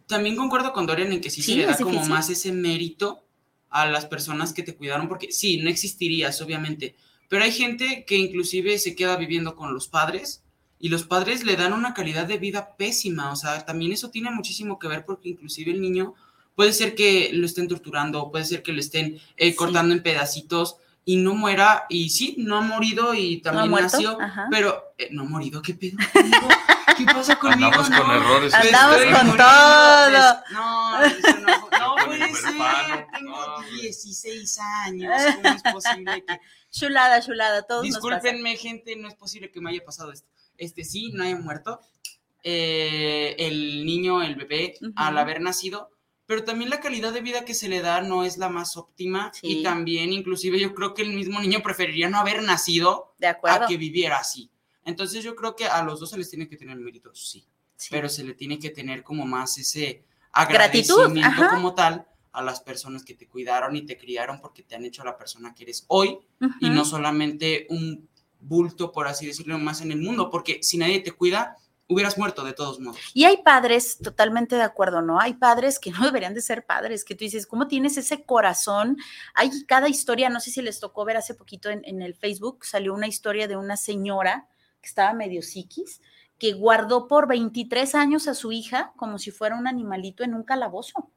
también 0.06 0.36
concuerdo 0.36 0.72
con 0.72 0.86
Dorian 0.86 1.12
en 1.12 1.20
que 1.20 1.30
sí, 1.30 1.42
Sí, 1.42 1.52
se 1.52 1.58
le 1.58 1.66
da 1.66 1.76
como 1.76 1.90
difícil. 1.92 2.10
más 2.12 2.30
ese 2.30 2.52
mérito 2.52 3.24
a 3.70 3.86
las 3.86 4.06
personas 4.06 4.52
que 4.52 4.62
te 4.62 4.76
cuidaron, 4.76 5.08
porque 5.08 5.32
sí, 5.32 5.56
no 5.56 5.68
existirías, 5.70 6.40
obviamente, 6.40 6.94
pero 7.28 7.42
hay 7.42 7.50
gente 7.52 8.04
que 8.06 8.16
inclusive 8.16 8.78
se 8.78 8.94
queda 8.94 9.16
viviendo 9.16 9.56
con 9.56 9.74
los 9.74 9.88
padres 9.88 10.43
y 10.78 10.88
los 10.88 11.04
padres 11.04 11.44
le 11.44 11.56
dan 11.56 11.72
una 11.72 11.94
calidad 11.94 12.26
de 12.26 12.38
vida 12.38 12.76
pésima, 12.76 13.32
o 13.32 13.36
sea, 13.36 13.64
también 13.64 13.92
eso 13.92 14.10
tiene 14.10 14.30
muchísimo 14.30 14.78
que 14.78 14.88
ver 14.88 15.04
porque 15.04 15.30
inclusive 15.30 15.70
el 15.70 15.80
niño 15.80 16.14
puede 16.54 16.72
ser 16.72 16.94
que 16.94 17.30
lo 17.32 17.46
estén 17.46 17.68
torturando, 17.68 18.30
puede 18.30 18.44
ser 18.44 18.62
que 18.62 18.72
lo 18.72 18.80
estén 18.80 19.20
eh, 19.36 19.54
cortando 19.54 19.94
en 19.94 20.02
pedacitos 20.02 20.76
y 21.04 21.16
no 21.16 21.34
muera, 21.34 21.84
y 21.88 22.08
sí, 22.10 22.34
no 22.38 22.56
ha 22.56 22.60
morido 22.62 23.14
y 23.14 23.38
también 23.38 23.70
nació, 23.70 24.16
pero 24.50 24.94
eh, 24.96 25.08
no 25.10 25.22
ha 25.22 25.26
morido, 25.26 25.60
¿qué 25.60 25.74
pedo? 25.74 25.98
¿Qué 26.96 27.04
pasa 27.04 27.36
conmigo? 27.38 27.66
Andamos 27.66 27.90
con 27.90 28.10
errores. 28.10 28.54
Andamos 28.54 29.20
con 29.20 29.36
todo. 29.36 30.36
No, 30.52 31.00
no, 31.00 31.68
no 31.78 32.06
puede 32.06 32.34
ser, 32.34 33.06
tengo 33.12 33.62
16 33.80 34.58
años, 34.86 35.12
¿cómo 35.36 35.54
es 35.54 35.62
posible 35.62 36.24
que... 36.24 36.40
Chulada, 36.74 37.20
chulada, 37.20 37.62
todos 37.62 37.84
Discúlpenme, 37.84 38.56
gente, 38.56 38.96
no 38.96 39.06
es 39.06 39.14
posible 39.14 39.52
que 39.52 39.60
me 39.60 39.70
haya 39.70 39.84
pasado 39.84 40.10
esto. 40.10 40.28
Este 40.58 40.84
sí, 40.84 41.10
no 41.12 41.24
haya 41.24 41.36
muerto. 41.36 41.80
Eh, 42.42 43.34
el 43.38 43.86
niño, 43.86 44.22
el 44.22 44.34
bebé, 44.34 44.74
al 44.96 45.16
haber 45.16 45.40
nacido, 45.40 45.90
pero 46.26 46.44
también 46.44 46.70
la 46.70 46.80
calidad 46.80 47.12
de 47.12 47.20
vida 47.20 47.44
que 47.44 47.54
se 47.54 47.68
le 47.68 47.80
da 47.80 48.00
no 48.00 48.24
es 48.24 48.38
la 48.38 48.48
más 48.48 48.76
óptima 48.76 49.30
y 49.42 49.62
también 49.62 50.12
inclusive 50.12 50.58
yo 50.58 50.74
creo 50.74 50.94
que 50.94 51.02
el 51.02 51.14
mismo 51.14 51.40
niño 51.40 51.62
preferiría 51.62 52.08
no 52.08 52.18
haber 52.18 52.42
nacido 52.42 53.14
de 53.18 53.28
a 53.28 53.66
que 53.66 53.76
viviera 53.76 54.18
así. 54.18 54.50
Entonces 54.84 55.24
yo 55.24 55.34
creo 55.34 55.56
que 55.56 55.66
a 55.66 55.82
los 55.82 56.00
dos 56.00 56.10
se 56.10 56.18
les 56.18 56.30
tiene 56.30 56.48
que 56.48 56.56
tener 56.56 56.76
méritos, 56.76 57.28
sí, 57.30 57.46
pero 57.90 58.08
se 58.08 58.24
le 58.24 58.34
tiene 58.34 58.58
que 58.58 58.70
tener 58.70 59.02
como 59.02 59.26
más 59.26 59.56
ese 59.58 60.04
agradecimiento 60.32 61.48
como 61.50 61.74
tal 61.74 62.06
a 62.32 62.42
las 62.42 62.60
personas 62.60 63.04
que 63.04 63.14
te 63.14 63.28
cuidaron 63.28 63.76
y 63.76 63.82
te 63.82 63.96
criaron 63.96 64.40
porque 64.40 64.62
te 64.62 64.74
han 64.74 64.84
hecho 64.84 65.04
la 65.04 65.16
persona 65.16 65.54
que 65.54 65.62
eres 65.62 65.84
hoy 65.88 66.18
y 66.60 66.68
no 66.68 66.84
solamente 66.84 67.66
un 67.70 68.08
bulto, 68.46 68.92
por 68.92 69.06
así 69.06 69.26
decirlo, 69.26 69.58
más 69.58 69.80
en 69.80 69.92
el 69.92 70.00
mundo, 70.00 70.30
porque 70.30 70.62
si 70.62 70.78
nadie 70.78 71.00
te 71.00 71.12
cuida, 71.12 71.56
hubieras 71.88 72.16
muerto 72.16 72.44
de 72.44 72.52
todos 72.52 72.80
modos. 72.80 72.98
Y 73.12 73.24
hay 73.24 73.38
padres, 73.44 73.98
totalmente 73.98 74.56
de 74.56 74.62
acuerdo, 74.62 75.02
¿no? 75.02 75.20
Hay 75.20 75.34
padres 75.34 75.78
que 75.78 75.90
no 75.90 76.04
deberían 76.04 76.34
de 76.34 76.40
ser 76.40 76.64
padres, 76.64 77.04
que 77.04 77.14
tú 77.14 77.24
dices, 77.24 77.46
¿cómo 77.46 77.68
tienes 77.68 77.96
ese 77.96 78.24
corazón? 78.24 78.96
Hay 79.34 79.50
cada 79.66 79.88
historia, 79.88 80.30
no 80.30 80.40
sé 80.40 80.50
si 80.50 80.62
les 80.62 80.80
tocó 80.80 81.04
ver 81.04 81.16
hace 81.16 81.34
poquito 81.34 81.70
en, 81.70 82.02
el 82.02 82.14
Facebook, 82.14 82.64
salió 82.64 82.94
una 82.94 83.06
historia 83.06 83.48
de 83.48 83.56
una 83.56 83.76
señora 83.76 84.48
que 84.80 84.88
estaba 84.88 85.12
medio 85.12 85.42
psiquis, 85.42 86.00
que 86.38 86.52
guardó 86.52 87.06
por 87.06 87.28
23 87.28 87.94
años 87.94 88.28
a 88.28 88.34
su 88.34 88.52
hija 88.52 88.92
como 88.96 89.18
si 89.18 89.30
fuera 89.30 89.56
un 89.56 89.66
animalito 89.66 90.24
en 90.24 90.34
un 90.34 90.42
calabozo 90.42 91.10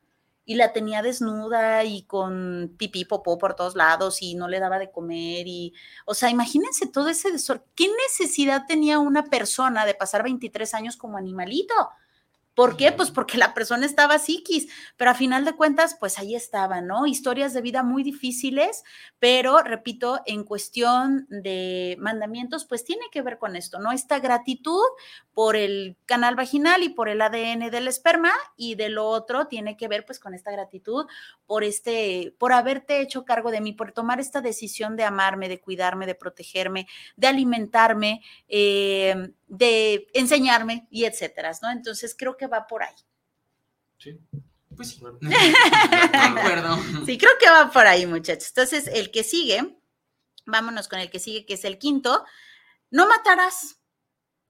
y 0.50 0.56
la 0.56 0.72
tenía 0.72 1.02
desnuda 1.02 1.84
y 1.84 2.04
con 2.04 2.74
pipí, 2.78 3.04
popó 3.04 3.38
por 3.38 3.54
todos 3.54 3.76
lados 3.76 4.22
y 4.22 4.34
no 4.34 4.48
le 4.48 4.62
daba 4.62 4.80
de 4.80 4.90
comer 4.90 5.46
y, 5.46 5.74
o 6.06 6.14
sea, 6.14 6.30
imagínense 6.30 6.88
todo 6.88 7.10
ese 7.10 7.34
desorden. 7.34 7.66
¿Qué 7.76 7.90
necesidad 8.08 8.64
tenía 8.66 8.98
una 8.98 9.26
persona 9.26 9.86
de 9.86 9.94
pasar 9.94 10.24
23 10.24 10.74
años 10.74 10.96
como 10.96 11.18
animalito? 11.18 11.74
¿Por 12.58 12.76
qué? 12.76 12.92
Pues 12.92 13.12
porque 13.12 13.38
la 13.38 13.54
persona 13.54 13.86
estaba 13.86 14.18
psiquis, 14.18 14.68
pero 14.98 15.12
a 15.12 15.14
final 15.14 15.46
de 15.46 15.54
cuentas, 15.54 15.96
pues 16.00 16.18
ahí 16.18 16.34
estaba, 16.34 16.82
¿no? 16.82 17.06
Historias 17.06 17.54
de 17.54 17.62
vida 17.62 17.84
muy 17.84 18.02
difíciles, 18.02 18.84
pero 19.20 19.60
repito, 19.60 20.22
en 20.26 20.44
cuestión 20.44 21.28
de 21.30 21.98
mandamientos, 22.00 22.66
pues 22.66 22.84
tiene 22.84 23.06
que 23.12 23.22
ver 23.22 23.38
con 23.38 23.56
esto, 23.56 23.78
¿no? 23.78 23.92
Esta 23.92 24.18
gratitud 24.18 24.82
por 25.36 25.56
el 25.56 25.98
canal 26.08 26.36
vaginal 26.36 26.82
y 26.82 26.90
por 26.90 27.10
el 27.10 27.22
ADN 27.22 27.70
del 27.70 27.88
esperma 27.88 28.32
y 28.56 28.74
de 28.74 28.90
lo 28.90 29.06
otro 29.06 29.46
tiene 29.46 29.78
que 29.78 29.88
ver 29.88 30.04
pues 30.04 30.20
con 30.20 30.34
esta 30.34 30.50
gratitud 30.50 31.06
por 31.46 31.64
este, 31.64 32.34
por 32.40 32.54
haberte 32.54 33.02
hecho 33.02 33.24
cargo 33.24 33.52
de 33.52 33.62
mí, 33.62 33.74
por 33.74 33.92
tomar 33.92 34.20
esta 34.20 34.42
decisión 34.42 34.96
de 34.96 35.04
amarme, 35.04 35.48
de 35.48 35.62
cuidarme, 35.62 36.08
de 36.08 36.16
protegerme, 36.16 36.88
de 37.18 37.28
alimentarme, 37.28 38.24
eh, 38.48 39.30
de 39.48 40.08
enseñarme 40.14 40.88
y 40.92 41.06
etcétera, 41.06 41.52
¿no? 41.62 41.72
Entonces 41.72 42.16
creo 42.18 42.38
que 42.38 42.48
va 42.48 42.68
por 42.68 42.84
ahí. 42.84 42.96
Sí. 43.98 44.20
Pues 44.76 44.90
sí. 44.90 45.02
de 45.22 46.18
acuerdo. 46.18 46.78
Sí, 47.06 47.18
creo 47.18 47.32
que 47.40 47.50
va 47.50 47.72
por 47.72 47.88
ahí, 47.88 48.06
muchachos. 48.06 48.50
Entonces, 48.50 48.88
el 48.88 49.12
que 49.12 49.24
sigue, 49.24 49.78
vámonos 50.46 50.88
con 50.88 51.00
el 51.00 51.10
que 51.10 51.20
sigue, 51.20 51.46
que 51.46 51.56
es 51.56 51.66
el 51.66 51.80
quinto, 51.80 52.24
no 52.92 53.08
matarás. 53.08 53.80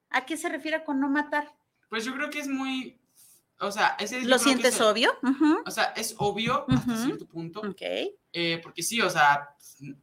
¿A 0.09 0.25
qué 0.25 0.37
se 0.37 0.49
refiere 0.49 0.83
con 0.83 0.99
no 0.99 1.09
matar? 1.09 1.53
Pues 1.89 2.05
yo 2.05 2.13
creo 2.13 2.29
que 2.29 2.39
es 2.39 2.47
muy, 2.47 2.99
o 3.59 3.71
sea, 3.71 3.95
ese 3.99 4.21
¿Lo 4.21 4.37
sientes 4.37 4.79
obvio? 4.81 5.17
O 5.65 5.71
sea, 5.71 5.85
es 5.95 6.15
obvio 6.17 6.65
hasta 6.69 6.95
cierto 6.95 7.25
punto. 7.27 7.61
Ok. 7.61 7.81
Eh, 8.31 8.59
porque 8.61 8.83
sí, 8.83 9.01
o 9.01 9.09
sea, 9.09 9.55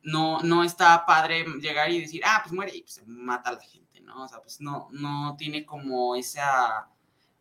no, 0.02 0.40
no 0.40 0.64
está 0.64 1.06
padre 1.06 1.46
llegar 1.60 1.90
y 1.90 2.00
decir, 2.00 2.22
ah, 2.24 2.40
pues 2.42 2.52
muere 2.52 2.74
y 2.74 2.82
pues 2.82 2.94
se 2.94 3.04
mata 3.06 3.50
a 3.50 3.52
la 3.52 3.60
gente, 3.60 3.83
¿no? 4.04 4.24
O 4.24 4.28
sea, 4.28 4.40
pues 4.40 4.60
no, 4.60 4.88
no 4.92 5.36
tiene 5.36 5.64
como 5.64 6.16
esa, 6.16 6.88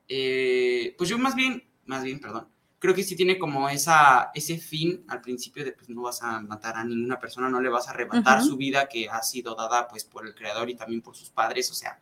eh, 0.07 0.95
pues 0.97 1.09
yo 1.09 1.17
más 1.17 1.35
bien, 1.35 1.63
más 1.85 2.03
bien, 2.03 2.19
perdón, 2.19 2.47
creo 2.79 2.93
que 2.93 3.03
sí 3.03 3.15
tiene 3.15 3.37
como 3.37 3.69
esa, 3.69 4.31
ese 4.33 4.57
fin 4.57 5.05
al 5.07 5.21
principio 5.21 5.63
de 5.63 5.71
pues 5.71 5.89
no 5.89 6.01
vas 6.01 6.21
a 6.21 6.41
matar 6.41 6.75
a 6.77 6.83
ninguna 6.83 7.19
persona, 7.19 7.49
no 7.49 7.61
le 7.61 7.69
vas 7.69 7.87
a 7.87 7.91
arrebatar 7.91 8.43
su 8.43 8.57
vida 8.57 8.87
que 8.87 9.09
ha 9.09 9.21
sido 9.21 9.55
dada 9.55 9.87
pues 9.87 10.03
por 10.03 10.27
el 10.27 10.35
creador 10.35 10.69
y 10.69 10.75
también 10.75 11.01
por 11.01 11.15
sus 11.15 11.29
padres, 11.29 11.71
o 11.71 11.73
sea, 11.73 11.99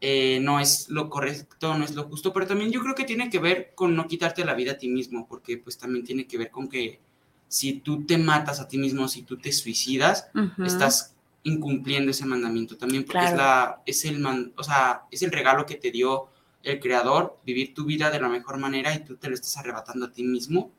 eh, 0.00 0.40
no 0.40 0.60
es 0.60 0.88
lo 0.90 1.08
correcto, 1.08 1.76
no 1.76 1.84
es 1.84 1.94
lo 1.94 2.04
justo, 2.04 2.32
pero 2.32 2.46
también 2.46 2.70
yo 2.70 2.82
creo 2.82 2.94
que 2.94 3.04
tiene 3.04 3.30
que 3.30 3.38
ver 3.38 3.72
con 3.74 3.96
no 3.96 4.06
quitarte 4.06 4.44
la 4.44 4.54
vida 4.54 4.72
a 4.72 4.78
ti 4.78 4.88
mismo, 4.88 5.26
porque 5.26 5.56
pues 5.56 5.78
también 5.78 6.04
tiene 6.04 6.26
que 6.26 6.36
ver 6.36 6.50
con 6.50 6.68
que 6.68 7.00
si 7.48 7.74
tú 7.74 8.04
te 8.04 8.18
matas 8.18 8.60
a 8.60 8.68
ti 8.68 8.78
mismo, 8.78 9.08
si 9.08 9.22
tú 9.22 9.38
te 9.38 9.52
suicidas, 9.52 10.28
estás 10.64 11.15
incumpliendo 11.46 12.10
ese 12.10 12.26
mandamiento 12.26 12.76
también, 12.76 13.04
porque 13.04 13.24
es, 13.24 13.32
la, 13.32 13.80
es, 13.86 14.04
el 14.04 14.18
man, 14.18 14.52
o 14.56 14.64
sea, 14.64 15.02
es 15.12 15.22
el 15.22 15.30
regalo 15.30 15.64
que 15.64 15.76
te 15.76 15.92
dio 15.92 16.28
el 16.64 16.80
creador, 16.80 17.38
vivir 17.46 17.72
tu 17.72 17.84
vida 17.84 18.10
de 18.10 18.20
la 18.20 18.28
mejor 18.28 18.58
manera 18.58 18.92
y 18.92 19.04
tú 19.04 19.16
te 19.16 19.28
lo 19.28 19.34
estás 19.34 19.56
arrebatando 19.56 20.06
a 20.06 20.12
ti 20.12 20.24
mismo, 20.24 20.72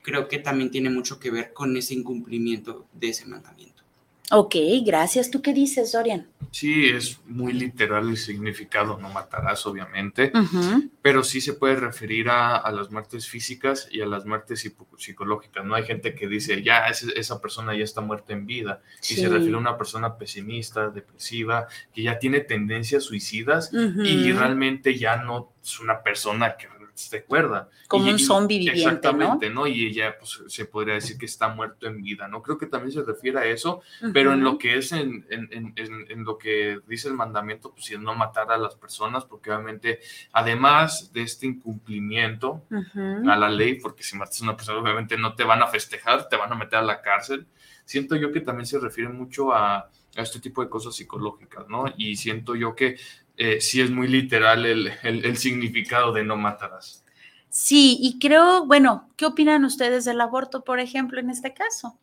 creo 0.00 0.26
que 0.26 0.38
también 0.38 0.70
tiene 0.70 0.88
mucho 0.88 1.20
que 1.20 1.30
ver 1.30 1.52
con 1.52 1.76
ese 1.76 1.92
incumplimiento 1.92 2.86
de 2.94 3.10
ese 3.10 3.26
mandamiento. 3.26 3.77
Ok, 4.30 4.56
gracias. 4.84 5.30
¿Tú 5.30 5.40
qué 5.40 5.54
dices, 5.54 5.92
Dorian? 5.92 6.26
Sí, 6.50 6.88
es 6.88 7.20
muy 7.26 7.52
literal 7.52 8.08
el 8.08 8.16
significado, 8.16 8.98
no 8.98 9.08
matarás, 9.10 9.66
obviamente, 9.66 10.32
pero 11.02 11.22
sí 11.22 11.40
se 11.40 11.54
puede 11.54 11.76
referir 11.76 12.28
a, 12.30 12.70
las 12.70 12.90
muertes 12.90 13.28
físicas 13.28 13.88
y 13.90 14.00
a 14.00 14.06
las 14.06 14.24
muertes 14.24 14.70
psicológicas. 14.96 15.64
No 15.64 15.74
hay 15.74 15.84
gente 15.84 16.14
que 16.14 16.26
dice, 16.26 16.62
ya, 16.62 16.86
esa 16.88 17.40
persona 17.40 17.76
ya 17.76 17.84
está 17.84 18.00
muerta 18.00 18.32
en 18.32 18.46
vida, 18.46 18.82
y 19.02 19.14
se 19.14 19.28
refiere 19.28 19.54
a 19.54 19.58
una 19.58 19.76
persona 19.76 20.16
pesimista, 20.16 20.88
depresiva, 20.88 21.68
que 21.92 22.02
ya 22.02 22.18
tiene 22.18 22.40
tendencias 22.40 23.04
suicidas 23.04 23.70
y 23.72 24.32
realmente 24.32 24.98
ya 24.98 25.16
no 25.16 25.52
es 25.62 25.80
una 25.80 26.02
persona 26.02 26.56
que 26.56 26.66
se 26.98 27.18
acuerda. 27.18 27.68
Como 27.86 28.10
un 28.10 28.18
zombie 28.18 28.58
viviente, 28.58 28.80
Exactamente, 28.80 29.50
¿no? 29.50 29.66
Y 29.66 29.86
ella, 29.86 30.18
pues, 30.18 30.42
se 30.48 30.64
podría 30.64 30.94
decir 30.94 31.16
que 31.16 31.26
está 31.26 31.48
muerto 31.48 31.86
en 31.86 32.02
vida, 32.02 32.26
¿no? 32.28 32.42
Creo 32.42 32.58
que 32.58 32.66
también 32.66 32.92
se 32.92 33.02
refiere 33.02 33.38
a 33.38 33.44
eso, 33.44 33.82
pero 34.12 34.32
en 34.32 34.42
lo 34.42 34.58
que 34.58 34.78
es, 34.78 34.92
en, 34.92 35.24
en, 35.30 35.74
en, 35.76 36.24
lo 36.24 36.36
que 36.36 36.80
dice 36.86 37.08
el 37.08 37.14
mandamiento, 37.14 37.72
pues, 37.72 37.90
es 37.90 38.00
no 38.00 38.14
matar 38.14 38.50
a 38.50 38.58
las 38.58 38.74
personas, 38.74 39.24
porque 39.24 39.50
obviamente, 39.50 40.00
además 40.32 41.12
de 41.12 41.22
este 41.22 41.46
incumplimiento 41.46 42.64
a 42.70 43.36
la 43.36 43.48
ley, 43.48 43.74
porque 43.74 44.02
si 44.02 44.16
matas 44.16 44.40
a 44.40 44.44
una 44.44 44.56
persona, 44.56 44.80
obviamente 44.80 45.16
no 45.16 45.34
te 45.34 45.44
van 45.44 45.62
a 45.62 45.68
festejar, 45.68 46.28
te 46.28 46.36
van 46.36 46.52
a 46.52 46.56
meter 46.56 46.80
a 46.80 46.82
la 46.82 47.00
cárcel, 47.00 47.46
siento 47.84 48.16
yo 48.16 48.32
que 48.32 48.40
también 48.40 48.66
se 48.66 48.78
refiere 48.78 49.08
mucho 49.08 49.52
a, 49.52 49.76
a 49.78 49.90
este 50.22 50.40
tipo 50.40 50.62
de 50.62 50.68
cosas 50.68 50.94
psicológicas, 50.94 51.68
¿no? 51.68 51.84
Y 51.96 52.16
siento 52.16 52.54
yo 52.54 52.74
que 52.74 52.96
eh, 53.38 53.60
sí 53.60 53.80
es 53.80 53.90
muy 53.90 54.08
literal 54.08 54.66
el, 54.66 55.36
significado 55.36 56.12
de 56.12 56.24
no 56.24 56.36
matarás. 56.36 57.04
Sí, 57.48 57.96
y 58.00 58.18
creo, 58.18 58.66
bueno, 58.66 59.08
¿qué 59.16 59.26
opinan 59.26 59.64
ustedes 59.64 60.04
del 60.04 60.20
aborto, 60.20 60.64
por 60.64 60.80
ejemplo, 60.80 61.20
en 61.20 61.30
este 61.30 61.54
caso? 61.54 61.96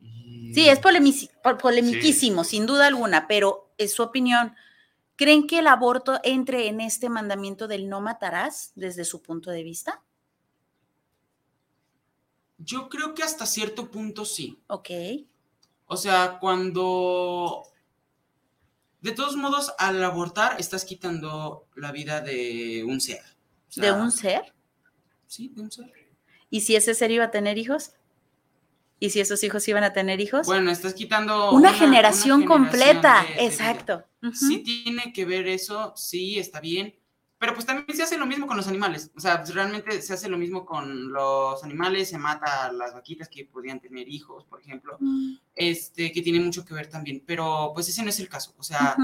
Sí, 0.00 0.68
es 0.68 0.80
polemiquísimo, 0.80 2.42
sin 2.44 2.64
duda 2.64 2.86
alguna, 2.86 3.28
pero 3.28 3.70
es 3.76 3.92
su 3.92 4.02
opinión. 4.02 4.54
¿Creen 5.16 5.46
que 5.46 5.58
el 5.58 5.66
aborto 5.66 6.18
entre 6.24 6.68
en 6.68 6.80
este 6.80 7.08
mandamiento 7.10 7.68
del 7.68 7.88
no 7.88 8.00
matarás 8.00 8.72
desde 8.76 9.04
su 9.04 9.20
punto 9.20 9.50
de 9.50 9.62
vista? 9.62 10.02
Yo 12.56 12.88
creo 12.88 13.14
que 13.14 13.22
hasta 13.22 13.46
cierto 13.46 13.90
punto 13.90 14.24
sí. 14.24 14.58
Ok. 14.68 14.90
O 15.86 15.96
sea, 15.96 16.38
cuando 16.40 17.62
de 19.04 19.12
todos 19.12 19.36
modos, 19.36 19.74
al 19.76 20.02
abortar 20.02 20.56
estás 20.58 20.86
quitando 20.86 21.68
la 21.76 21.92
vida 21.92 22.22
de 22.22 22.84
un 22.86 23.02
ser. 23.02 23.20
¿De 23.76 23.92
un 23.92 24.10
ser? 24.10 24.54
Sí, 25.26 25.50
de 25.54 25.60
un 25.60 25.70
ser. 25.70 25.92
¿Y 26.48 26.62
si 26.62 26.74
ese 26.74 26.94
ser 26.94 27.10
iba 27.10 27.24
a 27.24 27.30
tener 27.30 27.58
hijos? 27.58 27.92
¿Y 28.98 29.10
si 29.10 29.20
esos 29.20 29.44
hijos 29.44 29.68
iban 29.68 29.84
a 29.84 29.92
tener 29.92 30.22
hijos? 30.22 30.46
Bueno, 30.46 30.70
estás 30.70 30.94
quitando... 30.94 31.52
Una, 31.52 31.74
generación, 31.74 32.46
completa, 32.46 33.26
exacto. 33.36 34.04
Sí 34.32 34.60
tiene 34.60 35.12
que 35.12 35.26
ver 35.26 35.48
eso, 35.48 35.92
sí, 35.94 36.38
está 36.38 36.60
bien, 36.60 36.94
Pero 37.38 37.52
pues 37.54 37.66
también 37.66 37.96
se 37.96 38.02
hace 38.04 38.16
lo 38.16 38.26
mismo 38.26 38.46
con 38.46 38.56
los 38.56 38.68
animales. 38.68 39.10
O 39.16 39.20
sea, 39.20 39.38
pues, 39.42 39.54
realmente 39.54 40.00
se 40.00 40.14
hace 40.14 40.28
lo 40.28 40.38
mismo 40.38 40.64
con 40.64 41.12
los 41.12 41.62
animales, 41.64 42.08
se 42.08 42.16
mata 42.18 42.64
a 42.66 42.72
las 42.72 42.94
vaquitas 42.94 43.28
que 43.28 43.44
podían 43.44 43.80
tener 43.80 44.08
hijos, 44.08 44.44
por 44.44 44.60
ejemplo, 44.60 44.96
Mm. 45.00 45.34
este, 45.54 46.12
que 46.12 46.22
tiene 46.22 46.40
mucho 46.40 46.64
que 46.64 46.74
ver 46.74 46.88
también. 46.88 47.22
Pero 47.26 47.72
pues 47.74 47.88
ese 47.88 48.02
no 48.02 48.08
es 48.10 48.20
el 48.20 48.28
caso. 48.28 48.54
O 48.56 48.62
sea, 48.62 48.96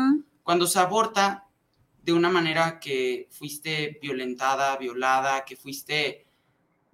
cuando 0.43 0.66
se 0.66 0.78
aborta 0.78 1.47
de 2.03 2.12
una 2.14 2.31
manera 2.31 2.81
que 2.81 3.28
fuiste 3.31 3.99
violentada, 4.01 4.76
violada, 4.78 5.45
que 5.45 5.57
fuiste, 5.57 6.26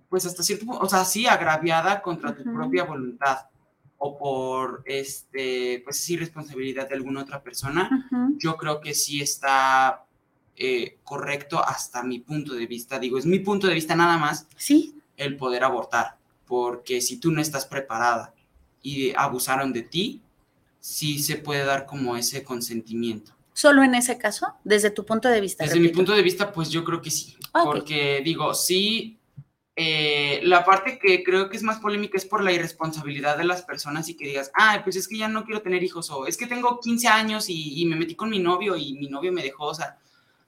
pues 0.09 0.25
hasta 0.27 0.43
cierto 0.43 0.67
punto, 0.67 0.81
o 0.85 0.89
sea, 0.89 1.05
sí, 1.05 1.27
agraviada 1.27 2.03
contra 2.03 2.35
tu 2.35 2.43
propia 2.45 2.85
voluntad 2.85 3.47
o 3.99 4.19
por, 4.19 4.83
este, 4.85 5.81
pues 5.85 5.99
sí, 6.01 6.17
responsabilidad 6.17 6.89
de 6.89 6.97
alguna 6.97 7.23
otra 7.23 7.43
persona, 7.43 8.09
yo 8.37 8.57
creo 8.57 8.81
que 8.81 8.95
sí 8.95 9.21
está 9.21 10.06
eh, 10.57 10.99
correcto 11.05 11.63
hasta 11.63 12.03
mi 12.03 12.19
punto 12.19 12.55
de 12.55 12.67
vista. 12.67 12.99
Digo, 12.99 13.19
es 13.19 13.27
mi 13.27 13.39
punto 13.41 13.67
de 13.67 13.75
vista 13.75 13.95
nada 13.95 14.17
más 14.17 14.47
Sí, 14.57 14.95
el 15.17 15.37
poder 15.37 15.65
abortar, 15.65 16.17
porque 16.47 17.01
si 17.01 17.19
tú 17.19 17.31
no 17.31 17.41
estás 17.41 17.67
preparada 17.67 18.35
y 18.83 19.13
abusaron 19.17 19.73
de 19.73 19.83
ti, 19.83 20.23
sí 20.81 21.19
se 21.19 21.37
puede 21.37 21.65
dar 21.65 21.87
como 21.87 22.17
ese 22.17 22.43
consentimiento. 22.45 23.33
solo 23.53 23.83
en 23.83 23.95
ese 23.95 24.19
caso, 24.19 24.47
desde 24.65 24.91
tu 24.91 25.05
punto 25.05 25.29
de 25.29 25.41
vista. 25.41 25.65
Desde 25.65 25.81
mi 25.81 25.89
punto 25.89 26.13
de 26.13 26.23
vista, 26.23 26.53
pues 26.53 26.71
yo 26.71 26.85
creo 26.85 27.01
que 27.01 27.11
sí, 27.11 27.37
porque 27.65 28.21
digo, 28.25 28.55
sí, 28.55 29.19
eh, 29.75 30.41
la 30.43 30.65
parte 30.65 30.99
que 30.99 31.23
creo 31.23 31.51
que 31.51 31.57
es 31.57 31.63
más 31.63 31.81
polémica 31.81 32.17
es 32.17 32.25
por 32.25 32.43
la 32.43 32.53
irresponsabilidad 32.53 33.37
de 33.37 33.45
las 33.45 33.63
personas 33.63 34.09
y 34.09 34.15
que 34.15 34.27
digas, 34.27 34.51
ah, 34.55 34.81
pues 34.85 34.97
es 34.97 35.09
que 35.09 35.19
ya 35.19 35.29
no 35.29 35.45
quiero 35.45 35.61
tener 35.61 35.83
hijos, 35.83 36.11
o 36.11 36.27
es 36.27 36.37
que 36.37 36.47
tengo 36.47 36.81
15 36.81 37.09
años 37.09 37.49
y, 37.49 37.83
y 37.83 37.85
me 37.87 37.97
metí 37.97 38.15
con 38.15 38.31
mi 38.31 38.39
novio 38.39 38.77
y 38.77 38.95
mi 38.95 39.09
novio 39.09 39.33
me 39.33 39.43
dejó, 39.43 39.67
o 39.67 39.75
sea, 39.75 39.99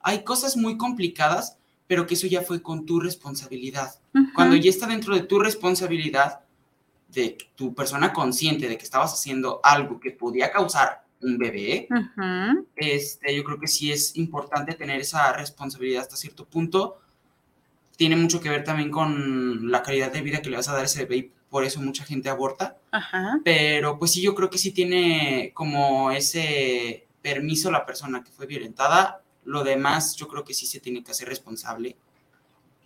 hay 0.01 0.23
cosas 0.23 0.55
muy 0.57 0.77
complicadas, 0.77 1.57
pero 1.87 2.05
que 2.05 2.13
eso 2.13 2.27
ya 2.27 2.41
fue 2.41 2.61
con 2.61 2.85
tu 2.85 2.99
responsabilidad. 2.99 3.95
Cuando 4.35 4.55
ya 4.55 4.69
está 4.69 4.87
dentro 4.87 5.15
de 5.15 5.21
tu 5.23 5.39
responsabilidad, 5.39 6.41
de 7.07 7.37
tu 7.55 7.73
persona 7.73 8.13
consciente 8.13 8.67
de 8.67 8.77
que 8.77 8.83
estabas 8.83 9.13
haciendo 9.13 9.59
algo 9.63 9.99
que 9.99 10.11
podía 10.11 10.51
causar 10.51 11.03
un 11.21 11.37
bebé, 11.37 11.87
Ujú. 11.89 12.67
este, 12.75 13.35
yo 13.35 13.43
creo 13.43 13.59
que 13.59 13.67
sí 13.67 13.91
es 13.91 14.15
importante 14.15 14.75
tener 14.75 15.01
esa 15.01 15.33
responsabilidad 15.33 16.03
hasta 16.03 16.15
cierto 16.15 16.45
punto. 16.45 16.99
Tiene 17.97 18.15
mucho 18.15 18.39
que 18.39 18.49
ver 18.49 18.63
también 18.63 18.91
con 18.91 19.69
la 19.71 19.81
calidad 19.81 20.11
de 20.11 20.21
vida 20.21 20.41
que 20.41 20.49
le 20.49 20.57
vas 20.57 20.69
a 20.69 20.73
dar 20.73 20.83
a 20.83 20.85
ese 20.85 20.99
bebé 21.05 21.17
y 21.17 21.31
por 21.49 21.63
eso 21.63 21.81
mucha 21.81 22.05
gente 22.05 22.29
aborta. 22.29 22.77
Pero 23.43 23.97
pues 23.97 24.11
sí, 24.11 24.21
yo 24.21 24.35
creo 24.35 24.49
que 24.49 24.59
sí 24.59 24.71
tiene 24.71 25.51
como 25.53 26.11
ese 26.11 27.07
permiso 27.21 27.71
la 27.71 27.85
persona 27.85 28.23
que 28.23 28.31
fue 28.31 28.45
violentada. 28.45 29.21
Lo 29.49 29.63
demás, 29.63 30.15
yo 30.15 30.27
creo 30.27 30.43
que 30.43 30.53
sí 30.53 30.67
se 30.67 30.79
tiene 30.79 31.03
que 31.03 31.09
hacer 31.09 31.27
responsable. 31.27 31.97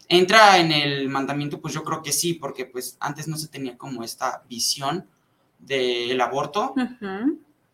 Entra 0.07 0.57
en 0.59 0.72
el 0.72 1.09
mandamiento, 1.09 1.59
pues 1.59 1.74
yo 1.74 1.84
creo 1.84 2.01
que 2.01 2.14
sí, 2.14 2.36
porque 2.36 2.66
pues 2.66 2.95
antes 3.01 3.28
no 3.28 3.38
se 3.38 3.49
tenía 3.49 3.78
como 3.78 4.01
esta 4.01 4.43
visión 4.47 5.05
del 5.59 6.22
aborto, 6.22 6.74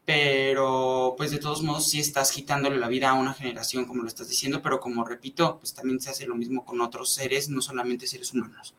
pero 0.05 1.13
pues 1.15 1.29
de 1.29 1.37
todos 1.37 1.61
modos 1.61 1.87
sí 1.87 1.99
estás 1.99 2.31
quitándole 2.31 2.79
la 2.79 2.87
vida 2.87 3.11
a 3.11 3.13
una 3.13 3.35
generación, 3.35 3.85
como 3.85 4.01
lo 4.01 4.07
estás 4.07 4.27
diciendo, 4.27 4.59
pero 4.59 4.79
como 4.79 5.05
repito, 5.05 5.59
pues 5.59 5.71
también 5.71 5.99
se 5.99 6.09
hace 6.09 6.25
lo 6.25 6.33
mismo 6.33 6.65
con 6.65 6.81
otros 6.81 7.13
seres, 7.13 7.47
no 7.47 7.61
solamente 7.61 8.07
seres 8.07 8.33
humanos. 8.33 8.73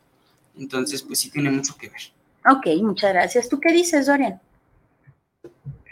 Entonces, 0.59 1.03
pues 1.03 1.21
sí 1.21 1.31
tiene 1.31 1.53
mucho 1.53 1.77
que 1.77 1.89
ver. 1.89 2.01
Ok, 2.51 2.67
muchas 2.83 3.13
gracias. 3.13 3.49
¿Tú 3.49 3.61
qué 3.61 3.73
dices, 3.73 4.07
Dorian? 4.07 4.41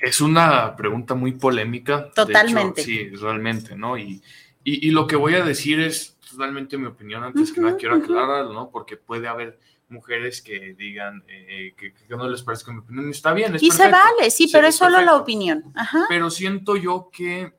Es 0.01 0.21
una 0.21 0.77
pregunta 0.77 1.15
muy 1.15 1.33
polémica. 1.33 1.97
de 1.97 2.03
hecho, 2.05 2.27
Totalmente. 2.27 2.83
sí, 2.83 3.09
realmente, 3.11 3.77
¿no? 3.77 3.99
Y, 3.99 4.23
y, 4.65 4.89
y 4.89 4.91
lo 4.91 5.07
que 5.07 5.17
voy 5.17 5.35
a 5.35 5.45
decir 5.45 5.81
es 5.81 6.17
totalmente 6.31 6.79
mi 6.79 6.87
opinión. 6.87 7.25
Antes 7.25 7.53
que 7.53 7.61
nada, 7.61 7.77
quiero 7.77 7.97
aclararlo, 7.97 8.53
¿no? 8.53 8.71
Porque 8.71 8.97
puede 8.97 9.29
haber 9.29 9.59
mujeres 9.89 10.43
que 10.43 10.75
digan 10.75 11.25
eh, 11.29 11.75
que, 11.77 11.95
que 11.95 12.17
no 12.17 12.29
les 12.29 12.43
parezca 12.43 12.73
mi 12.73 12.79
opinión. 12.79 13.09
Está 13.11 13.33
bien, 13.33 13.55
es 13.57 13.63
Y 13.63 13.71
se 13.71 13.91
vale, 13.91 14.31
sí, 14.31 14.49
pero 14.53 14.69
es 14.69 14.77
solo 14.77 15.01
la 15.01 15.17
opinión. 15.17 15.65
Ajá. 15.75 16.05
Pero 16.09 16.31
siento 16.31 16.77
yo 16.77 17.11
que 17.13 17.55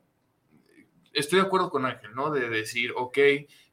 estoy 1.12 1.40
de 1.40 1.46
acuerdo 1.46 1.70
con 1.70 1.86
Ángel, 1.86 2.14
¿no? 2.14 2.30
De 2.30 2.48
decir, 2.48 2.92
ok, 2.96 3.18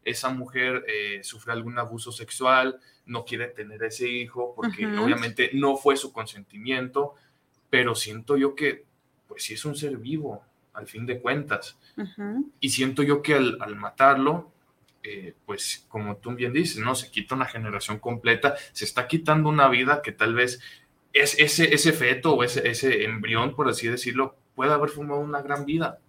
esa 0.04 0.30
mujer 0.30 0.86
eh, 0.88 1.20
sufre 1.24 1.54
algún 1.54 1.78
abuso 1.78 2.12
sexual, 2.12 2.80
no 3.06 3.26
quiere 3.26 3.48
tener 3.48 3.84
ese 3.84 4.08
hijo 4.08 4.54
porque 4.56 4.86
obviamente 4.86 5.52
no 5.54 5.78
fue 5.78 5.96
su 5.98 6.12
consentimiento, 6.12 7.16
pero 7.70 7.96
siento 7.96 8.38
yo 8.38 8.56
que, 8.56 8.86
pues 9.28 9.44
sí 9.44 9.54
es 9.54 9.66
un 9.66 9.76
ser 9.76 9.98
vivo, 9.98 10.44
al 10.74 10.88
fin 10.88 11.06
de 11.06 11.20
cuentas. 11.20 11.78
Y 12.60 12.70
siento 12.70 13.04
yo 13.04 13.22
que 13.22 13.34
al, 13.34 13.58
al 13.62 13.76
matarlo, 13.76 14.52
eh, 15.04 15.34
pues 15.46 15.86
como 15.88 16.18
tú 16.18 16.32
bien 16.36 16.54
dices, 16.54 16.78
¿no? 16.84 16.94
Se 16.96 17.10
quita 17.10 17.36
una 17.36 17.46
generación 17.46 18.00
completa, 18.00 18.56
se 18.74 18.86
está 18.86 19.08
quitando 19.08 19.50
una 19.50 19.68
vida 19.70 20.02
que 20.02 20.12
tal 20.12 20.34
vez 20.36 20.60
es, 21.14 21.40
ese, 21.40 21.74
ese 21.74 21.94
feto 21.94 22.34
o 22.34 22.44
ese, 22.44 22.68
ese 22.70 23.06
embrión, 23.06 23.56
por 23.56 23.68
así 23.70 23.88
decirlo, 23.88 24.36
puede 24.56 24.72
haber 24.74 24.90
formado 24.90 25.20
una 25.22 25.42
gran 25.42 25.66
vida. 25.66 26.00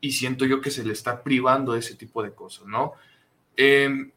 Y 0.00 0.12
siento 0.12 0.44
yo 0.46 0.60
que 0.60 0.70
se 0.70 0.84
le 0.84 0.92
está 0.92 1.22
privando 1.22 1.72
de 1.72 1.80
ese 1.80 1.94
tipo 1.94 2.22
de 2.22 2.32
cosas, 2.32 2.66
¿no? 2.66 2.92
Eh, 3.56 4.10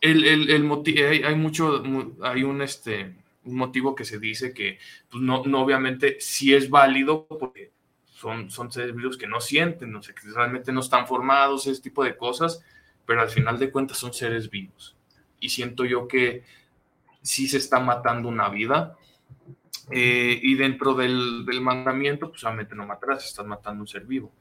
el, 0.00 0.24
el, 0.24 0.50
el 0.50 1.06
hay, 1.06 1.22
hay 1.22 1.34
mucho, 1.34 1.82
mu- 1.84 2.14
hay 2.22 2.42
un, 2.42 2.62
este, 2.62 3.14
un 3.44 3.56
motivo 3.56 3.94
que 3.94 4.04
se 4.04 4.18
dice 4.18 4.52
que, 4.52 4.78
pues 5.10 5.22
no, 5.22 5.44
no 5.44 5.62
obviamente 5.62 6.16
sí 6.20 6.54
es 6.54 6.68
válido 6.68 7.26
porque 7.26 7.72
son, 8.04 8.50
son 8.50 8.70
seres 8.70 8.94
vivos 8.94 9.16
que 9.16 9.26
no 9.26 9.40
sienten, 9.40 9.90
no 9.90 10.02
sé, 10.02 10.14
que 10.14 10.28
realmente 10.34 10.72
no 10.72 10.80
están 10.80 11.06
formados, 11.06 11.66
ese 11.66 11.80
tipo 11.80 12.04
de 12.04 12.16
cosas, 12.16 12.62
pero 13.06 13.22
al 13.22 13.30
final 13.30 13.58
de 13.58 13.70
cuentas 13.70 13.98
son 13.98 14.12
seres 14.12 14.50
vivos. 14.50 14.94
Y 15.40 15.48
siento 15.48 15.84
yo 15.84 16.06
que 16.06 16.44
sí 17.22 17.48
se 17.48 17.56
está 17.56 17.80
matando 17.80 18.28
una 18.28 18.48
vida. 18.48 18.96
eh, 19.90 20.38
y 20.42 20.54
dentro 20.54 20.94
del, 20.94 21.44
del 21.46 21.60
mandamiento, 21.60 22.30
pues 22.30 22.44
obviamente 22.44 22.74
no 22.74 22.86
matarás, 22.86 23.26
estás 23.26 23.46
matando 23.46 23.82
un 23.82 23.88
ser 23.88 24.04
vivo. 24.04 24.32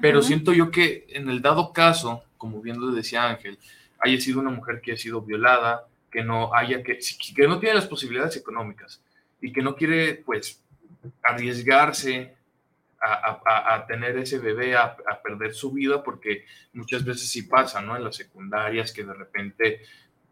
Pero 0.00 0.22
siento 0.22 0.52
yo 0.54 0.70
que 0.70 1.06
en 1.10 1.28
el 1.28 1.42
dado 1.42 1.72
caso, 1.72 2.24
como 2.38 2.62
bien 2.62 2.80
lo 2.80 2.90
decía 2.92 3.28
Ángel, 3.28 3.58
haya 4.00 4.18
sido 4.20 4.40
una 4.40 4.50
mujer 4.50 4.80
que 4.80 4.92
ha 4.92 4.96
sido 4.96 5.20
violada, 5.20 5.86
que 6.14 6.24
no 6.24 6.54
haya 6.54 6.84
que, 6.84 7.00
que 7.36 7.48
no 7.48 7.60
tiene 7.60 7.76
las 7.76 7.88
posibilidades 7.88 8.38
económicas 8.38 9.02
y 9.42 9.52
que 9.52 9.62
no 9.62 9.76
quiere 9.76 10.14
pues 10.16 10.62
arriesgarse 11.22 12.34
a, 13.00 13.74
a- 13.74 13.86
tener 13.86 14.16
ese 14.18 14.38
bebé, 14.38 14.76
a, 14.76 14.96
perder 15.22 15.52
su 15.54 15.72
vida, 15.72 16.02
porque 16.02 16.46
muchas 16.72 17.04
veces 17.04 17.28
sí 17.30 17.42
pasa, 17.42 17.82
¿no? 17.82 17.96
En 17.96 18.04
las 18.04 18.16
secundarias 18.16 18.92
que 18.92 19.04
de 19.04 19.14
repente 19.14 19.82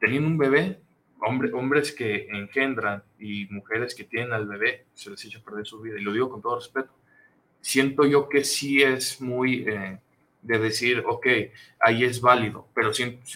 teniendo 0.00 0.28
un 0.28 0.38
bebé, 0.38 0.78
hombre, 1.20 1.52
hombres 1.52 1.92
que 1.92 2.28
engendran 2.30 3.02
y 3.18 3.46
mujeres 3.50 3.94
que 3.94 4.04
tienen 4.04 4.32
al 4.32 4.46
bebé, 4.46 4.86
se 4.94 5.10
les 5.10 5.24
echa 5.24 5.38
a 5.40 5.42
perder 5.42 5.66
su 5.66 5.80
vida. 5.82 5.98
Y 5.98 6.02
lo 6.02 6.12
digo 6.14 6.30
con 6.30 6.42
todo 6.42 6.56
respeto 6.56 6.92
siento 7.60 8.04
yo 8.06 8.28
que 8.28 8.44
sí 8.44 8.82
es 8.82 9.20
muy 9.20 9.64
eh, 9.68 9.98
de 10.42 10.58
decir, 10.58 11.02
ok, 11.06 11.26
ahí 11.80 12.04
es 12.04 12.20
válido, 12.20 12.68
pero, 12.74 12.90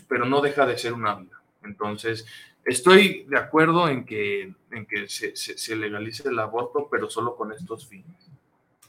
pero 0.08 0.24
no 0.26 0.40
deja 0.40 0.66
de 0.66 0.78
ser 0.78 0.92
una 0.92 1.14
vida. 1.14 1.35
Entonces, 1.66 2.24
estoy 2.64 3.24
de 3.28 3.38
acuerdo 3.38 3.88
en 3.88 4.06
que, 4.06 4.54
en 4.70 4.86
que 4.86 5.08
se, 5.08 5.36
se- 5.36 5.58
se 5.58 5.76
legalice 5.76 6.28
el 6.28 6.38
aborto, 6.38 6.88
pero 6.90 7.10
solo 7.10 7.36
con 7.36 7.52
estos 7.52 7.86
fines. 7.86 8.16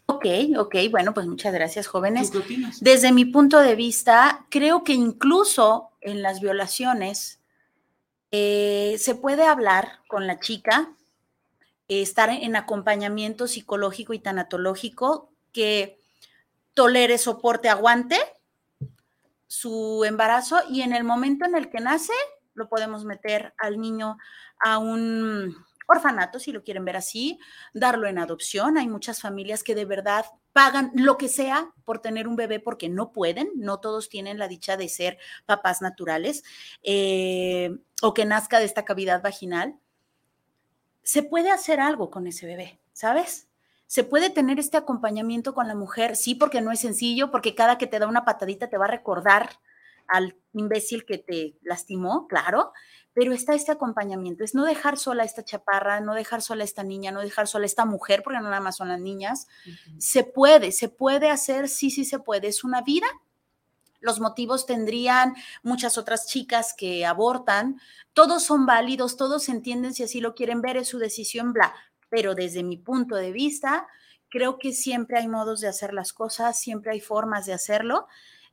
Ok, 0.05 0.25
ok, 0.57 0.75
bueno, 0.89 1.13
pues 1.13 1.28
muchas 1.28 1.53
gracias, 1.53 1.86
jóvenes. 1.88 2.32
¿Tú 2.32 2.39
qué 2.39 2.45
opinas? 2.45 2.82
Desde 2.82 3.11
mi 3.11 3.25
punto 3.25 3.59
de 3.59 3.75
vista, 3.75 4.45
creo 4.49 4.84
que 4.86 4.93
incluso 4.93 5.89
en 5.99 6.21
las 6.21 6.39
violaciones 6.39 7.41
eh, 8.32 8.95
se 8.99 9.15
puede 9.15 9.43
hablar 9.43 9.99
con 10.07 10.25
la 10.25 10.39
chica, 10.39 10.93
eh, 11.89 12.01
estar 12.01 12.30
en 12.30 12.55
acompañamiento 12.55 13.47
psicológico 13.47 14.13
y 14.13 14.19
tanatológico 14.19 15.30
que 15.51 15.99
tolere, 16.73 17.17
soporte, 17.17 17.67
aguante 17.69 18.17
su 19.47 20.03
embarazo 20.05 20.59
y 20.69 20.82
en 20.82 20.93
el 20.93 21.03
momento 21.03 21.45
en 21.45 21.55
el 21.55 21.69
que 21.69 21.80
nace 21.80 22.13
lo 22.58 22.68
podemos 22.68 23.05
meter 23.05 23.53
al 23.58 23.80
niño 23.80 24.18
a 24.60 24.78
un 24.80 25.55
orfanato, 25.88 26.39
si 26.39 26.51
lo 26.51 26.64
quieren 26.64 26.86
ver 26.86 26.97
así, 26.97 27.39
darlo 27.74 28.08
en 28.08 28.20
adopción. 28.20 28.78
Hay 28.78 28.88
muchas 28.88 29.22
familias 29.22 29.64
que 29.64 29.74
de 29.74 29.86
verdad 29.86 30.26
pagan 30.53 30.91
lo 30.93 31.18
que 31.18 31.30
sea 31.30 31.72
por 31.86 31.99
tener 31.99 32.28
un 32.28 32.36
bebé 32.36 32.60
porque 32.60 32.89
no 32.89 33.12
pueden, 33.12 33.49
no 33.55 33.80
todos 33.80 34.10
tienen 34.10 34.38
la 34.38 34.47
dicha 34.47 34.78
de 34.78 34.89
ser 34.89 35.18
papás 35.45 35.82
naturales 35.82 36.43
eh, 36.84 37.78
o 38.01 38.14
que 38.14 38.26
nazca 38.26 38.60
de 38.60 38.66
esta 38.66 38.86
cavidad 38.86 39.22
vaginal. 39.22 39.80
Se 41.03 41.24
puede 41.24 41.51
hacer 41.51 41.80
algo 41.80 42.12
con 42.12 42.28
ese 42.28 42.45
bebé, 42.45 42.80
¿sabes? 42.91 43.47
Se 43.86 44.03
puede 44.03 44.30
tener 44.30 44.60
este 44.60 44.76
acompañamiento 44.76 45.53
con 45.53 45.70
la 45.70 45.76
mujer, 45.76 46.18
sí, 46.18 46.36
porque 46.36 46.60
no 46.60 46.74
es 46.74 46.82
sencillo, 46.82 47.32
porque 47.32 47.55
cada 47.55 47.78
que 47.78 47.88
te 47.88 47.99
da 47.99 48.08
una 48.08 48.26
patadita 48.26 48.68
te 48.68 48.78
va 48.78 48.86
a 48.86 48.89
recordar 48.89 49.51
al 50.08 50.36
imbécil 50.53 51.05
que 51.05 51.18
te 51.18 51.58
lastimó, 51.62 52.28
claro, 52.28 52.74
pero 53.14 53.34
está 53.34 53.55
este 53.55 53.72
acompañamiento, 53.72 54.43
es 54.43 54.53
no 54.53 54.64
dejar 54.64 54.97
sola 54.97 55.24
a 55.24 55.26
esta 55.26 55.43
chaparra, 55.43 56.01
no 56.01 56.14
dejar 56.14 56.41
sola 56.41 56.64
a 56.64 56.66
esta 56.66 56.84
niña, 56.84 57.12
no 57.12 57.22
dejar 57.22 57.47
sola 57.47 57.64
a 57.64 57.66
esta 57.66 57.86
mujer, 57.86 58.22
porque 58.24 58.39
no 58.39 58.49
nada 58.49 58.62
más 58.62 58.78
son 58.78 58.89
las 58.89 58.99
niñas. 58.99 59.47
Se 59.97 60.24
puede, 60.24 60.72
se 60.72 60.89
puede 60.89 61.30
hacer, 61.30 61.68
sí, 61.68 61.89
sí 61.89 62.05
se 62.05 62.20
puede, 62.20 62.47
es 62.47 62.64
una 62.64 62.82
vida 62.82 63.08
los 63.99 64.20
motivos 64.20 64.66
tendrían 64.66 65.36
muchas 65.64 65.97
otras 65.97 66.28
chicas 66.28 66.74
que 66.76 67.05
abortan. 67.05 67.80
Todos 68.14 68.43
son 68.43 68.66
válidos, 68.66 69.18
todos 69.18 69.49
entienden 69.49 69.93
si 69.93 70.03
así 70.03 70.22
lo 70.22 70.36
quieren 70.36 70.62
ver, 70.62 70.78
es 70.78 70.88
su 70.88 70.99
decisión, 70.99 71.53
bla. 71.53 71.74
Pero 72.10 72.36
desde 72.36 72.64
mi 72.64 72.78
punto 72.78 73.16
de 73.16 73.32
vista, 73.32 73.88
creo 74.30 74.60
que 74.60 74.74
siempre 74.74 75.18
hay 75.18 75.28
modos 75.28 75.62
de 75.62 75.68
hacer 75.68 75.93
las 75.93 76.14
cosas, 76.14 76.60
siempre 76.60 76.91
hay 76.91 76.99
formas 76.99 77.45
de 77.45 77.53
hacerlo, 77.53 78.08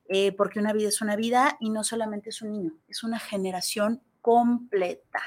eh, 0.09 0.33
porque 0.33 0.59
una 0.59 0.73
vida 0.73 0.89
es 0.89 1.01
una 1.01 1.17
vida 1.17 1.57
y 1.61 1.71
no 1.71 1.85
solamente 1.85 2.31
es 2.31 2.43
un 2.43 2.53
niño, 2.53 2.73
es 2.89 3.03
una 3.03 3.19
generación 3.19 4.03
completa. 4.21 5.21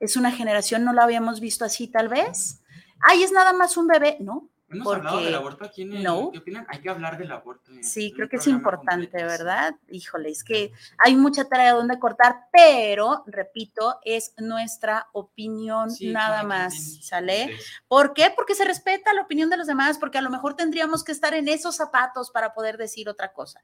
Es 0.00 0.16
una 0.16 0.30
generación, 0.30 0.84
no 0.84 0.92
la 0.92 1.04
habíamos 1.04 1.40
visto 1.40 1.64
así 1.64 1.88
tal 1.88 2.08
vez. 2.08 2.62
Ay, 3.00 3.22
es 3.22 3.32
nada 3.32 3.52
más 3.52 3.76
un 3.76 3.86
bebé, 3.86 4.16
¿no? 4.20 4.48
¿Hemos 4.74 4.94
hablado 4.94 5.20
del 5.20 5.34
aborto 5.34 5.64
aquí 5.64 5.82
en 5.82 5.94
el, 5.94 6.02
no. 6.02 6.30
¿Qué 6.32 6.38
opinan? 6.38 6.66
Hay 6.68 6.80
que 6.80 6.90
hablar 6.90 7.18
del 7.18 7.32
aborto. 7.32 7.70
Sí, 7.82 8.12
creo 8.12 8.28
que 8.28 8.36
es 8.36 8.46
importante, 8.46 9.22
¿verdad? 9.24 9.74
Híjole, 9.88 10.30
es 10.30 10.44
que 10.44 10.72
hay 10.98 11.16
mucha 11.16 11.44
tarea 11.44 11.72
donde 11.72 11.98
cortar, 11.98 12.48
pero, 12.52 13.24
repito, 13.26 13.98
es 14.04 14.34
nuestra 14.38 15.08
opinión 15.12 15.88
nada 16.00 16.42
más, 16.42 16.98
¿sale? 17.02 17.56
¿Por 17.88 18.14
qué? 18.14 18.32
Porque 18.34 18.54
se 18.54 18.64
respeta 18.64 19.12
la 19.12 19.22
opinión 19.22 19.50
de 19.50 19.56
los 19.56 19.66
demás, 19.66 19.98
porque 19.98 20.18
a 20.18 20.22
lo 20.22 20.30
mejor 20.30 20.54
tendríamos 20.54 21.04
que 21.04 21.12
estar 21.12 21.34
en 21.34 21.48
esos 21.48 21.76
zapatos 21.76 22.30
para 22.30 22.54
poder 22.54 22.76
decir 22.76 23.08
otra 23.08 23.32
cosa. 23.32 23.60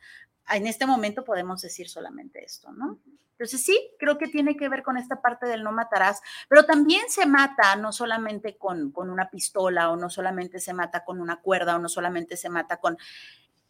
En 0.48 0.66
este 0.66 0.86
momento 0.86 1.24
podemos 1.24 1.60
decir 1.62 1.88
solamente 1.88 2.44
esto, 2.44 2.72
¿no? 2.72 2.98
Entonces 3.40 3.64
sí, 3.64 3.80
creo 3.98 4.18
que 4.18 4.28
tiene 4.28 4.54
que 4.54 4.68
ver 4.68 4.82
con 4.82 4.98
esta 4.98 5.22
parte 5.22 5.46
del 5.46 5.64
no 5.64 5.72
matarás, 5.72 6.20
pero 6.46 6.66
también 6.66 7.00
se 7.08 7.24
mata 7.24 7.74
no 7.74 7.90
solamente 7.90 8.58
con, 8.58 8.92
con 8.92 9.08
una 9.08 9.30
pistola 9.30 9.90
o 9.90 9.96
no 9.96 10.10
solamente 10.10 10.60
se 10.60 10.74
mata 10.74 11.06
con 11.06 11.22
una 11.22 11.40
cuerda 11.40 11.76
o 11.76 11.78
no 11.78 11.88
solamente 11.88 12.36
se 12.36 12.50
mata 12.50 12.76
con 12.76 12.98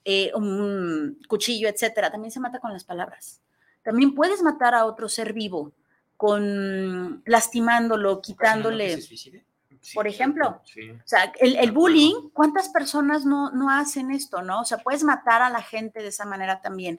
eh, 0.05 0.33
un 0.35 1.21
cuchillo, 1.29 1.69
etcétera, 1.69 2.11
también 2.11 2.33
se 2.33 2.41
mata 2.41 2.59
con 2.59 2.73
las 2.73 2.83
palabras. 2.83 3.43
También 3.85 4.13
puedes 4.13 4.43
matar 4.43 4.75
a 4.75 4.87
otro 4.87 5.09
ser 5.09 5.33
vivo 5.33 5.71
con 6.17 7.23
lastimándolo, 7.25 8.21
quitándole. 8.21 8.99
por 9.95 10.09
ejemplo, 10.09 10.63
o 10.65 11.07
sea, 11.07 11.33
el, 11.39 11.55
el, 11.55 11.71
bullying, 11.71 12.31
¿cuántas 12.33 12.71
personas 12.71 13.25
no, 13.25 13.53
no 13.53 13.71
hacen 13.71 14.11
esto, 14.11 14.43
no? 14.43 14.63
O 14.63 14.65
sea, 14.65 14.79
puedes 14.79 15.05
matar 15.05 15.43
a 15.43 15.49
la 15.49 15.63
gente 15.63 16.03
de 16.03 16.09
esa 16.09 16.25
manera 16.25 16.61
también. 16.61 16.99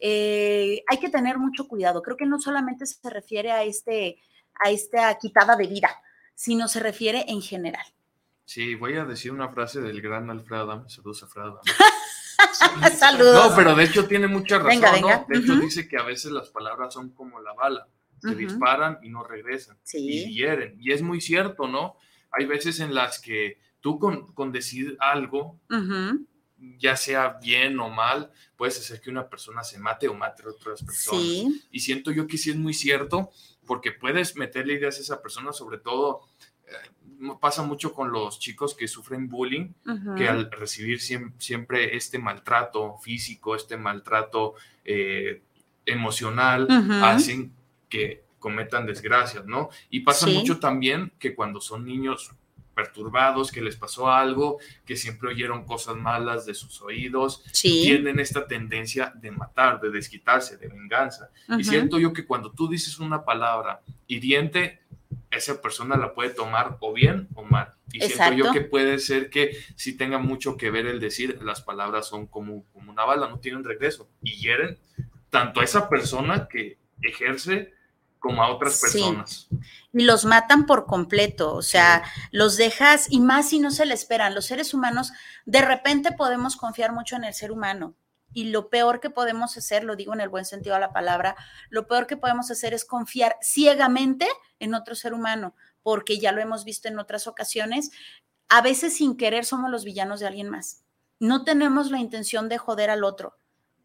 Eh, 0.00 0.82
hay 0.86 0.98
que 0.98 1.08
tener 1.08 1.38
mucho 1.38 1.66
cuidado. 1.68 2.02
Creo 2.02 2.16
que 2.16 2.26
no 2.26 2.40
solamente 2.40 2.86
se 2.86 3.10
refiere 3.10 3.50
a, 3.52 3.62
este, 3.64 4.20
a 4.54 4.70
esta 4.70 5.16
quitada 5.18 5.56
de 5.56 5.66
vida, 5.66 5.90
sino 6.34 6.68
se 6.68 6.80
refiere 6.80 7.24
en 7.28 7.40
general. 7.40 7.84
Sí, 8.44 8.74
voy 8.74 8.96
a 8.96 9.04
decir 9.04 9.32
una 9.32 9.48
frase 9.48 9.80
del 9.80 10.00
gran 10.00 10.30
Alfredo 10.30 10.62
Adame. 10.62 10.88
Saludos, 10.88 11.22
Alfredo 11.22 11.60
Saludos. 12.96 13.50
No, 13.50 13.56
pero 13.56 13.74
de 13.74 13.84
hecho 13.84 14.06
tiene 14.06 14.28
mucha 14.28 14.58
razón. 14.58 15.00
¿no? 15.00 15.26
De 15.28 15.38
hecho 15.38 15.56
dice 15.56 15.88
que 15.88 15.96
a 15.96 16.02
veces 16.02 16.30
las 16.30 16.50
palabras 16.50 16.94
son 16.94 17.10
como 17.10 17.40
la 17.40 17.54
bala. 17.54 17.88
Se 18.20 18.34
disparan 18.34 18.98
y 19.02 19.10
no 19.10 19.22
regresan. 19.24 19.78
Y 19.92 20.34
hieren. 20.34 20.76
Y 20.80 20.92
es 20.92 21.02
muy 21.02 21.20
cierto, 21.20 21.68
¿no? 21.68 21.96
Hay 22.32 22.46
veces 22.46 22.80
en 22.80 22.94
las 22.94 23.20
que 23.20 23.60
tú 23.80 23.98
con, 23.98 24.32
con 24.32 24.52
decir 24.52 24.96
algo, 25.00 25.60
ya 26.78 26.96
sea 26.96 27.38
bien 27.42 27.78
o 27.80 27.88
mal, 27.90 28.30
puedes 28.56 28.78
hacer 28.78 29.00
que 29.00 29.10
una 29.10 29.28
persona 29.28 29.62
se 29.62 29.78
mate 29.78 30.08
o 30.08 30.14
mate 30.14 30.42
a 30.44 30.50
otras 30.50 30.82
personas. 30.82 31.22
Y 31.70 31.80
siento 31.80 32.10
yo 32.10 32.26
que 32.26 32.38
sí 32.38 32.50
es 32.50 32.56
muy 32.56 32.74
cierto, 32.74 33.30
porque 33.66 33.92
puedes 33.92 34.36
meterle 34.36 34.74
ideas 34.74 34.98
a 34.98 35.00
esa 35.00 35.22
persona, 35.22 35.52
sobre 35.52 35.78
todo 35.78 36.22
eh, 36.66 37.34
pasa 37.40 37.62
mucho 37.62 37.92
con 37.92 38.10
los 38.10 38.38
chicos 38.38 38.74
que 38.74 38.88
sufren 38.88 39.28
bullying, 39.28 39.72
que 40.16 40.28
al 40.28 40.50
recibir 40.50 41.00
siempre, 41.00 41.96
este 41.96 42.18
maltrato 42.18 42.96
físico, 42.98 43.54
este 43.54 43.76
maltrato 43.76 44.54
eh, 44.84 45.42
emocional, 45.84 46.66
hacen 47.02 47.52
que 47.88 48.24
cometan 48.38 48.86
desgracias, 48.86 49.46
¿no? 49.46 49.70
Y 49.90 50.00
pasa 50.00 50.26
mucho 50.26 50.58
también 50.58 51.12
que 51.18 51.34
cuando 51.34 51.60
son 51.60 51.84
niños 51.84 52.32
perturbados, 52.76 53.50
que 53.50 53.62
les 53.62 53.74
pasó 53.74 54.10
algo, 54.10 54.58
que 54.84 54.96
siempre 54.96 55.30
oyeron 55.30 55.64
cosas 55.64 55.96
malas 55.96 56.44
de 56.44 56.52
sus 56.52 56.82
oídos, 56.82 57.42
tienen 57.62 58.20
esta 58.20 58.46
tendencia 58.46 59.14
de 59.16 59.30
matar, 59.30 59.80
de 59.80 59.88
desquitarse, 59.90 60.58
de 60.58 60.68
venganza. 60.68 61.30
Y 61.58 61.64
siento 61.64 61.98
yo 61.98 62.12
que 62.12 62.26
cuando 62.26 62.52
tú 62.52 62.68
dices 62.68 62.98
una 62.98 63.24
palabra 63.24 63.80
hiriente, 64.06 64.80
esa 65.30 65.62
persona 65.62 65.96
la 65.96 66.12
puede 66.12 66.30
tomar 66.30 66.76
o 66.80 66.92
bien 66.92 67.28
o 67.34 67.44
mal. 67.44 67.72
Y 67.90 68.00
siento 68.02 68.32
yo 68.34 68.52
que 68.52 68.60
puede 68.60 68.98
ser 68.98 69.30
que 69.30 69.56
si 69.74 69.96
tenga 69.96 70.18
mucho 70.18 70.58
que 70.58 70.70
ver 70.70 70.84
el 70.84 71.00
decir, 71.00 71.40
las 71.42 71.62
palabras 71.62 72.06
son 72.06 72.26
como, 72.26 72.62
como 72.74 72.92
una 72.92 73.04
bala, 73.04 73.30
no 73.30 73.38
tienen 73.38 73.64
regreso 73.64 74.06
y 74.22 74.32
hieren 74.32 74.78
tanto 75.30 75.60
a 75.60 75.64
esa 75.64 75.88
persona 75.88 76.46
que 76.46 76.76
ejerce 77.00 77.72
como 78.26 78.42
a 78.42 78.54
otras 78.54 78.80
personas. 78.80 79.48
Y 79.92 80.02
los 80.02 80.24
matan 80.24 80.66
por 80.66 80.86
completo, 80.86 81.54
o 81.54 81.62
sea, 81.62 82.02
los 82.30 82.56
dejas, 82.56 83.06
y 83.08 83.20
más 83.20 83.48
si 83.48 83.58
no 83.58 83.70
se 83.70 83.86
le 83.86 83.94
esperan. 83.94 84.34
Los 84.34 84.46
seres 84.46 84.74
humanos, 84.74 85.12
de 85.44 85.62
repente 85.62 86.12
podemos 86.12 86.56
confiar 86.56 86.92
mucho 86.92 87.16
en 87.16 87.24
el 87.24 87.34
ser 87.34 87.52
humano. 87.52 87.94
Y 88.32 88.50
lo 88.50 88.68
peor 88.68 89.00
que 89.00 89.08
podemos 89.08 89.56
hacer, 89.56 89.84
lo 89.84 89.96
digo 89.96 90.12
en 90.12 90.20
el 90.20 90.28
buen 90.28 90.44
sentido 90.44 90.74
de 90.74 90.80
la 90.80 90.92
palabra, 90.92 91.36
lo 91.70 91.86
peor 91.86 92.06
que 92.06 92.16
podemos 92.16 92.50
hacer 92.50 92.74
es 92.74 92.84
confiar 92.84 93.36
ciegamente 93.40 94.28
en 94.58 94.74
otro 94.74 94.94
ser 94.94 95.14
humano, 95.14 95.54
porque 95.82 96.18
ya 96.18 96.32
lo 96.32 96.42
hemos 96.42 96.64
visto 96.64 96.88
en 96.88 96.98
otras 96.98 97.26
ocasiones, 97.26 97.90
a 98.48 98.60
veces 98.60 98.96
sin 98.96 99.16
querer 99.16 99.44
somos 99.44 99.70
los 99.70 99.84
villanos 99.84 100.20
de 100.20 100.26
alguien 100.26 100.50
más. 100.50 100.82
No 101.18 101.44
tenemos 101.44 101.90
la 101.90 101.98
intención 101.98 102.48
de 102.48 102.58
joder 102.58 102.90
al 102.90 103.04
otro, 103.04 103.38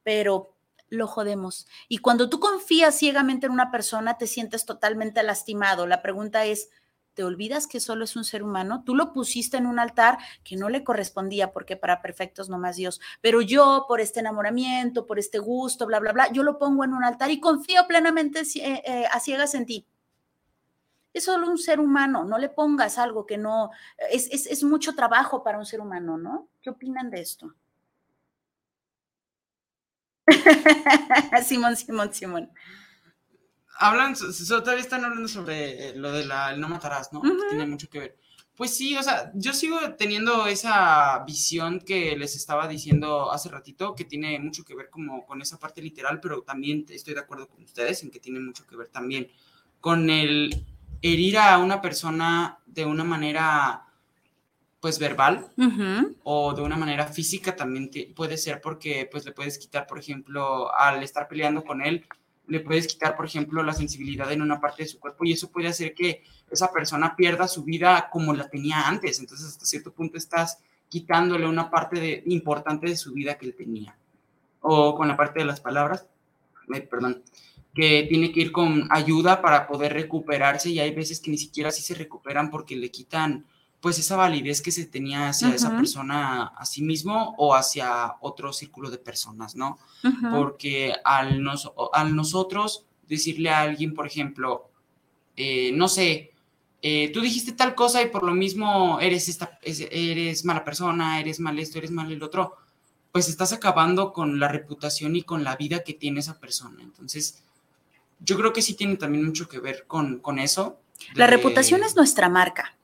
pero 0.03 0.55
lo 0.91 1.07
jodemos. 1.07 1.67
Y 1.87 1.99
cuando 1.99 2.29
tú 2.29 2.39
confías 2.39 2.95
ciegamente 2.95 3.47
en 3.47 3.53
una 3.53 3.71
persona, 3.71 4.17
te 4.17 4.27
sientes 4.27 4.65
totalmente 4.65 5.23
lastimado. 5.23 5.87
La 5.87 6.01
pregunta 6.01 6.45
es, 6.45 6.69
¿te 7.13 7.23
olvidas 7.23 7.65
que 7.65 7.79
solo 7.79 8.03
es 8.03 8.15
un 8.17 8.25
ser 8.25 8.43
humano? 8.43 8.83
Tú 8.85 8.93
lo 8.93 9.13
pusiste 9.13 9.55
en 9.57 9.65
un 9.65 9.79
altar 9.79 10.17
que 10.43 10.57
no 10.57 10.67
le 10.67 10.83
correspondía 10.83 11.53
porque 11.53 11.77
para 11.77 12.01
perfectos 12.01 12.49
no 12.49 12.59
más 12.59 12.75
Dios. 12.75 12.99
Pero 13.21 13.41
yo, 13.41 13.85
por 13.87 14.01
este 14.01 14.19
enamoramiento, 14.19 15.07
por 15.07 15.17
este 15.17 15.39
gusto, 15.39 15.85
bla, 15.87 15.99
bla, 15.99 16.11
bla, 16.11 16.31
yo 16.31 16.43
lo 16.43 16.59
pongo 16.59 16.83
en 16.83 16.93
un 16.93 17.05
altar 17.05 17.31
y 17.31 17.39
confío 17.39 17.87
plenamente 17.87 18.41
eh, 18.41 18.83
eh, 18.85 19.05
a 19.11 19.19
ciegas 19.21 19.55
en 19.55 19.65
ti. 19.65 19.87
Es 21.13 21.23
solo 21.23 21.49
un 21.49 21.57
ser 21.57 21.79
humano, 21.79 22.25
no 22.25 22.37
le 22.37 22.49
pongas 22.49 22.97
algo 22.97 23.25
que 23.25 23.37
no, 23.37 23.69
es, 24.09 24.29
es 24.29 24.63
mucho 24.63 24.93
trabajo 24.93 25.43
para 25.43 25.57
un 25.57 25.65
ser 25.65 25.81
humano, 25.81 26.17
¿no? 26.17 26.47
¿Qué 26.61 26.69
opinan 26.69 27.09
de 27.09 27.19
esto? 27.19 27.53
Simón, 31.45 31.75
Simón, 31.75 32.13
Simón. 32.13 32.51
Hablan, 33.77 34.15
todavía 34.15 34.81
están 34.81 35.03
hablando 35.05 35.27
sobre 35.27 35.89
eh, 35.89 35.95
lo 35.95 36.11
de 36.11 36.25
la 36.25 36.55
no 36.55 36.69
matarás, 36.69 37.11
¿no? 37.13 37.21
tiene 37.49 37.65
mucho 37.65 37.89
que 37.89 37.99
ver. 37.99 38.17
Pues 38.55 38.77
sí, 38.77 38.95
o 38.95 39.01
sea, 39.01 39.31
yo 39.33 39.53
sigo 39.53 39.79
teniendo 39.97 40.45
esa 40.45 41.23
visión 41.25 41.79
que 41.79 42.15
les 42.15 42.35
estaba 42.35 42.67
diciendo 42.67 43.31
hace 43.31 43.49
ratito, 43.49 43.95
que 43.95 44.05
tiene 44.05 44.37
mucho 44.39 44.63
que 44.63 44.75
ver 44.75 44.89
como 44.89 45.25
con 45.25 45.41
esa 45.41 45.57
parte 45.57 45.81
literal, 45.81 46.19
pero 46.19 46.43
también 46.43 46.85
estoy 46.89 47.15
de 47.15 47.21
acuerdo 47.21 47.47
con 47.47 47.63
ustedes 47.63 48.03
en 48.03 48.11
que 48.11 48.19
tiene 48.19 48.39
mucho 48.39 48.67
que 48.67 48.75
ver 48.75 48.89
también 48.89 49.31
con 49.79 50.09
el 50.11 50.63
herir 51.01 51.39
a 51.39 51.57
una 51.57 51.81
persona 51.81 52.59
de 52.67 52.85
una 52.85 53.03
manera 53.03 53.87
pues 54.81 54.97
verbal 54.97 55.47
o 56.23 56.53
de 56.53 56.61
una 56.63 56.75
manera 56.75 57.05
física 57.05 57.55
también 57.55 57.91
puede 58.15 58.35
ser 58.35 58.59
porque 58.59 59.07
pues 59.09 59.23
le 59.23 59.31
puedes 59.31 59.59
quitar, 59.59 59.85
por 59.85 59.99
ejemplo, 59.99 60.73
al 60.75 61.03
estar 61.03 61.27
peleando 61.27 61.63
con 61.63 61.83
él, 61.83 62.05
le 62.47 62.59
puedes 62.61 62.87
quitar, 62.87 63.15
por 63.15 63.25
ejemplo, 63.25 63.61
la 63.61 63.73
sensibilidad 63.73 64.31
en 64.31 64.41
una 64.41 64.59
parte 64.59 64.83
de 64.83 64.89
su 64.89 64.99
cuerpo 64.99 65.23
y 65.23 65.33
eso 65.33 65.51
puede 65.51 65.67
hacer 65.67 65.93
que 65.93 66.23
esa 66.49 66.71
persona 66.71 67.15
pierda 67.15 67.47
su 67.47 67.63
vida 67.63 68.09
como 68.11 68.33
la 68.33 68.49
tenía 68.49 68.87
antes. 68.87 69.19
Entonces, 69.19 69.47
hasta 69.47 69.65
cierto 69.65 69.93
punto 69.93 70.17
estás 70.17 70.57
quitándole 70.89 71.47
una 71.47 71.69
parte 71.69 71.99
de, 71.99 72.23
importante 72.25 72.87
de 72.87 72.97
su 72.97 73.13
vida 73.13 73.37
que 73.37 73.45
él 73.45 73.55
tenía. 73.55 73.95
O 74.61 74.95
con 74.95 75.07
la 75.07 75.15
parte 75.15 75.39
de 75.39 75.45
las 75.45 75.61
palabras, 75.61 76.07
perdón, 76.89 77.21
que 77.73 78.07
tiene 78.09 78.31
que 78.31 78.41
ir 78.41 78.51
con 78.51 78.87
ayuda 78.89 79.41
para 79.41 79.67
poder 79.67 79.93
recuperarse 79.93 80.69
y 80.69 80.79
hay 80.79 80.93
veces 80.93 81.19
que 81.19 81.31
ni 81.31 81.37
siquiera 81.37 81.69
así 81.69 81.81
se 81.81 81.93
recuperan 81.93 82.49
porque 82.49 82.75
le 82.75 82.91
quitan 82.91 83.45
pues 83.81 83.97
esa 83.97 84.15
validez 84.15 84.61
que 84.61 84.71
se 84.71 84.85
tenía 84.85 85.29
hacia 85.29 85.53
esa 85.55 85.75
persona 85.75 86.43
a 86.55 86.65
sí 86.65 86.83
mismo 86.83 87.33
o 87.37 87.55
hacia 87.55 88.13
otro 88.21 88.53
círculo 88.53 88.91
de 88.91 88.99
personas, 88.99 89.55
¿no? 89.55 89.79
Porque 90.31 90.93
al, 91.03 91.41
nos, 91.41 91.71
al 91.91 92.15
nosotros 92.15 92.85
decirle 93.09 93.49
a 93.49 93.61
alguien, 93.61 93.95
por 93.95 94.05
ejemplo, 94.05 94.69
eh, 95.35 95.71
no 95.73 95.87
sé, 95.87 96.31
eh, 96.83 97.11
tú 97.11 97.21
dijiste 97.21 97.53
tal 97.53 97.73
cosa 97.73 98.03
y 98.03 98.09
por 98.09 98.21
lo 98.21 98.33
mismo 98.33 98.99
eres, 98.99 99.27
esta, 99.27 99.59
eres 99.63 100.45
mala 100.45 100.63
persona, 100.63 101.19
eres 101.19 101.39
mal 101.39 101.57
esto, 101.57 101.79
eres 101.79 101.89
mal 101.89 102.11
el 102.11 102.21
otro, 102.21 102.57
pues 103.11 103.29
estás 103.29 103.51
acabando 103.51 104.13
con 104.13 104.39
la 104.39 104.47
reputación 104.47 105.15
y 105.15 105.23
con 105.23 105.43
la 105.43 105.55
vida 105.55 105.83
que 105.83 105.95
tiene 105.95 106.19
esa 106.19 106.39
persona. 106.39 106.83
Entonces, 106.83 107.41
yo 108.19 108.37
creo 108.37 108.53
que 108.53 108.61
sí 108.61 108.75
tiene 108.75 108.95
también 108.95 109.25
mucho 109.25 109.49
que 109.49 109.59
ver 109.59 109.85
con, 109.87 110.19
con 110.19 110.37
eso. 110.37 110.79
La 111.15 111.25
reputación 111.25 111.83
es 111.83 111.95
nuestra 111.95 112.29
marca. 112.29 112.75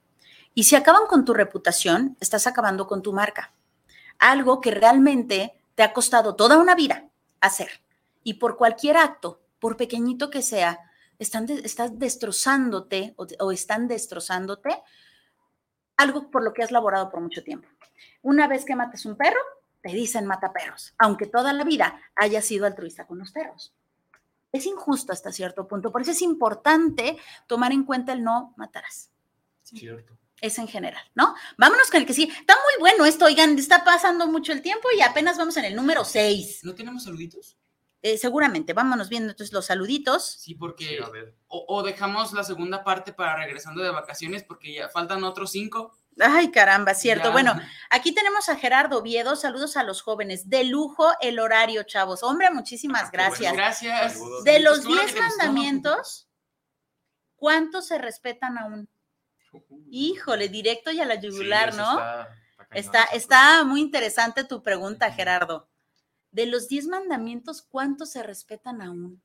Y 0.58 0.64
si 0.64 0.76
acaban 0.76 1.05
con 1.05 1.24
tu 1.24 1.36
reputación, 1.36 2.18
estás 2.20 2.47
acabando 2.47 2.88
con 2.88 3.03
tu 3.03 3.14
marca. 3.14 3.53
Algo 4.18 4.60
que 4.60 4.72
realmente 4.72 5.53
te 5.76 5.84
ha 5.84 5.93
costado 5.93 6.36
toda 6.36 6.58
una 6.58 6.74
vida 6.74 7.08
hacer. 7.41 7.70
Y 8.24 8.39
por 8.39 8.58
cualquier 8.58 8.97
acto, 8.97 9.39
por 9.60 9.78
pequeñito 9.78 10.32
que 10.32 10.41
sea, 10.41 10.80
están 11.20 11.47
estás 11.47 11.99
destrozándote 11.99 13.14
o, 13.18 13.51
están 13.51 13.88
destrozándote 13.88 14.82
algo 15.95 16.32
por 16.32 16.43
lo 16.43 16.53
que 16.53 16.64
has 16.64 16.72
laborado 16.72 17.12
por 17.12 17.22
mucho 17.22 17.43
tiempo. 17.43 17.68
Una 18.24 18.47
vez 18.47 18.66
que 18.66 18.76
mates 18.76 19.05
un 19.05 19.16
perro, 19.16 19.39
te 19.84 19.89
dicen 19.89 20.26
mata 20.26 20.51
perros, 20.53 20.95
aunque 20.97 21.28
toda 21.28 21.53
la 21.53 21.66
vida 21.66 22.01
hayas 22.16 22.45
sido 22.45 22.66
altruista 22.66 23.05
con 23.05 23.20
los 23.20 23.32
perros. 23.32 23.76
Es 24.51 24.66
injusto 24.66 25.14
hasta 25.14 25.32
cierto 25.32 25.68
punto, 25.68 25.91
por 25.91 26.01
eso 26.01 26.10
es 26.10 26.24
importante 26.24 27.16
tomar 27.45 27.74
en 27.74 27.84
cuenta 27.84 28.12
el 28.12 28.24
no 28.24 28.55
matarás. 28.58 29.12
Cierto. 29.62 30.18
Es 30.40 30.60
en 30.60 30.68
general, 30.68 31.04
¿no? 31.16 31.34
Vámonos 31.58 31.90
con 31.90 32.02
el 32.02 32.06
que 32.06 32.14
sí. 32.14 32.24
Está 32.24 32.54
muy 32.56 32.80
bueno 32.80 33.06
esto, 33.06 33.26
oigan, 33.26 33.58
está 33.58 33.84
pasando 33.84 34.28
mucho 34.28 34.52
el 34.52 34.62
tiempo 34.62 34.88
y 34.96 35.02
apenas 35.02 35.38
vamos 35.38 35.58
en 35.58 35.66
el 35.66 35.76
número 35.76 36.06
6. 36.06 36.60
¿No 36.64 36.76
tenemos 36.76 37.04
saluditos? 37.06 37.58
Eh, 38.04 38.18
seguramente, 38.18 38.74
vámonos 38.74 39.10
viendo 39.10 39.32
entonces 39.32 39.52
los 39.52 39.66
saluditos. 39.66 40.24
Sí, 40.40 40.54
porque. 40.54 41.00
o, 41.48 41.84
dejamos 41.84 42.32
la 42.34 42.44
segunda 42.44 42.84
parte 42.84 43.12
para 43.12 43.36
regresando 43.38 43.82
de 43.82 43.90
vacaciones, 43.90 44.44
porque 44.44 44.74
ya 44.74 44.90
faltan 44.90 45.24
otros 45.24 45.52
cinco. 45.52 45.98
Ay, 46.20 46.52
caramba, 46.52 46.94
cierto. 46.94 47.32
Bueno, 47.32 47.60
aquí 47.90 48.14
tenemos 48.14 48.50
a 48.50 48.56
Gerardo 48.56 49.02
Viedo. 49.02 49.36
Saludos 49.36 49.78
a 49.78 49.84
los 49.84 50.02
jóvenes. 50.02 50.50
De 50.50 50.64
lujo 50.64 51.12
el 51.22 51.40
horario, 51.40 51.84
chavos. 51.84 52.24
Hombre, 52.24 52.50
muchísimas 52.52 53.04
ah, 53.04 53.10
gracias. 53.12 53.54
gracias. 53.54 54.20
De 54.44 54.60
los 54.60 54.86
diez 54.86 55.16
mandamientos, 55.18 56.28
¿cuántos 57.36 57.88
se 57.88 57.98
respetan 57.98 58.58
aún? 58.58 58.90
Híjole, 59.89 60.49
directo 60.49 60.91
y 60.91 60.99
a 60.99 61.05
la 61.05 61.16
yugular, 61.20 61.76
¿no? 61.76 61.99
está, 62.72 63.03
está 63.05 63.64
muy 63.64 63.82
interesante 63.82 64.43
tu 64.43 64.62
pregunta, 64.64 65.12
Gerardo 65.12 65.68
de 66.32 66.45
los 66.45 66.68
diez 66.68 66.86
mandamientos, 66.86 67.62
¿cuántos 67.62 68.12
se 68.12 68.24
respetan 68.24 68.82
aún? 68.82 69.22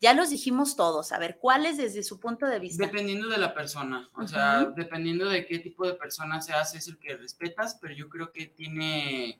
Ya 0.00 0.14
los 0.14 0.30
dijimos 0.30 0.76
todos, 0.76 1.12
a 1.12 1.18
ver, 1.18 1.36
¿cuáles 1.38 1.76
desde 1.76 2.02
su 2.02 2.18
punto 2.18 2.46
de 2.46 2.58
vista? 2.58 2.86
Dependiendo 2.86 3.28
de 3.28 3.36
la 3.36 3.52
persona, 3.52 4.08
o 4.14 4.26
sea, 4.26 4.64
dependiendo 4.64 5.28
de 5.28 5.46
qué 5.46 5.58
tipo 5.58 5.86
de 5.86 5.92
persona 5.92 6.40
se 6.40 6.54
hace 6.54 6.78
es 6.78 6.88
el 6.88 6.96
que 6.98 7.18
respetas, 7.18 7.76
pero 7.80 7.92
yo 7.94 8.08
creo 8.08 8.32
que 8.32 8.46
tiene... 8.46 9.38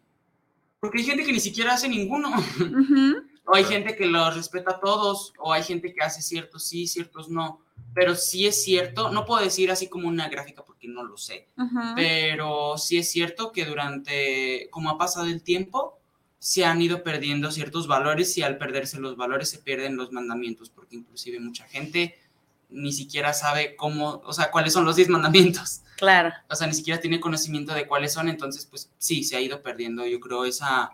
Porque 0.79 0.99
hay 0.99 1.05
gente 1.05 1.25
que 1.25 1.33
ni 1.33 1.41
siquiera 1.41 1.73
hace 1.73 1.89
ninguno. 1.89 2.31
o 3.47 3.55
hay 3.55 3.65
gente 3.65 3.97
que 3.97 4.05
los 4.05 4.37
respeta 4.37 4.73
a 4.73 4.81
todos, 4.81 5.33
o 5.39 5.53
hay 5.55 5.63
gente 5.63 5.95
que 5.95 6.05
hace 6.05 6.21
ciertos 6.21 6.69
sí, 6.69 6.87
ciertos 6.87 7.31
no. 7.31 7.65
Pero 7.95 8.15
sí 8.15 8.47
es 8.47 8.63
cierto, 8.63 9.11
no 9.11 9.25
puedo 9.25 9.43
decir 9.43 9.71
así 9.71 9.89
como 9.89 10.09
una 10.09 10.29
gráfica 10.29 10.65
porque 10.65 10.89
no 10.89 11.03
lo 11.03 11.17
sé, 11.17 11.49
pero 11.97 12.79
sí 12.79 12.99
es 12.99 13.11
cierto 13.11 13.51
que 13.53 13.65
durante, 13.65 14.69
como 14.71 14.91
ha 14.91 14.99
pasado 14.99 15.27
el 15.27 15.43
tiempo, 15.43 15.99
se 16.39 16.65
han 16.65 16.81
ido 16.81 17.03
perdiendo 17.03 17.51
ciertos 17.51 17.87
valores 17.87 18.37
y 18.39 18.43
al 18.43 18.59
perderse 18.59 18.99
los 18.99 19.17
valores 19.17 19.51
se 19.51 19.59
pierden 19.59 19.97
los 19.97 20.11
mandamientos, 20.13 20.71
porque 20.71 20.97
inclusive 20.97 21.39
mucha 21.39 21.65
gente 21.67 22.19
ni 22.71 22.93
siquiera 22.93 23.33
sabe 23.33 23.77
cómo, 23.77 24.23
o 24.25 24.33
sea, 24.33 24.51
cuáles 24.51 24.73
son 24.73 24.85
los 24.85 24.97
diez 24.97 25.09
mandamientos. 25.09 25.83
Claro. 25.97 26.33
O 26.49 26.55
sea, 26.55 26.67
ni 26.67 26.75
siquiera 26.75 27.01
tiene 27.01 27.21
conocimiento 27.21 27.75
de 27.75 27.87
cuáles 27.87 28.13
son, 28.13 28.29
entonces, 28.29 28.65
pues 28.65 28.91
sí, 28.97 29.23
se 29.23 29.37
ha 29.37 29.41
ido 29.41 29.61
perdiendo, 29.63 30.07
yo 30.07 30.19
creo, 30.19 30.45
esa, 30.45 30.93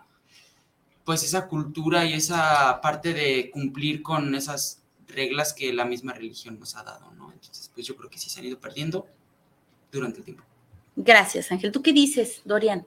pues 1.05 1.23
esa 1.23 1.47
cultura 1.47 2.05
y 2.05 2.15
esa 2.15 2.81
parte 2.81 3.13
de 3.13 3.51
cumplir 3.53 4.03
con 4.03 4.35
esas 4.35 4.83
reglas 5.09 5.53
que 5.53 5.73
la 5.73 5.85
misma 5.85 6.13
religión 6.13 6.59
nos 6.59 6.77
ha 6.77 6.83
dado, 6.83 7.11
¿no? 7.13 7.33
Entonces, 7.33 7.71
pues 7.75 7.87
yo 7.87 7.97
creo 7.97 8.11
que 8.11 8.19
sí 8.19 8.31
se 8.31 8.41
han 8.41 8.47
ido 8.47 8.59
perdiendo 8.59 9.07
durante 9.91 10.19
el 10.19 10.25
tiempo. 10.25 10.45
Gracias, 10.97 11.51
Ángel. 11.53 11.73
¿Tú 11.73 11.83
qué 11.83 11.93
dices, 11.93 12.43
Dorian? 12.45 12.87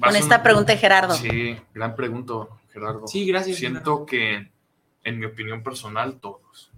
con 0.00 0.14
esta 0.16 0.42
pregunta 0.42 0.72
de 0.72 0.78
Gerardo. 0.78 1.14
Sí, 1.14 1.56
gran 1.72 1.96
pregunta, 1.96 2.34
Gerardo. 2.70 3.06
Sí, 3.06 3.26
gracias. 3.26 3.56
Siento 3.56 4.04
que, 4.04 4.50
en 5.02 5.18
mi 5.18 5.24
opinión 5.24 5.62
personal, 5.62 6.20
todos. 6.20 6.70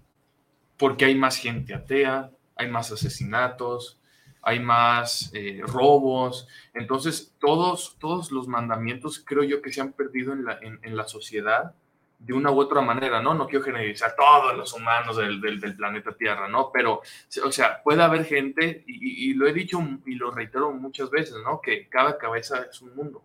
Porque 0.77 1.07
hay 1.07 1.17
más 1.17 1.37
gente 1.37 1.75
atea, 1.75 2.31
hay 2.55 2.69
más 2.69 2.93
asesinatos, 2.93 3.99
hay 4.43 4.61
más 4.61 5.31
eh, 5.35 5.61
robos. 5.65 6.47
Entonces, 6.73 7.35
todos, 7.41 7.97
todos 7.99 8.31
los 8.31 8.47
mandamientos 8.47 9.23
creo 9.25 9.43
yo 9.43 9.61
que 9.61 9.73
se 9.73 9.81
han 9.81 9.93
perdido 9.93 10.33
en 10.33 10.45
la, 10.45 10.59
en 10.61 10.97
la 10.97 11.09
sociedad 11.09 11.75
de 12.21 12.35
una 12.35 12.51
u 12.51 12.61
otra 12.61 12.83
manera, 12.83 13.23
¿no? 13.23 13.33
No 13.33 13.47
quiero 13.49 13.65
generalizar 13.65 14.15
todos 14.15 14.55
los 14.55 14.75
humanos 14.75 15.17
del, 15.17 15.41
del, 15.41 15.75
planeta 15.75 16.13
Tierra, 16.13 16.49
¿no? 16.49 16.71
Pero, 16.71 17.01
o 17.43 17.53
sea, 17.53 17.83
puede 17.83 18.03
haber 18.03 18.27
gente, 18.27 18.85
y, 18.87 19.33
lo 19.33 19.49
he 19.49 19.55
dicho 19.55 19.81
y 20.05 20.17
lo 20.17 20.31
reitero 20.31 20.71
muchas 20.73 21.11
veces, 21.11 21.37
¿no? 21.43 21.63
Que 21.63 21.89
cada 21.89 22.19
cabeza 22.19 22.67
es 22.71 22.83
un 22.83 22.95
mundo. 22.95 23.25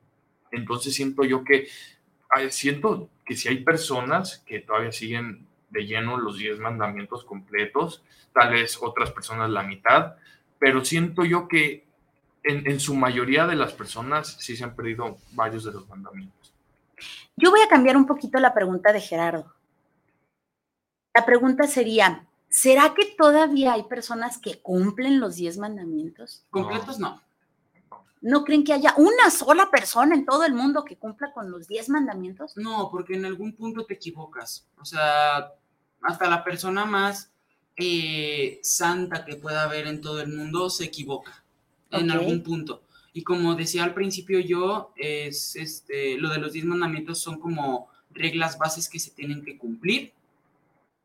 Entonces 0.50 0.96
siento 0.96 1.26
yo 1.26 1.44
que, 1.44 1.68
siento 2.50 3.10
que 3.26 3.36
si 3.36 3.50
hay 3.50 3.64
personas 3.66 4.42
que 4.48 4.62
todavía 4.62 4.94
siguen 4.94 5.46
de 5.70 5.86
lleno 5.86 6.18
los 6.18 6.38
10 6.38 6.60
mandamientos 6.60 7.26
completos, 7.26 8.02
tal 8.34 8.54
vez 8.54 8.78
otras 8.82 9.12
personas 9.12 9.50
la 9.50 9.64
mitad, 9.64 10.16
pero 10.58 10.86
siento 10.86 11.26
yo 11.26 11.50
que 11.50 11.84
en, 12.44 12.66
en 12.66 12.80
su 12.80 12.96
mayoría 12.96 13.46
de 13.46 13.58
las 13.58 13.74
personas 13.74 14.38
sí 14.40 14.56
se 14.56 14.64
han 14.64 14.74
perdido 14.74 15.18
varios 15.34 15.66
de 15.66 15.74
los 15.74 15.86
mandamientos. 15.90 16.55
Yo 17.36 17.52
voy 17.52 17.62
a 17.62 17.68
cambiar 17.68 17.98
un 17.98 18.06
poquito 18.06 18.40
la 18.40 18.54
pregunta 18.54 18.94
de 18.94 19.02
Gerardo. 19.02 19.54
La 21.14 21.26
pregunta 21.26 21.68
sería, 21.68 22.28
¿será 22.50 22.94
que 22.94 23.06
todavía 23.18 23.74
hay 23.74 23.84
personas 23.84 24.38
que 24.38 24.62
cumplen 24.62 25.20
los 25.20 25.36
diez 25.36 25.58
mandamientos? 25.58 26.44
Completos 26.50 27.00
no. 27.00 27.22
¿No 28.22 28.44
creen 28.44 28.64
que 28.64 28.74
haya 28.74 28.94
una 28.98 29.30
sola 29.30 29.70
persona 29.70 30.16
en 30.16 30.26
todo 30.26 30.46
el 30.46 30.54
mundo 30.54 30.84
que 30.84 30.98
cumpla 30.98 31.32
con 31.32 31.52
los 31.52 31.68
diez 31.68 31.90
mandamientos? 31.90 32.58
No, 32.58 32.90
porque 32.92 33.16
en 33.16 33.26
algún 33.26 33.54
punto 33.54 33.86
te 33.86 33.94
equivocas. 33.94 34.66
O 34.80 34.86
sea, 34.86 35.54
hasta 36.02 36.30
la 36.30 36.44
persona 36.44 36.86
más 36.86 37.32
eh, 37.78 38.60
santa 38.64 39.26
que 39.26 39.36
pueda 39.36 39.64
haber 39.64 39.88
en 39.88 40.02
todo 40.02 40.22
el 40.22 40.30
mundo 40.34 40.70
se 40.70 40.86
equivoca 40.86 41.44
en 41.92 42.10
algún 42.10 42.42
punto. 42.42 42.82
Y 43.16 43.24
como 43.24 43.56
decía 43.56 43.86
al 43.86 43.94
principio 43.94 44.42
yo, 44.42 44.92
es 44.98 45.56
este, 45.56 46.18
lo 46.18 46.28
de 46.28 46.38
los 46.38 46.52
diez 46.52 46.66
mandamientos 46.66 47.18
son 47.18 47.40
como 47.40 47.88
reglas 48.12 48.58
bases 48.58 48.90
que 48.90 49.00
se 49.00 49.12
tienen 49.12 49.42
que 49.42 49.58
cumplir. 49.58 50.12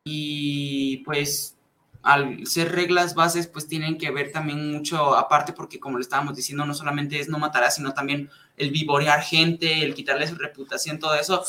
Y 0.03 0.97
pues 1.05 1.55
al 2.03 2.45
ser 2.45 2.73
reglas 2.73 3.15
bases, 3.15 3.47
pues 3.47 3.65
tienen 3.65 3.97
que 3.97 4.11
ver 4.11 4.33
también 4.33 4.73
mucho 4.73 5.15
aparte, 5.15 5.53
porque 5.53 5.79
como 5.79 5.99
le 5.99 6.01
estábamos 6.01 6.35
diciendo, 6.35 6.65
no 6.65 6.73
solamente 6.73 7.17
es 7.17 7.29
no 7.29 7.39
matarás, 7.39 7.75
sino 7.75 7.93
también 7.93 8.29
el 8.57 8.71
vivorear 8.71 9.21
gente, 9.21 9.81
el 9.81 9.93
quitarle 9.93 10.27
su 10.27 10.35
reputación, 10.35 10.99
todo 10.99 11.15
eso, 11.15 11.41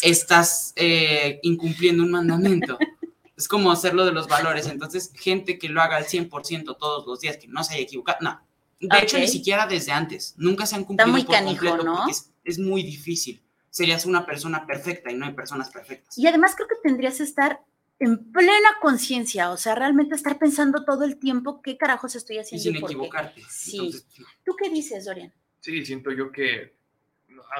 estás 0.00 0.72
eh, 0.76 1.40
incumpliendo 1.42 2.02
un 2.02 2.10
mandamiento. 2.10 2.78
Es 3.36 3.48
como 3.48 3.72
hacerlo 3.72 4.06
de 4.06 4.12
los 4.12 4.28
valores. 4.28 4.68
Entonces, 4.68 5.10
gente 5.12 5.58
que 5.58 5.68
lo 5.68 5.82
haga 5.82 5.96
al 5.96 6.06
100% 6.06 6.76
todos 6.78 7.04
los 7.04 7.18
días, 7.18 7.36
que 7.36 7.48
no 7.48 7.64
se 7.64 7.74
haya 7.74 7.82
equivocado, 7.82 8.18
no, 8.20 8.40
de 8.80 8.98
hecho, 8.98 9.18
ni 9.18 9.28
siquiera 9.28 9.66
desde 9.66 9.92
antes. 9.92 10.34
Nunca 10.36 10.66
se 10.66 10.76
han 10.76 10.84
cumplido 10.84 11.16
Está 11.16 11.42
muy 11.42 11.56
canijo, 11.56 11.76
¿no? 11.82 12.06
Es, 12.44 12.58
muy 12.58 12.82
difícil. 12.82 13.42
Serías 13.70 14.06
una 14.06 14.24
persona 14.26 14.66
perfecta 14.66 15.10
y 15.10 15.16
no 15.16 15.26
hay 15.26 15.32
personas 15.32 15.70
perfectas. 15.70 16.16
Y 16.16 16.26
además 16.26 16.54
creo 16.54 16.68
que 16.68 16.76
tendrías 16.82 17.16
que 17.16 17.24
estar 17.24 17.60
en 17.98 18.32
plena 18.32 18.68
conciencia, 18.80 19.50
o 19.50 19.56
sea, 19.56 19.74
realmente 19.74 20.14
estar 20.14 20.38
pensando 20.38 20.84
todo 20.84 21.04
el 21.04 21.18
tiempo 21.18 21.62
qué 21.62 21.76
carajos 21.76 22.14
estoy 22.14 22.38
haciendo. 22.38 22.68
Y 22.68 22.74
sin 22.74 22.84
equivocarte. 22.84 23.42
Sí. 23.48 24.04
¿Tú 24.44 24.54
qué 24.56 24.68
dices, 24.70 25.04
Dorian? 25.04 25.32
Sí, 25.60 25.84
siento 25.84 26.10
yo 26.12 26.30
que... 26.30 26.76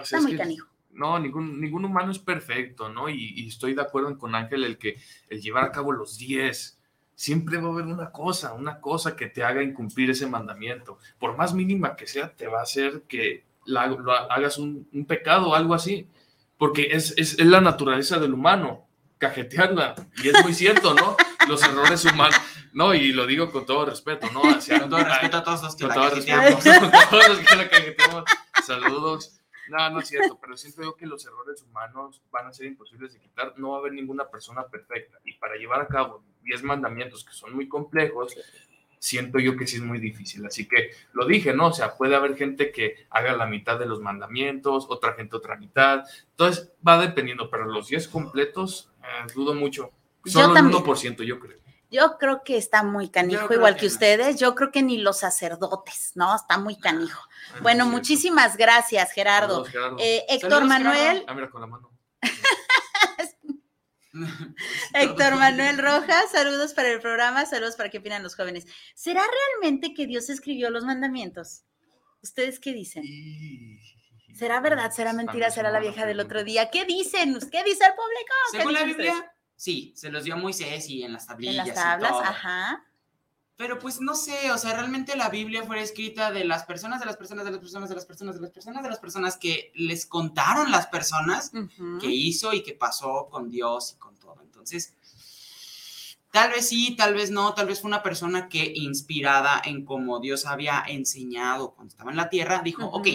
Está 0.03 0.21
muy 0.21 0.37
canijo. 0.37 0.69
No, 0.91 1.19
ningún, 1.19 1.61
ningún 1.61 1.85
humano 1.85 2.13
es 2.13 2.21
perfecto, 2.21 2.89
¿no? 2.89 3.09
Y, 3.09 3.35
y, 3.37 3.49
estoy 3.49 3.75
de 3.75 3.83
acuerdo 3.83 4.17
con 4.17 4.35
Ángel 4.35 4.63
el 4.63 4.79
que 4.79 4.97
el 5.29 5.41
llevar 5.41 5.65
a 5.65 5.73
cabo 5.73 5.91
los 5.91 6.19
10, 6.19 6.74
siempre 7.15 7.59
va 7.59 7.69
a 7.69 7.73
haber 7.73 7.87
una 7.87 8.11
cosa, 8.11 8.53
una 8.55 8.81
cosa 8.81 9.17
que 9.17 9.27
te 9.27 9.45
haga 9.45 9.63
incumplir 9.63 10.11
ese 10.11 10.27
mandamiento. 10.27 10.99
Por 11.19 11.37
más 11.37 11.55
mínima 11.55 11.97
que 11.97 12.07
sea, 12.07 12.35
te 12.35 12.47
va 12.47 12.61
a 12.61 12.65
hacer 12.65 13.03
que 13.09 13.45
hagas 14.31 14.59
un, 14.59 14.89
pecado 15.07 15.51
o 15.51 15.55
algo 15.55 15.75
así. 15.75 16.09
Porque 16.59 16.89
es, 16.93 17.15
es, 17.17 17.39
la 17.45 17.61
naturaleza 17.61 18.19
del 18.19 18.35
humano, 18.35 18.87
cajetearla. 19.19 19.95
Y 20.23 20.29
es 20.29 20.43
muy 20.43 20.55
cierto, 20.55 20.95
¿no? 20.95 21.17
Los 21.49 21.63
errores 21.63 22.05
humanos. 22.05 22.37
No, 22.73 22.95
y 22.95 23.13
lo 23.13 23.27
digo 23.27 23.53
con 23.53 23.67
todo 23.67 23.87
respeto, 23.87 24.29
¿no? 24.33 24.41
con 24.81 24.91
todo 24.91 25.05
respeto 25.05 25.37
a 25.37 25.45
todos 25.45 25.63
los 25.63 25.77
que 25.77 25.87
la 25.87 25.95
cajeteamos. 25.95 26.65
todos 27.11 27.29
los 27.29 27.39
que 27.39 27.57
la 27.57 27.69
cajeteamos. 27.69 28.25
Saludos. 28.65 29.41
No, 29.69 29.91
no 29.91 30.01
es 30.01 30.09
cierto, 30.09 30.39
pero 30.41 30.57
siento 30.57 30.83
yo 30.83 30.95
que 30.95 31.07
los 31.07 31.25
errores 31.25 31.63
humanos 31.63 32.21
van 32.31 32.47
a 32.49 32.53
ser 32.53 32.67
imposibles 32.67 33.13
de 33.13 33.21
quitar. 33.21 33.55
No 33.57 33.71
va 33.71 33.77
a 33.77 33.81
haber 33.81 33.93
ninguna 33.93 34.29
persona 34.29 34.67
perfecta. 34.67 35.19
Y 35.25 35.35
para 35.35 35.57
llevar 35.57 35.83
a 35.83 35.87
cabo 35.87 36.25
10 36.45 36.63
mandamientos 36.63 37.25
que 37.25 37.33
son 37.33 37.55
muy 37.55 37.69
complejos, 37.69 38.37
siento 39.05 39.39
yo 39.39 39.55
que 39.57 39.67
sí 39.67 39.77
es 39.77 39.83
muy 39.83 39.99
difícil. 39.99 40.47
Así 40.47 40.67
que 40.67 40.93
lo 41.13 41.27
dije, 41.27 41.53
¿no? 41.53 41.67
O 41.67 41.73
sea, 41.73 41.95
puede 41.97 42.17
haber 42.17 42.37
gente 42.37 42.73
que 42.73 43.07
haga 43.11 43.37
la 43.37 43.47
mitad 43.47 43.79
de 43.79 43.87
los 43.87 44.01
mandamientos, 44.01 44.87
otra 44.89 45.13
gente 45.13 45.37
otra 45.37 45.57
mitad. 45.57 46.05
Entonces 46.31 46.73
va 46.87 46.99
dependiendo, 46.99 47.51
pero 47.51 47.67
los 47.67 47.89
10 47.89 48.09
completos, 48.09 48.91
eh, 49.03 49.33
dudo 49.35 49.55
mucho. 49.55 49.91
Solo 50.25 50.57
el 50.57 50.65
1%, 50.65 51.23
yo 51.23 51.39
creo. 51.39 51.59
Yo 51.91 52.17
creo 52.19 52.43
que 52.43 52.57
está 52.57 52.83
muy 52.83 53.09
canijo, 53.09 53.53
igual 53.53 53.77
que, 53.77 53.87
ustedes. 53.87 54.41
Yo 54.41 54.55
creo 54.55 54.73
que 54.73 54.83
ni 54.83 54.99
los 54.99 55.19
sacerdotes, 55.19 56.13
¿no? 56.15 56.35
Está 56.35 56.59
muy 56.59 56.77
canijo. 56.77 57.23
Bueno, 57.61 57.87
muchísimas 57.87 58.57
gracias, 58.57 59.13
Gerardo. 59.13 59.65
Eh, 59.99 60.25
Héctor 60.29 60.65
Manuel. 60.65 61.25
Ah, 61.29 61.35
mira, 61.35 61.51
con 61.51 61.61
la 61.61 61.69
mano. 61.69 61.94
Héctor 64.95 65.37
Manuel 65.37 65.79
Rojas, 65.79 66.31
saludos 66.31 66.73
para 66.75 66.91
el 66.91 67.01
programa, 67.01 67.47
saludos 67.47 67.77
para 67.77 67.91
qué 67.91 67.99
opinan 67.99 68.23
los 68.23 68.37
jóvenes. 68.37 68.67
¿Será 68.95 69.23
realmente 69.23 69.95
que 69.95 70.07
Dios 70.07 70.31
escribió 70.31 70.71
los 70.71 70.85
mandamientos? 70.85 71.65
¿Ustedes 72.23 72.61
qué 72.61 72.73
dicen? 72.73 73.05
¿Será 74.35 74.61
verdad? 74.61 74.91
¿Será 74.93 75.13
mentira? 75.13 75.51
¿Será 75.51 75.71
la 75.71 75.81
vieja 75.81 76.07
del 76.07 76.21
otro 76.21 76.45
día? 76.45 76.71
¿Qué 76.71 76.85
dicen? 76.85 77.39
¿Qué 77.51 77.63
dice 77.65 77.85
el 77.85 77.95
público? 77.95 78.35
Según 78.51 78.73
la 78.73 78.85
Biblia, 78.85 79.33
sí, 79.57 79.93
se 79.97 80.11
los 80.11 80.25
dio 80.25 80.35
a 80.35 80.37
Moisés 80.39 80.89
y 80.89 81.03
en 81.03 81.13
las 81.13 81.27
tablillas. 81.27 81.69
En 81.69 81.75
las 81.75 81.85
tablas, 81.85 82.13
ajá. 82.23 82.85
Pero 83.57 83.79
pues 83.79 84.01
no 84.01 84.17
sé, 84.17 84.51
o 84.51 84.59
sea, 84.59 84.75
realmente 84.75 85.17
la 85.17 85.29
Biblia 85.29 85.63
fue 85.63 85.81
escrita 85.81 86.33
de 86.33 86.45
las 86.45 86.65
personas, 86.65 86.99
de 86.99 87.07
las 87.07 87.17
personas, 87.17 87.45
de 87.45 87.53
las 87.53 87.61
personas, 87.61 87.89
de 87.89 87.95
las 87.95 88.05
personas, 88.05 88.35
de 88.35 88.41
las 88.41 88.51
personas, 88.51 88.83
de 88.83 88.89
las 88.89 88.99
personas 88.99 89.37
que 89.37 89.71
les 89.77 90.07
contaron 90.07 90.73
las 90.73 90.89
personas 90.89 91.53
que 92.01 92.11
hizo 92.11 92.53
y 92.53 92.65
que 92.65 92.75
pasó 92.75 93.29
con 93.31 93.51
Dios 93.51 93.93
y 93.95 93.99
con 93.99 94.17
todo. 94.17 94.43
Entonces, 94.43 94.95
tal 96.33 96.51
vez 96.51 96.69
sí, 96.69 96.97
tal 96.97 97.15
vez 97.15 97.31
no, 97.31 97.55
tal 97.55 97.69
vez 97.69 97.81
fue 97.81 97.89
una 97.89 98.03
persona 98.03 98.49
que 98.49 98.73
inspirada 98.75 99.63
en 99.65 99.85
cómo 99.85 100.19
Dios 100.19 100.47
había 100.47 100.83
enseñado 100.89 101.75
cuando 101.75 101.93
estaba 101.93 102.11
en 102.11 102.17
la 102.17 102.29
tierra, 102.29 102.61
dijo, 102.65 102.87
ok, 102.87 103.07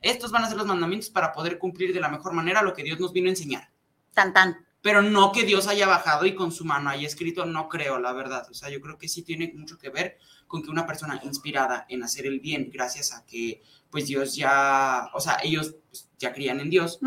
estos 0.00 0.32
van 0.32 0.42
a 0.42 0.48
ser 0.48 0.56
los 0.56 0.66
mandamientos 0.66 1.08
para 1.08 1.32
poder 1.32 1.58
cumplir 1.58 1.94
de 1.94 2.00
la 2.00 2.08
mejor 2.08 2.32
manera 2.32 2.62
lo 2.62 2.74
que 2.74 2.82
Dios 2.82 2.98
nos 2.98 3.12
vino 3.12 3.28
a 3.28 3.30
enseñar. 3.30 3.70
Tan, 4.12 4.32
tan 4.32 4.63
pero 4.84 5.00
no 5.00 5.32
que 5.32 5.44
Dios 5.44 5.66
haya 5.66 5.86
bajado 5.86 6.26
y 6.26 6.34
con 6.34 6.52
su 6.52 6.66
mano 6.66 6.90
haya 6.90 7.06
escrito, 7.06 7.46
no 7.46 7.70
creo, 7.70 7.98
la 7.98 8.12
verdad. 8.12 8.46
O 8.50 8.52
sea, 8.52 8.68
yo 8.68 8.82
creo 8.82 8.98
que 8.98 9.08
sí 9.08 9.22
tiene 9.22 9.50
mucho 9.56 9.78
que 9.78 9.88
ver 9.88 10.18
con 10.46 10.62
que 10.62 10.68
una 10.68 10.86
persona 10.86 11.18
inspirada 11.24 11.86
en 11.88 12.02
hacer 12.02 12.26
el 12.26 12.38
bien, 12.38 12.68
gracias 12.70 13.14
a 13.14 13.24
que, 13.24 13.62
pues 13.88 14.08
Dios 14.08 14.36
ya, 14.36 15.08
o 15.14 15.20
sea, 15.20 15.38
ellos 15.42 15.76
pues, 15.88 16.10
ya 16.18 16.34
creían 16.34 16.60
en 16.60 16.68
Dios, 16.68 17.00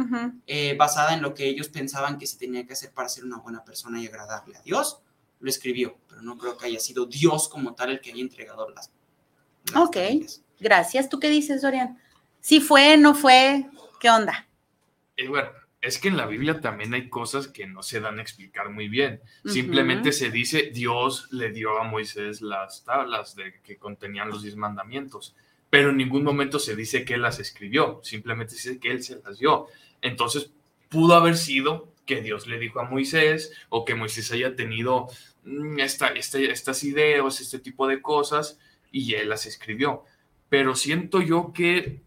eh, 0.48 0.76
basada 0.76 1.14
en 1.14 1.22
lo 1.22 1.36
que 1.36 1.48
ellos 1.48 1.70
pensaban 1.70 2.18
que 2.18 2.26
se 2.26 2.40
tenía 2.40 2.66
que 2.66 2.74
hacer 2.74 2.92
para 2.94 3.10
ser 3.10 3.26
una 3.26 3.38
buena 3.38 3.64
persona 3.64 4.02
y 4.02 4.08
agradable 4.08 4.58
a 4.58 4.62
Dios, 4.64 5.04
lo 5.40 5.48
escribió, 5.48 6.00
pero 6.10 6.24
no 6.24 6.36
creo 6.36 6.58
que 6.58 6.66
haya 6.66 6.80
sido 6.80 7.06
Dios 7.06 7.48
como 7.48 7.76
tal 7.76 7.92
el 7.92 8.02
que 8.02 8.12
haya 8.12 8.22
entregado 8.24 8.68
las. 8.72 8.92
ok, 9.76 9.98
gracias. 10.60 11.10
¿Tú 11.10 11.20
qué 11.20 11.30
dices, 11.30 11.62
Dorian? 11.62 12.02
¿Sí 12.40 12.60
fue, 12.60 12.98
no 12.98 13.14
fue? 13.14 13.70
¿Qué 14.00 14.10
onda? 14.10 14.48
Eh, 15.16 15.28
bueno, 15.28 15.50
es 15.82 16.00
que 16.00 16.08
en 16.08 16.18
la 16.18 16.26
Biblia 16.26 16.60
también 16.60 16.94
hay 16.94 17.10
cosas 17.10 17.48
que 17.48 17.68
no 17.68 17.84
se 17.84 18.00
dan 18.00 18.20
a 18.20 18.22
explicar 18.22 18.70
muy 18.70 18.88
bien. 18.88 19.22
Simplemente 19.46 20.12
se 20.12 20.32
dice, 20.32 20.72
Dios 20.74 21.28
le 21.32 21.52
dio 21.52 21.80
a 21.80 21.84
Moisés 21.84 22.42
las 22.42 22.84
tablas 22.84 23.36
de, 23.36 23.54
que 23.64 23.78
contenían 23.78 24.30
los 24.30 24.42
diez 24.42 24.56
mandamientos, 24.56 25.36
pero 25.70 25.92
en 25.92 25.98
ningún 25.98 26.24
momento 26.24 26.60
se 26.60 26.76
dice 26.76 27.06
que 27.06 27.14
él 27.14 27.22
las 27.22 27.40
escribió, 27.40 28.00
simplemente 28.04 28.56
se 28.56 28.70
dice 28.70 28.80
que 28.80 28.92
él 28.92 29.04
se 29.04 29.22
las 29.24 29.38
dio. 29.38 29.68
Entonces, 30.02 30.50
pudo 30.90 31.16
haber 31.16 31.38
sido 31.38 31.90
que 32.06 32.22
Dios 32.22 32.48
le 32.48 32.58
dijo 32.58 32.80
a 32.80 32.90
Moisés 32.90 33.54
o 33.70 33.86
que 33.86 33.94
Moisés 33.94 34.32
haya 34.32 34.56
tenido 34.56 35.08
mm, 35.44 35.80
esta, 35.80 36.08
este, 36.08 36.52
estas 36.52 36.84
ideas, 36.84 37.40
este 37.40 37.60
tipo 37.60 37.88
de 37.88 38.02
cosas, 38.02 38.60
y 38.92 39.14
él 39.14 39.30
las 39.30 39.46
escribió. 39.46 40.04
Pero 40.50 40.76
siento 40.76 41.22
yo 41.22 41.52
que 41.54 42.02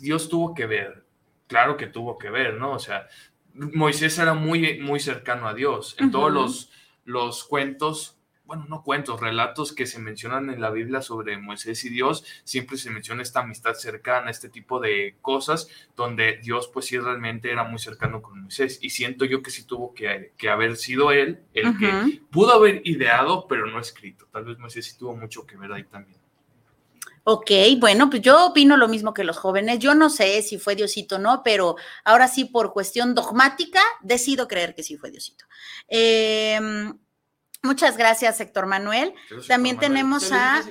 Dios 0.00 0.28
tuvo 0.28 0.54
que 0.54 0.66
ver 0.66 1.09
claro 1.50 1.76
que 1.76 1.88
tuvo 1.88 2.16
que 2.16 2.30
ver, 2.30 2.54
¿no? 2.54 2.72
O 2.72 2.78
sea, 2.78 3.08
Moisés 3.54 4.16
era 4.18 4.34
muy, 4.34 4.78
muy 4.78 5.00
cercano 5.00 5.48
a 5.48 5.52
Dios. 5.52 5.96
En 5.98 6.12
todos 6.12 6.32
los, 6.32 6.70
los 7.04 7.42
cuentos, 7.42 8.16
bueno, 8.44 8.66
no 8.68 8.84
cuentos, 8.84 9.20
relatos 9.20 9.74
que 9.74 9.86
se 9.86 9.98
mencionan 9.98 10.48
en 10.48 10.60
la 10.60 10.70
Biblia 10.70 11.02
sobre 11.02 11.38
Moisés 11.38 11.84
y 11.84 11.88
Dios, 11.88 12.24
siempre 12.44 12.76
se 12.76 12.90
menciona 12.90 13.22
esta 13.22 13.40
amistad 13.40 13.74
cercana, 13.74 14.30
este 14.30 14.48
tipo 14.48 14.78
de 14.78 15.16
cosas, 15.20 15.68
donde 15.96 16.38
Dios 16.40 16.70
pues 16.72 16.86
sí 16.86 16.96
realmente 16.96 17.50
era 17.50 17.64
muy 17.64 17.80
cercano 17.80 18.22
con 18.22 18.42
Moisés. 18.42 18.78
Y 18.80 18.90
siento 18.90 19.24
yo 19.24 19.42
que 19.42 19.50
sí 19.50 19.66
tuvo 19.66 19.92
que, 19.92 20.32
que 20.36 20.50
haber 20.50 20.76
sido 20.76 21.10
él 21.10 21.40
el 21.52 21.76
que 21.76 22.22
pudo 22.30 22.54
haber 22.54 22.80
ideado, 22.84 23.48
pero 23.48 23.66
no 23.66 23.80
escrito. 23.80 24.28
Tal 24.30 24.44
vez 24.44 24.56
Moisés 24.60 24.86
sí 24.86 24.96
tuvo 24.96 25.16
mucho 25.16 25.44
que 25.44 25.56
ver 25.56 25.72
ahí 25.72 25.82
también. 25.82 26.19
Ok, 27.24 27.50
bueno, 27.78 28.08
pues 28.08 28.22
yo 28.22 28.46
opino 28.46 28.76
lo 28.76 28.88
mismo 28.88 29.12
que 29.12 29.24
los 29.24 29.36
jóvenes. 29.36 29.78
Yo 29.78 29.94
no 29.94 30.08
sé 30.10 30.40
si 30.42 30.58
fue 30.58 30.74
Diosito 30.74 31.16
o 31.16 31.18
no, 31.18 31.42
pero 31.44 31.76
ahora 32.04 32.28
sí, 32.28 32.46
por 32.46 32.72
cuestión 32.72 33.14
dogmática, 33.14 33.80
decido 34.02 34.48
creer 34.48 34.74
que 34.74 34.82
sí 34.82 34.96
fue 34.96 35.10
Diosito. 35.10 35.44
Eh, 35.88 36.58
Muchas 37.62 37.98
gracias, 37.98 38.40
Héctor 38.40 38.64
Manuel. 38.64 39.14
También 39.46 39.78
tenemos 39.78 40.32
a 40.32 40.62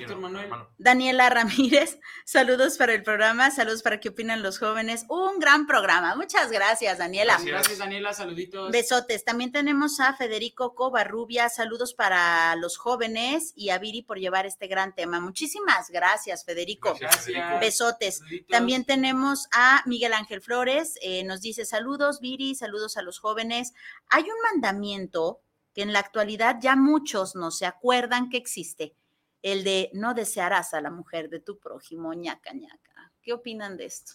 Daniela 0.76 1.30
Ramírez. 1.30 2.00
Saludos 2.24 2.78
para 2.78 2.92
el 2.94 3.04
programa, 3.04 3.52
saludos 3.52 3.82
para 3.82 4.00
qué 4.00 4.08
opinan 4.08 4.42
los 4.42 4.58
jóvenes. 4.58 5.04
Un 5.08 5.38
gran 5.38 5.68
programa. 5.68 6.16
Muchas 6.16 6.50
gracias, 6.50 6.98
Daniela. 6.98 7.38
Gracias, 7.44 7.78
Daniela. 7.78 8.12
Saluditos. 8.12 8.72
Besotes. 8.72 9.24
También 9.24 9.52
tenemos 9.52 10.00
a 10.00 10.14
Federico 10.14 10.74
Covarrubia. 10.74 11.48
Saludos 11.48 11.94
para 11.94 12.56
los 12.56 12.76
jóvenes 12.76 13.52
y 13.54 13.70
a 13.70 13.78
Viri 13.78 14.02
por 14.02 14.18
llevar 14.18 14.46
este 14.46 14.66
gran 14.66 14.92
tema. 14.92 15.20
Muchísimas 15.20 15.90
gracias, 15.90 16.44
Federico. 16.44 16.96
Gracias. 16.98 17.60
Besotes. 17.60 18.20
También 18.48 18.84
tenemos 18.84 19.46
a 19.52 19.82
Miguel 19.86 20.12
Ángel 20.12 20.40
Flores. 20.40 20.94
Eh, 21.02 21.22
nos 21.22 21.40
dice 21.40 21.64
saludos, 21.64 22.20
Viri, 22.20 22.56
saludos 22.56 22.96
a 22.96 23.02
los 23.02 23.20
jóvenes. 23.20 23.74
Hay 24.08 24.24
un 24.24 24.40
mandamiento 24.52 25.40
que 25.74 25.82
en 25.82 25.92
la 25.92 26.00
actualidad 26.00 26.56
ya 26.60 26.76
muchos 26.76 27.34
no 27.34 27.50
se 27.50 27.66
acuerdan 27.66 28.28
que 28.28 28.36
existe, 28.36 28.94
el 29.42 29.64
de 29.64 29.90
no 29.92 30.14
desearás 30.14 30.74
a 30.74 30.80
la 30.80 30.90
mujer 30.90 31.28
de 31.30 31.40
tu 31.40 31.58
prójimo, 31.58 32.12
ñaca, 32.14 32.52
ñaca. 32.52 33.12
¿Qué 33.22 33.32
opinan 33.32 33.76
de 33.76 33.86
esto? 33.86 34.12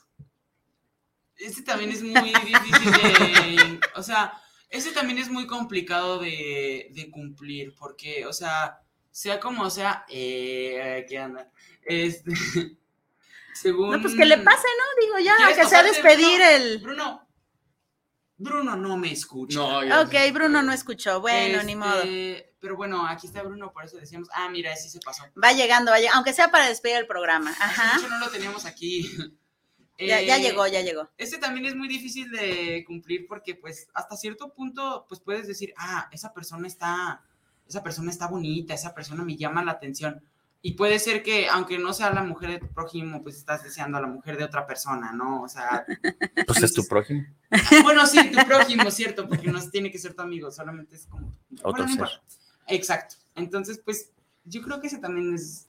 Este 1.37 1.63
también 1.63 1.91
es 1.91 2.01
muy 2.01 2.13
difícil 2.13 2.91
de, 2.91 3.79
o 3.95 4.03
sea, 4.03 4.41
este 4.69 4.91
también 4.91 5.19
es 5.19 5.29
muy 5.29 5.47
complicado 5.47 6.19
de, 6.19 7.09
cumplir, 7.11 7.73
porque, 7.77 8.25
o 8.25 8.33
sea, 8.33 8.79
sea 9.11 9.39
como 9.39 9.69
sea, 9.69 10.05
eh, 10.09 11.05
¿qué 11.07 11.17
anda? 11.17 11.51
Este, 11.83 12.31
según... 13.53 13.91
No, 13.95 14.01
pues 14.01 14.15
que 14.15 14.25
le 14.25 14.37
pase, 14.37 14.67
¿no? 14.77 15.05
Digo, 15.05 15.19
ya, 15.19 15.55
que 15.55 15.67
sea 15.67 15.83
despedir 15.83 16.41
el... 16.41 16.79
Bruno, 16.79 17.24
Bruno 18.38 18.75
no 18.75 18.97
me 18.97 19.11
escucha. 19.11 19.61
ok, 20.01 20.13
Bruno 20.33 20.61
no 20.61 20.73
escuchó. 20.73 21.21
Bueno, 21.21 21.63
ni 21.63 21.75
modo. 21.75 22.01
Este, 22.01 22.53
pero 22.59 22.75
bueno, 22.75 23.07
aquí 23.07 23.27
está 23.27 23.43
Bruno, 23.43 23.71
por 23.71 23.86
eso 23.86 23.97
decíamos, 23.97 24.27
ah, 24.33 24.49
mira, 24.49 24.75
sí 24.75 24.89
se 24.89 24.99
pasó. 24.99 25.23
Va 25.41 25.53
llegando, 25.53 25.91
va 25.91 25.97
llegando, 25.97 26.17
aunque 26.17 26.33
sea 26.33 26.49
para 26.49 26.67
despedir 26.67 26.97
el 26.97 27.07
programa. 27.07 27.51
Ajá. 27.51 27.95
Hace 27.95 28.09
no 28.09 28.19
lo 28.19 28.29
teníamos 28.29 28.65
aquí. 28.65 29.09
ya, 29.99 30.21
ya, 30.21 30.38
eh, 30.38 30.41
llegó, 30.41 30.67
ya 30.67 30.81
llegó. 30.81 31.09
Este 31.17 31.38
también 31.38 31.65
es 31.65 31.75
muy 31.75 31.88
difícil 31.88 32.29
de 32.31 32.83
cumplir 32.86 33.27
porque, 33.27 33.55
pues, 33.55 33.88
hasta 33.93 34.17
cierto 34.17 34.53
punto, 34.53 35.05
pues 35.07 35.21
puedes 35.21 35.47
decir, 35.47 35.73
ah, 35.77 36.09
esa 36.11 36.33
persona 36.33 36.67
está, 36.67 37.21
esa 37.67 37.83
persona 37.83 38.11
está 38.11 38.27
bonita, 38.27 38.73
esa 38.73 38.93
persona 38.93 39.23
me 39.23 39.38
llama 39.38 39.63
la 39.63 39.73
atención 39.73 40.23
y 40.61 40.73
puede 40.73 40.97
ser 40.99 41.21
que, 41.21 41.47
aunque 41.47 41.77
no 41.77 41.93
sea 41.93 42.11
la 42.11 42.23
mujer 42.23 42.49
de 42.49 42.59
tu 42.59 42.67
prójimo, 42.67 43.21
pues 43.21 43.35
estás 43.37 43.63
deseando 43.63 43.97
a 43.97 44.01
la 44.01 44.07
mujer 44.07 44.35
de 44.37 44.43
otra 44.43 44.65
persona, 44.65 45.11
¿no? 45.11 45.43
O 45.43 45.47
sea. 45.47 45.85
Pues 46.47 46.63
es 46.63 46.73
tu 46.73 46.85
prójimo. 46.87 47.23
Bueno, 47.83 48.05
sí, 48.07 48.31
tu 48.31 48.45
prójimo, 48.45 48.89
cierto, 48.91 49.27
porque 49.27 49.51
no 49.51 49.61
tiene 49.69 49.91
que 49.91 49.99
ser 49.99 50.13
tu 50.13 50.21
amigo, 50.21 50.51
solamente 50.51 50.95
es 50.95 51.05
como. 51.05 51.31
Otro 51.63 51.87
ser. 51.87 52.09
Exacto. 52.67 53.15
Entonces, 53.35 53.79
pues, 53.83 54.11
yo 54.43 54.61
creo 54.61 54.79
que 54.79 54.87
ese 54.87 54.97
también 54.97 55.35
es 55.35 55.67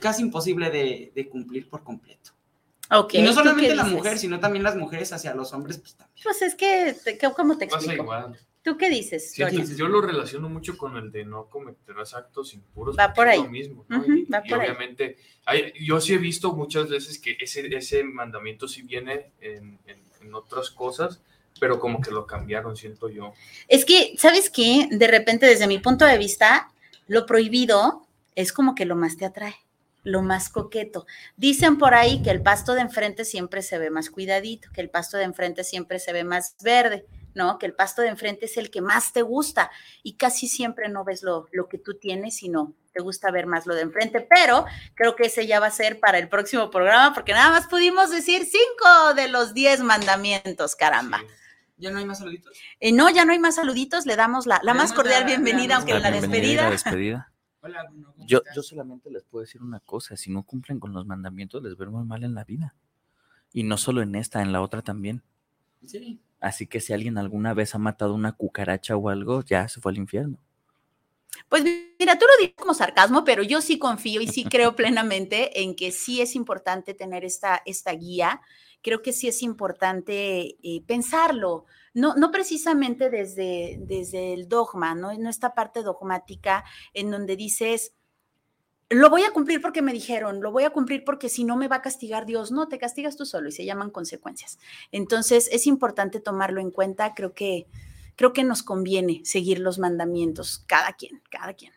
casi 0.00 0.22
imposible 0.22 0.70
de, 0.70 1.28
cumplir 1.30 1.68
por 1.68 1.82
completo. 1.82 2.32
Okay, 2.92 3.20
y 3.20 3.22
no 3.22 3.32
solamente 3.32 3.74
la 3.74 3.84
mujer, 3.84 4.18
sino 4.18 4.40
también 4.40 4.64
las 4.64 4.76
mujeres 4.76 5.12
hacia 5.12 5.32
los 5.32 5.52
hombres, 5.52 5.78
pues 5.78 5.94
también. 5.94 6.22
Pues 6.22 6.42
es 6.42 6.54
que, 6.56 6.96
¿cómo 7.36 7.56
te 7.56 7.66
explico? 7.66 8.04
Pasa 8.04 8.26
igual. 8.26 8.38
¿Tú 8.62 8.76
qué 8.76 8.90
dices? 8.90 9.34
yo 9.36 9.88
lo 9.88 10.02
relaciono 10.02 10.48
mucho 10.48 10.76
con 10.76 10.96
el 10.96 11.10
de 11.10 11.24
no 11.24 11.46
cometerás 11.46 12.14
actos 12.14 12.52
impuros. 12.52 12.96
Va 12.98 13.14
por 13.14 13.26
ahí. 13.26 13.42
mismo, 13.48 13.86
y, 13.88 14.52
obviamente, 14.52 15.16
yo 15.80 16.00
sí 16.00 16.14
he 16.14 16.18
visto 16.18 16.52
muchas 16.52 16.90
veces 16.90 17.18
que 17.18 17.36
ese, 17.40 17.74
ese 17.74 18.04
mandamiento 18.04 18.68
sí 18.68 18.82
viene 18.82 19.32
en, 19.40 19.78
otras 20.32 20.70
cosas, 20.70 21.22
pero 21.58 21.80
como 21.80 22.00
que 22.00 22.10
lo 22.10 22.26
cambiaron, 22.26 22.76
siento 22.76 23.08
yo. 23.08 23.32
Es 23.68 23.84
que, 23.86 24.14
¿sabes 24.18 24.50
qué? 24.50 24.86
De 24.90 25.06
repente, 25.06 25.46
desde 25.46 25.66
mi 25.66 25.78
punto 25.78 26.04
de 26.04 26.18
vista, 26.18 26.70
lo 27.08 27.24
prohibido 27.24 28.06
es 28.36 28.52
como 28.52 28.74
que 28.74 28.84
lo 28.84 28.96
más 28.96 29.16
te 29.16 29.24
atrae 29.24 29.56
lo 30.02 30.22
más 30.22 30.48
coqueto. 30.48 31.06
Dicen 31.36 31.76
por 31.76 31.92
ahí 31.92 32.22
que 32.22 32.30
el 32.30 32.40
pasto 32.42 32.72
de 32.72 32.80
enfrente 32.80 33.26
siempre 33.26 33.60
se 33.60 33.78
ve 33.78 33.90
más 33.90 34.08
cuidadito, 34.08 34.68
que 34.72 34.80
el 34.80 34.88
pasto 34.88 35.18
de 35.18 35.24
enfrente 35.24 35.62
siempre 35.62 35.98
se 35.98 36.14
ve 36.14 36.24
más 36.24 36.56
verde. 36.62 37.04
¿No? 37.34 37.58
Que 37.58 37.66
el 37.66 37.74
pasto 37.74 38.02
de 38.02 38.08
enfrente 38.08 38.46
es 38.46 38.56
el 38.56 38.70
que 38.70 38.80
más 38.80 39.12
te 39.12 39.22
gusta 39.22 39.70
y 40.02 40.16
casi 40.16 40.48
siempre 40.48 40.88
no 40.88 41.04
ves 41.04 41.22
lo, 41.22 41.48
lo 41.52 41.68
que 41.68 41.78
tú 41.78 41.94
tienes, 41.98 42.36
sino 42.36 42.74
te 42.92 43.02
gusta 43.02 43.30
ver 43.30 43.46
más 43.46 43.66
lo 43.66 43.74
de 43.74 43.82
enfrente, 43.82 44.20
pero 44.20 44.64
creo 44.94 45.16
que 45.16 45.26
ese 45.26 45.46
ya 45.46 45.60
va 45.60 45.66
a 45.66 45.70
ser 45.70 46.00
para 46.00 46.18
el 46.18 46.28
próximo 46.28 46.70
programa 46.70 47.14
porque 47.14 47.32
nada 47.32 47.50
más 47.50 47.68
pudimos 47.68 48.10
decir 48.10 48.44
cinco 48.44 49.14
de 49.14 49.28
los 49.28 49.54
diez 49.54 49.80
mandamientos, 49.80 50.74
caramba. 50.76 51.20
¿Ya 51.76 51.90
no 51.90 51.98
hay 51.98 52.04
más 52.04 52.18
saluditos? 52.18 52.58
Eh, 52.78 52.92
no, 52.92 53.08
ya 53.08 53.24
no 53.24 53.32
hay 53.32 53.38
más 53.38 53.54
saluditos, 53.54 54.04
le 54.04 54.14
damos 54.14 54.46
la, 54.46 54.60
más 54.74 54.92
cordial 54.92 55.24
bienvenida, 55.24 55.76
aunque 55.76 55.92
en 55.92 56.02
la 56.02 56.10
despedida. 56.10 56.70
despedida. 56.70 57.32
Hola, 57.62 57.90
yo, 58.26 58.42
yo 58.54 58.62
solamente 58.62 59.10
les 59.10 59.24
puedo 59.24 59.42
decir 59.42 59.62
una 59.62 59.80
cosa, 59.80 60.16
si 60.16 60.30
no 60.30 60.42
cumplen 60.44 60.80
con 60.80 60.92
los 60.92 61.06
mandamientos 61.06 61.62
les 61.62 61.76
veo 61.76 61.90
muy 61.90 62.04
mal 62.04 62.24
en 62.24 62.34
la 62.34 62.44
vida. 62.44 62.74
Y 63.52 63.64
no 63.64 63.76
solo 63.76 64.02
en 64.02 64.14
esta, 64.14 64.42
en 64.42 64.52
la 64.52 64.62
otra 64.62 64.82
también. 64.82 65.22
Sí. 65.84 66.20
Así 66.40 66.66
que 66.66 66.80
si 66.80 66.92
alguien 66.92 67.18
alguna 67.18 67.54
vez 67.54 67.74
ha 67.74 67.78
matado 67.78 68.14
una 68.14 68.32
cucaracha 68.32 68.96
o 68.96 69.08
algo, 69.08 69.42
ya 69.42 69.68
se 69.68 69.80
fue 69.80 69.92
al 69.92 69.98
infierno. 69.98 70.38
Pues 71.48 71.64
mira, 71.64 72.18
tú 72.18 72.26
lo 72.26 72.36
dices 72.40 72.56
como 72.56 72.74
sarcasmo, 72.74 73.24
pero 73.24 73.42
yo 73.42 73.60
sí 73.60 73.78
confío 73.78 74.20
y 74.20 74.28
sí 74.28 74.44
creo 74.44 74.74
plenamente 74.76 75.62
en 75.62 75.74
que 75.74 75.92
sí 75.92 76.20
es 76.20 76.34
importante 76.34 76.94
tener 76.94 77.24
esta, 77.24 77.62
esta 77.66 77.92
guía. 77.92 78.40
Creo 78.82 79.02
que 79.02 79.12
sí 79.12 79.28
es 79.28 79.42
importante 79.42 80.56
eh, 80.62 80.82
pensarlo, 80.86 81.66
no, 81.92 82.14
no 82.14 82.30
precisamente 82.30 83.10
desde, 83.10 83.78
desde 83.80 84.32
el 84.32 84.48
dogma, 84.48 84.94
¿no? 84.94 85.12
no 85.18 85.28
esta 85.28 85.54
parte 85.54 85.82
dogmática 85.82 86.64
en 86.94 87.10
donde 87.10 87.36
dices, 87.36 87.94
lo 88.90 89.08
voy 89.08 89.22
a 89.22 89.30
cumplir 89.30 89.60
porque 89.60 89.82
me 89.82 89.92
dijeron, 89.92 90.40
lo 90.40 90.50
voy 90.50 90.64
a 90.64 90.70
cumplir 90.70 91.04
porque 91.04 91.28
si 91.28 91.44
no 91.44 91.56
me 91.56 91.68
va 91.68 91.76
a 91.76 91.82
castigar 91.82 92.26
Dios. 92.26 92.50
No, 92.50 92.68
te 92.68 92.78
castigas 92.78 93.16
tú 93.16 93.24
solo 93.24 93.48
y 93.48 93.52
se 93.52 93.64
llaman 93.64 93.90
consecuencias. 93.90 94.58
Entonces, 94.90 95.48
es 95.52 95.66
importante 95.68 96.18
tomarlo 96.18 96.60
en 96.60 96.72
cuenta. 96.72 97.14
Creo 97.14 97.32
que, 97.32 97.68
creo 98.16 98.32
que 98.32 98.42
nos 98.42 98.64
conviene 98.64 99.22
seguir 99.24 99.60
los 99.60 99.78
mandamientos, 99.78 100.64
cada 100.66 100.92
quien, 100.94 101.22
cada 101.30 101.54
quien. 101.54 101.72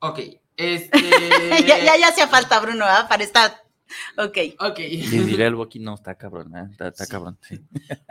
Ok. 0.00 0.18
Este... 0.56 1.00
ya, 1.66 1.78
ya, 1.78 1.96
ya 1.96 2.08
hacía 2.08 2.26
falta, 2.26 2.58
Bruno, 2.58 2.84
para 3.08 3.22
estar 3.22 3.61
Ok. 4.18 4.38
Ok. 4.60 4.78
Y 4.78 5.06
diré 5.06 5.46
el 5.46 5.54
Boqui, 5.56 5.78
no, 5.78 5.94
está 5.94 6.14
cabrón, 6.16 6.54
¿eh? 6.56 6.70
está, 6.86 7.06
cabrón. 7.06 7.38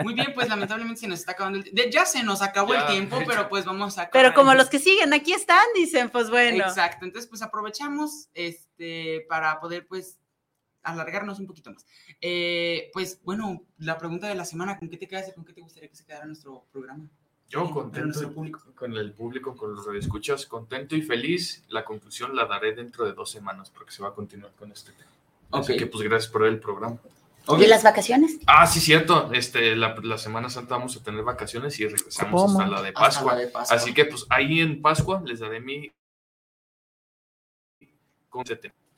Muy 0.03 0.13
bien, 0.13 0.31
pues 0.33 0.49
lamentablemente 0.49 1.01
se 1.01 1.07
nos 1.07 1.19
está 1.19 1.33
acabando 1.33 1.59
el 1.59 1.63
tiempo. 1.63 1.81
Ya 1.91 2.05
se 2.05 2.23
nos 2.23 2.41
acabó 2.41 2.73
el 2.73 2.85
tiempo, 2.87 3.19
pero 3.25 3.49
pues 3.49 3.65
vamos 3.65 3.97
a. 3.97 4.09
Pero 4.09 4.33
como 4.33 4.53
los 4.53 4.69
que 4.69 4.79
siguen 4.79 5.13
aquí 5.13 5.33
están, 5.33 5.65
dicen, 5.75 6.09
pues 6.09 6.29
bueno. 6.29 6.63
Exacto, 6.65 7.05
entonces 7.05 7.29
pues 7.29 7.41
aprovechamos 7.41 8.29
este 8.33 9.25
para 9.29 9.59
poder 9.59 9.87
pues 9.87 10.17
alargarnos 10.83 11.39
un 11.39 11.47
poquito 11.47 11.71
más. 11.71 11.85
Eh, 12.19 12.89
pues 12.93 13.21
bueno, 13.23 13.63
la 13.77 13.97
pregunta 13.97 14.27
de 14.27 14.35
la 14.35 14.45
semana, 14.45 14.79
¿con 14.79 14.89
qué 14.89 14.97
te 14.97 15.07
quedas 15.07 15.29
y 15.29 15.33
con 15.33 15.45
qué 15.45 15.53
te 15.53 15.61
gustaría 15.61 15.89
que 15.89 15.95
se 15.95 16.05
quedara 16.05 16.25
nuestro 16.25 16.65
programa? 16.71 17.09
Yo 17.51 17.69
contento 17.69 18.31
público. 18.31 18.61
con 18.73 18.95
el 18.95 19.11
público, 19.11 19.55
con 19.57 19.75
los 19.75 19.85
escuchas, 19.87 20.45
contento 20.45 20.95
y 20.95 21.01
feliz. 21.01 21.65
La 21.67 21.83
conclusión 21.83 22.33
la 22.33 22.45
daré 22.45 22.73
dentro 22.73 23.05
de 23.05 23.11
dos 23.11 23.29
semanas 23.29 23.69
porque 23.69 23.91
se 23.91 24.01
va 24.01 24.09
a 24.09 24.13
continuar 24.13 24.53
con 24.53 24.71
este 24.71 24.93
tema. 24.93 25.10
Así 25.51 25.77
que 25.77 25.87
pues 25.87 26.03
gracias 26.03 26.31
por 26.31 26.43
ver 26.43 26.53
el 26.53 26.59
programa. 26.59 26.99
¿Y 27.59 27.67
las 27.67 27.83
vacaciones? 27.83 28.39
Ah, 28.45 28.67
sí, 28.67 28.79
cierto. 28.79 29.31
Este, 29.33 29.75
la, 29.75 29.95
la, 30.03 30.17
Semana 30.17 30.49
Santa 30.49 30.77
vamos 30.77 30.95
a 30.95 31.03
tener 31.03 31.23
vacaciones 31.23 31.79
y 31.79 31.87
regresamos 31.87 32.51
hasta 32.51 32.67
la, 32.67 32.81
de 32.81 32.93
Pascua. 32.93 33.37
Así 33.69 33.93
que, 33.93 34.05
pues, 34.05 34.25
ahí 34.29 34.61
en 34.61 34.81
Pascua 34.81 35.21
les 35.25 35.39
daré 35.39 35.59
mi... 35.59 35.91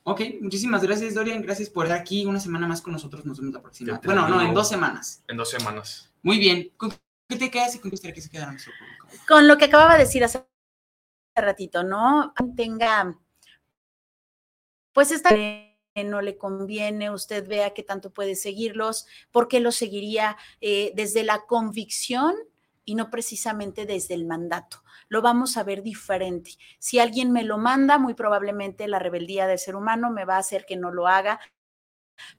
Ok, 0.04 0.22
muchísimas 0.42 0.84
gracias, 0.84 1.16
Dorian. 1.16 1.42
Gracias 1.42 1.70
por 1.70 1.86
estar 1.86 2.00
aquí 2.00 2.26
una 2.26 2.40
semana 2.40 2.68
más 2.68 2.82
con 2.82 2.94
nosotros. 2.94 3.26
Nos 3.26 3.40
vemos 3.40 3.54
la 3.54 3.62
próxima. 3.62 4.00
Bueno, 4.04 4.28
no, 4.28 4.42
en 4.42 4.54
dos 4.54 4.68
semanas. 4.68 5.24
En 5.28 5.38
dos 5.38 5.50
semanas. 5.50 6.12
Muy 6.22 6.38
bien. 6.38 6.72
¿Con 6.78 6.92
qué 7.30 7.38
te 7.38 7.50
quedas 7.50 7.76
y 7.76 7.80
con 7.80 7.90
qué 7.90 7.94
gustaría 7.96 8.14
que 8.14 8.22
se 8.22 8.30
quedara 8.30 8.52
nuestro 8.52 8.74
público? 8.78 9.08
Con 9.28 9.48
lo 9.48 9.58
que 9.58 9.66
acababa 9.66 9.94
de 9.94 10.00
decir 10.00 10.24
hace 10.24 10.46
ratito, 11.36 11.84
¿no? 11.84 12.34
Tenga, 12.56 13.18
pues, 14.92 15.12
esta 15.12 15.30
no 16.04 16.22
le 16.22 16.38
conviene, 16.38 17.12
usted 17.12 17.48
vea 17.48 17.76
qué 17.76 17.84
tanto 17.84 18.10
puede 18.10 18.36
seguirlos, 18.36 19.06
porque 19.32 19.60
lo 19.60 19.72
seguiría 19.72 20.38
eh, 20.62 20.92
desde 20.96 21.24
la 21.24 21.46
convicción 21.46 22.34
y 22.84 22.96
no 22.96 23.12
precisamente 23.12 23.86
desde 23.86 24.16
el 24.16 24.26
mandato. 24.26 24.84
Lo 25.08 25.22
vamos 25.22 25.56
a 25.58 25.64
ver 25.64 25.84
diferente. 25.84 26.54
Si 26.80 26.98
alguien 26.98 27.32
me 27.32 27.44
lo 27.44 27.60
manda, 27.60 28.00
muy 28.00 28.16
probablemente 28.16 28.88
la 28.88 28.98
rebeldía 28.98 29.46
del 29.46 29.60
ser 29.60 29.76
humano 29.76 30.10
me 30.10 30.26
va 30.26 30.38
a 30.38 30.40
hacer 30.40 30.66
que 30.66 30.78
no 30.78 30.92
lo 30.92 31.08
haga. 31.08 31.40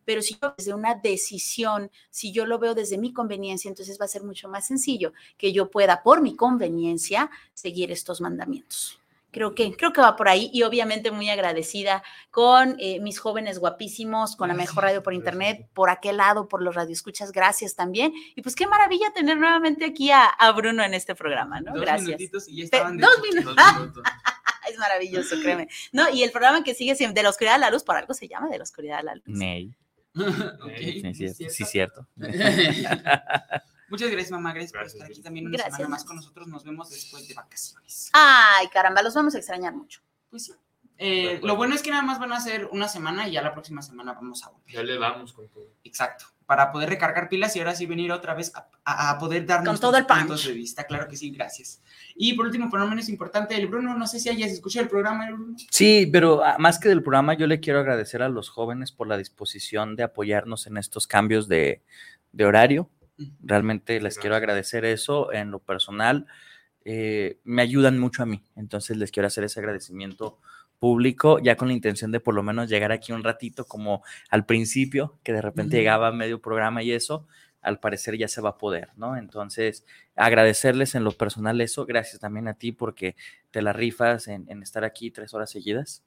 Pero 0.04 0.22
si 0.22 0.36
yo 0.40 0.54
desde 0.56 0.74
una 0.74 0.94
decisión, 0.96 1.90
si 2.10 2.32
yo 2.32 2.46
lo 2.46 2.58
veo 2.58 2.74
desde 2.74 2.98
mi 2.98 3.12
conveniencia, 3.12 3.68
entonces 3.68 4.00
va 4.00 4.06
a 4.06 4.08
ser 4.08 4.24
mucho 4.24 4.48
más 4.48 4.66
sencillo 4.66 5.12
que 5.36 5.52
yo 5.52 5.70
pueda, 5.70 6.02
por 6.02 6.20
mi 6.20 6.34
conveniencia, 6.34 7.30
seguir 7.52 7.92
estos 7.92 8.20
mandamientos. 8.20 9.03
Creo 9.34 9.52
que, 9.52 9.76
creo 9.76 9.92
que 9.92 10.00
va 10.00 10.14
por 10.14 10.28
ahí 10.28 10.48
y 10.52 10.62
obviamente 10.62 11.10
muy 11.10 11.28
agradecida 11.28 12.04
con 12.30 12.76
eh, 12.78 13.00
mis 13.00 13.18
jóvenes 13.18 13.58
guapísimos, 13.58 14.36
con 14.36 14.46
la 14.46 14.54
mejor 14.54 14.84
radio 14.84 15.02
por 15.02 15.12
internet, 15.12 15.68
por 15.74 15.90
aquel 15.90 16.18
lado, 16.18 16.46
por 16.46 16.62
los 16.62 16.76
radioescuchas, 16.76 17.32
gracias 17.32 17.74
también. 17.74 18.12
Y 18.36 18.42
pues 18.42 18.54
qué 18.54 18.68
maravilla 18.68 19.12
tener 19.12 19.36
nuevamente 19.36 19.84
aquí 19.86 20.12
a, 20.12 20.30
Bruno 20.52 20.84
en 20.84 20.94
este 20.94 21.16
programa, 21.16 21.60
¿no? 21.60 21.72
Dos 21.72 21.80
gracias. 21.80 22.06
Minutitos 22.06 22.48
y 22.48 22.58
ya 22.58 22.64
estaban 22.64 22.96
dos, 22.96 23.10
minutos. 23.22 23.56
es 24.70 24.78
maravilloso, 24.78 25.34
créeme. 25.42 25.68
No, 25.90 26.08
y 26.10 26.22
el 26.22 26.30
programa 26.30 26.62
que 26.62 26.74
sigue 26.74 26.94
de 26.94 27.22
la 27.24 27.30
oscuridad 27.30 27.56
a 27.56 27.58
la 27.58 27.70
luz, 27.72 27.82
por 27.82 27.96
algo 27.96 28.14
se 28.14 28.28
llama 28.28 28.48
de 28.48 28.58
la 28.58 28.62
oscuridad 28.62 29.00
a 29.00 29.02
la 29.02 29.14
luz. 29.16 29.24
Ney. 29.26 29.74
okay, 30.62 31.12
sí, 31.12 31.64
cierto. 31.64 32.06
Muchas 33.88 34.10
gracias, 34.10 34.30
mamá. 34.30 34.52
Gracias, 34.52 34.72
por 34.72 34.82
estar 34.82 35.06
aquí 35.06 35.20
también 35.20 35.46
una 35.46 35.58
semana 35.58 35.88
más 35.88 36.04
con 36.04 36.16
nosotros. 36.16 36.48
Nos 36.48 36.64
vemos 36.64 36.90
después 36.90 37.28
de 37.28 37.34
vacaciones. 37.34 38.10
Ay, 38.12 38.68
caramba, 38.68 39.02
los 39.02 39.14
vamos 39.14 39.34
a 39.34 39.38
extrañar 39.38 39.74
mucho. 39.74 40.00
Pues 40.30 40.44
sí. 40.44 40.52
Eh, 40.96 41.40
lo 41.42 41.56
bueno 41.56 41.74
es 41.74 41.82
que 41.82 41.90
nada 41.90 42.02
más 42.02 42.20
van 42.20 42.32
a 42.32 42.40
ser 42.40 42.68
una 42.70 42.86
semana 42.86 43.26
y 43.28 43.32
ya 43.32 43.42
la 43.42 43.52
próxima 43.52 43.82
semana 43.82 44.12
vamos 44.12 44.44
a 44.44 44.50
volver. 44.50 44.74
Ya 44.74 44.82
le 44.82 44.98
damos 44.98 45.32
con 45.32 45.48
todo. 45.48 45.68
Exacto. 45.82 46.26
Para 46.46 46.70
poder 46.70 46.90
recargar 46.90 47.28
pilas 47.28 47.56
y 47.56 47.58
ahora 47.58 47.74
sí 47.74 47.86
venir 47.86 48.12
otra 48.12 48.34
vez 48.34 48.52
a, 48.84 49.18
poder 49.18 49.46
darnos 49.46 49.80
con 49.80 49.80
todo 49.80 49.96
el 49.96 50.06
puntos 50.06 50.46
de 50.46 50.52
vista. 50.52 50.84
Claro 50.84 51.08
que 51.08 51.16
sí, 51.16 51.30
gracias. 51.30 51.82
Y 52.14 52.34
por 52.34 52.46
último, 52.46 52.68
por 52.68 52.80
lo 52.80 52.86
menos 52.86 53.08
importante, 53.08 53.56
el 53.56 53.66
Bruno, 53.66 53.96
no 53.96 54.06
sé 54.06 54.20
si 54.20 54.28
hayas 54.28 54.52
escuchado 54.52 54.84
el 54.84 54.90
programa, 54.90 55.26
Bruno. 55.26 55.56
Sí, 55.70 56.06
pero 56.12 56.44
ah, 56.44 56.56
más 56.58 56.78
que 56.78 56.90
del 56.90 57.02
programa, 57.02 57.34
yo 57.34 57.46
le 57.46 57.60
quiero 57.60 57.80
agradecer 57.80 58.22
a 58.22 58.28
los 58.28 58.50
jóvenes 58.50 58.92
por 58.92 59.08
la 59.08 59.16
disposición 59.16 59.96
de 59.96 60.02
apoyarnos 60.02 60.66
en 60.66 60.76
estos 60.76 61.06
cambios 61.06 61.48
de, 61.48 61.82
de 62.32 62.44
horario. 62.44 62.90
Realmente 63.42 64.00
les 64.00 64.18
quiero 64.18 64.36
agradecer 64.36 64.84
eso 64.84 65.32
en 65.32 65.50
lo 65.50 65.60
personal. 65.60 66.26
Eh, 66.84 67.38
me 67.44 67.62
ayudan 67.62 67.98
mucho 67.98 68.22
a 68.22 68.26
mí, 68.26 68.42
entonces 68.56 68.96
les 68.96 69.10
quiero 69.10 69.26
hacer 69.26 69.44
ese 69.44 69.60
agradecimiento 69.60 70.38
público, 70.78 71.38
ya 71.38 71.56
con 71.56 71.68
la 71.68 71.74
intención 71.74 72.12
de 72.12 72.20
por 72.20 72.34
lo 72.34 72.42
menos 72.42 72.68
llegar 72.68 72.92
aquí 72.92 73.12
un 73.12 73.24
ratito, 73.24 73.64
como 73.64 74.02
al 74.28 74.44
principio, 74.44 75.18
que 75.22 75.32
de 75.32 75.40
repente 75.40 75.78
llegaba 75.78 76.12
medio 76.12 76.42
programa 76.42 76.82
y 76.82 76.92
eso, 76.92 77.26
al 77.62 77.80
parecer 77.80 78.18
ya 78.18 78.28
se 78.28 78.42
va 78.42 78.50
a 78.50 78.58
poder, 78.58 78.90
¿no? 78.96 79.16
Entonces, 79.16 79.86
agradecerles 80.14 80.94
en 80.94 81.04
lo 81.04 81.12
personal 81.12 81.60
eso, 81.62 81.86
gracias 81.86 82.20
también 82.20 82.48
a 82.48 82.54
ti 82.54 82.72
porque 82.72 83.16
te 83.50 83.62
la 83.62 83.72
rifas 83.72 84.28
en, 84.28 84.44
en 84.50 84.62
estar 84.62 84.84
aquí 84.84 85.10
tres 85.10 85.32
horas 85.32 85.50
seguidas. 85.50 86.02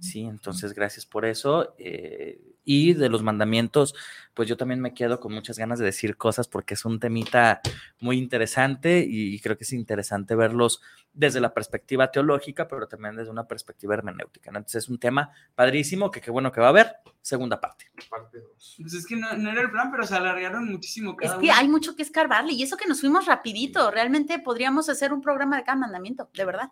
Sí, 0.00 0.22
entonces 0.22 0.72
gracias 0.72 1.06
por 1.06 1.24
eso. 1.24 1.74
Eh, 1.78 2.40
y 2.64 2.94
de 2.94 3.08
los 3.08 3.22
mandamientos, 3.22 3.94
pues 4.34 4.48
yo 4.48 4.56
también 4.56 4.80
me 4.80 4.94
quedo 4.94 5.20
con 5.20 5.32
muchas 5.32 5.58
ganas 5.58 5.78
de 5.78 5.84
decir 5.86 6.16
cosas 6.16 6.48
porque 6.48 6.74
es 6.74 6.84
un 6.84 7.00
temita 7.00 7.60
muy 8.00 8.18
interesante 8.18 9.04
y 9.06 9.38
creo 9.40 9.56
que 9.56 9.64
es 9.64 9.72
interesante 9.72 10.34
verlos 10.34 10.80
desde 11.12 11.40
la 11.40 11.52
perspectiva 11.52 12.10
teológica, 12.10 12.68
pero 12.68 12.88
también 12.88 13.16
desde 13.16 13.30
una 13.30 13.46
perspectiva 13.46 13.94
hermenéutica. 13.94 14.50
Entonces 14.50 14.84
es 14.84 14.88
un 14.88 14.98
tema 14.98 15.30
padrísimo 15.54 16.10
que 16.10 16.20
qué 16.20 16.30
bueno 16.30 16.52
que 16.52 16.60
va 16.60 16.68
a 16.68 16.70
haber. 16.70 16.96
Segunda 17.20 17.60
parte. 17.60 17.90
Parte 18.10 18.40
dos. 18.40 18.76
Pues 18.80 18.94
es 18.94 19.06
que 19.06 19.16
no, 19.16 19.28
era 19.28 19.60
el 19.60 19.70
plan, 19.70 19.90
pero 19.90 20.06
se 20.06 20.16
alargaron 20.16 20.70
muchísimo. 20.70 21.16
es 21.20 21.32
que 21.34 21.50
hay 21.50 21.68
mucho 21.68 21.94
que 21.94 22.02
escarbarle 22.02 22.52
y 22.52 22.62
eso 22.62 22.76
que 22.76 22.88
nos 22.88 23.00
fuimos 23.00 23.26
rapidito. 23.26 23.90
Realmente 23.90 24.38
podríamos 24.38 24.88
hacer 24.88 25.12
un 25.12 25.20
programa 25.20 25.56
de 25.56 25.64
cada 25.64 25.76
mandamiento, 25.76 26.30
de 26.34 26.44
verdad. 26.44 26.70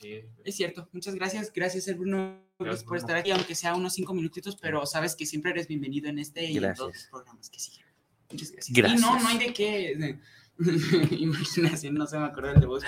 Sí. 0.00 0.24
Es 0.44 0.56
cierto. 0.56 0.88
Muchas 0.92 1.14
gracias. 1.14 1.52
Gracias, 1.52 1.86
Bruno, 1.96 2.40
gracias, 2.58 2.84
por 2.84 2.96
estar 2.96 3.16
aquí, 3.16 3.30
aunque 3.30 3.54
sea 3.54 3.74
unos 3.74 3.92
cinco 3.94 4.14
minutitos, 4.14 4.56
pero 4.56 4.86
sabes 4.86 5.14
que 5.14 5.26
siempre 5.26 5.50
eres 5.50 5.68
bienvenido 5.68 6.08
en 6.08 6.18
este 6.18 6.44
y 6.44 6.56
en 6.56 6.74
todos 6.74 6.94
los 6.94 7.04
programas 7.04 7.50
que 7.50 7.58
siguen. 7.58 7.86
Muchas 8.30 8.52
gracias. 8.52 8.78
Y 8.78 9.00
no, 9.00 9.18
no 9.18 9.28
hay 9.28 9.38
de 9.38 9.52
qué. 9.52 10.18
Imaginación, 11.10 11.94
no 11.94 12.06
se 12.06 12.18
me 12.18 12.26
acuerda 12.26 12.54
de 12.54 12.66
vos. 12.66 12.82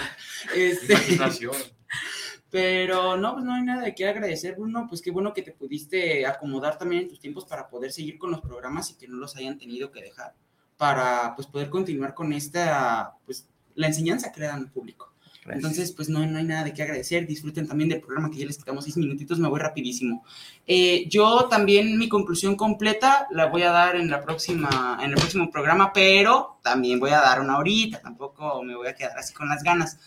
Este, 0.55 0.93
Imaginación. 0.93 1.55
Pero 2.51 3.17
no, 3.17 3.33
pues 3.33 3.45
no 3.45 3.55
hay 3.55 3.63
nada 3.63 3.83
de 3.83 3.95
qué 3.95 4.07
agradecer, 4.07 4.55
Bruno. 4.55 4.87
Pues 4.89 5.03
qué 5.03 5.11
bueno 5.11 5.35
que 5.35 5.43
te 5.43 5.53
pudiste 5.53 6.25
acomodar 6.25 6.79
también 6.79 7.03
en 7.03 7.09
tus 7.09 7.19
tiempos 7.19 7.45
para 7.47 7.69
poder 7.69 7.91
seguir 7.91 8.17
con 8.17 8.31
los 8.31 8.41
programas 8.41 8.91
y 8.91 8.95
que 8.95 9.09
no 9.09 9.17
los 9.17 9.35
hayan 9.37 9.59
tenido 9.59 9.91
que 9.91 10.01
dejar 10.01 10.35
para 10.77 11.35
pues 11.35 11.47
poder 11.49 11.71
continuar 11.71 12.15
con 12.15 12.33
esta, 12.33 13.17
pues 13.27 13.49
la 13.75 13.89
enseñanza 13.89 14.33
que 14.33 14.41
le 14.41 14.47
dan 14.47 14.61
al 14.61 14.71
público. 14.71 15.14
Entonces, 15.47 15.93
pues 15.93 16.09
no, 16.09 16.25
no 16.27 16.39
hay 16.39 16.45
nada 16.45 16.65
de 16.65 16.73
qué 16.73 16.83
agradecer. 16.83 17.27
Disfruten 17.27 17.67
también 17.67 17.91
del 17.91 18.01
programa 18.01 18.31
que 18.31 18.39
ya 18.39 18.47
les 18.47 18.57
quitamos 18.57 18.85
seis 18.85 18.97
minutitos, 18.97 19.39
me 19.39 19.49
voy 19.49 19.61
rapidísimo. 19.61 20.25
Eh, 20.67 21.07
yo 21.09 21.47
también 21.51 21.99
mi 21.99 22.09
conclusión 22.09 22.57
completa 22.57 23.27
la 23.31 23.47
voy 23.47 23.63
a 23.63 23.71
dar 23.71 23.97
en 23.97 24.11
la 24.11 24.23
próxima, 24.23 24.99
en 25.03 25.11
el 25.11 25.17
próximo 25.17 25.51
programa, 25.51 25.93
pero 25.93 26.59
también 26.63 26.99
voy 26.99 27.11
a 27.11 27.21
dar 27.21 27.41
una 27.41 27.59
horita, 27.59 28.01
tampoco 28.01 28.63
me 28.63 28.75
voy 28.75 28.89
a 28.89 28.95
quedar 28.95 29.19
así 29.19 29.35
con 29.35 29.49
las 29.49 29.63
ganas. 29.63 29.99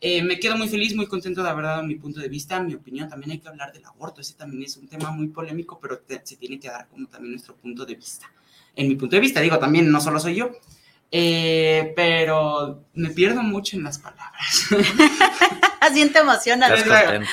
Eh, 0.00 0.22
me 0.22 0.38
quedo 0.38 0.56
muy 0.56 0.68
feliz, 0.68 0.94
muy 0.94 1.06
contento 1.06 1.42
de 1.42 1.48
haber 1.48 1.64
dado 1.64 1.82
mi 1.82 1.94
punto 1.96 2.20
de 2.20 2.28
vista, 2.28 2.60
mi 2.60 2.74
opinión. 2.74 3.08
También 3.08 3.32
hay 3.32 3.38
que 3.38 3.48
hablar 3.48 3.72
del 3.72 3.84
aborto, 3.84 4.20
ese 4.20 4.34
también 4.34 4.62
es 4.62 4.76
un 4.76 4.88
tema 4.88 5.10
muy 5.10 5.28
polémico, 5.28 5.78
pero 5.80 6.00
se 6.22 6.36
tiene 6.36 6.58
que 6.58 6.68
dar 6.68 6.86
como 6.88 7.06
también 7.06 7.32
nuestro 7.32 7.56
punto 7.56 7.84
de 7.84 7.94
vista. 7.94 8.30
En 8.74 8.88
mi 8.88 8.96
punto 8.96 9.16
de 9.16 9.20
vista, 9.20 9.40
digo, 9.40 9.58
también 9.58 9.90
no 9.90 10.00
solo 10.00 10.20
soy 10.20 10.36
yo. 10.36 10.50
Eh, 11.10 11.92
pero 11.94 12.84
me 12.94 13.10
pierdo 13.10 13.42
mucho 13.42 13.76
en 13.76 13.84
las 13.84 13.98
palabras. 13.98 14.66
Así 15.80 16.08
te 16.10 16.18
emociona. 16.18 16.68
Les, 16.68 16.84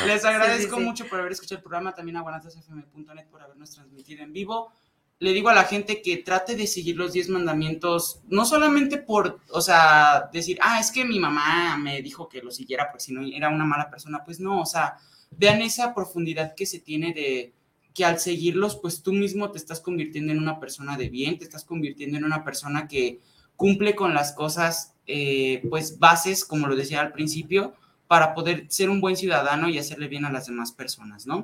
les 0.06 0.26
agradezco 0.26 0.80
mucho 0.80 1.08
por 1.08 1.20
haber 1.20 1.32
escuchado 1.32 1.58
el 1.58 1.64
programa, 1.64 1.96
también 1.96 2.18
a 2.18 2.22
guanatosfm.net 2.22 3.28
por 3.32 3.42
habernos 3.42 3.72
transmitido 3.72 4.24
en 4.24 4.32
vivo. 4.32 4.72
le 5.20 5.34
digo 5.34 5.50
a 5.50 5.56
la 5.56 5.64
gente 5.64 6.02
que 6.02 6.18
trate 6.18 6.56
de 6.56 6.68
seguir 6.68 6.98
los 6.98 7.14
10 7.14 7.30
mandamientos, 7.30 8.22
no 8.28 8.46
solamente 8.46 8.98
por, 8.98 9.40
o 9.50 9.62
sea, 9.62 10.30
decir, 10.32 10.60
ah, 10.62 10.80
es 10.80 10.92
que 10.92 11.04
mi 11.04 11.20
mamá 11.20 11.78
me 11.78 12.02
dijo 12.02 12.30
que 12.30 12.42
lo 12.42 12.52
siguiera 12.52 12.90
porque 12.92 13.06
si 13.06 13.14
no 13.14 13.26
era 13.26 13.50
una 13.50 13.66
mala 13.66 13.90
persona, 13.90 14.24
pues 14.24 14.40
no, 14.40 14.62
o 14.62 14.66
sea, 14.66 14.98
vean 15.32 15.62
esa 15.62 15.96
profundidad 15.96 16.54
que 16.56 16.66
se 16.66 16.80
tiene 16.80 17.14
de 17.14 17.54
que 17.94 18.06
al 18.06 18.20
seguirlos, 18.20 18.76
pues 18.76 19.04
tú 19.04 19.14
mismo 19.14 19.52
te 19.52 19.58
estás 19.58 19.80
convirtiendo 19.80 20.32
en 20.32 20.40
una 20.40 20.60
persona 20.60 20.98
de 20.98 21.10
bien, 21.10 21.38
te 21.38 21.46
estás 21.46 21.64
convirtiendo 21.64 22.18
en 22.18 22.26
una 22.26 22.44
persona 22.44 22.88
que 22.88 23.20
cumple 23.56 23.96
con 23.96 24.14
las 24.14 24.34
cosas, 24.34 24.94
eh, 25.08 25.62
pues 25.70 26.00
bases, 26.00 26.46
como 26.46 26.68
lo 26.68 26.76
decía 26.76 27.02
al 27.02 27.12
principio, 27.12 27.74
para 28.08 28.34
poder 28.34 28.66
ser 28.70 28.90
un 28.90 29.02
buen 29.02 29.16
ciudadano 29.16 29.70
y 29.70 29.80
hacerle 29.80 30.08
bien 30.08 30.26
a 30.26 30.32
las 30.32 30.48
demás 30.48 30.72
personas, 30.72 31.26
¿no? 31.26 31.44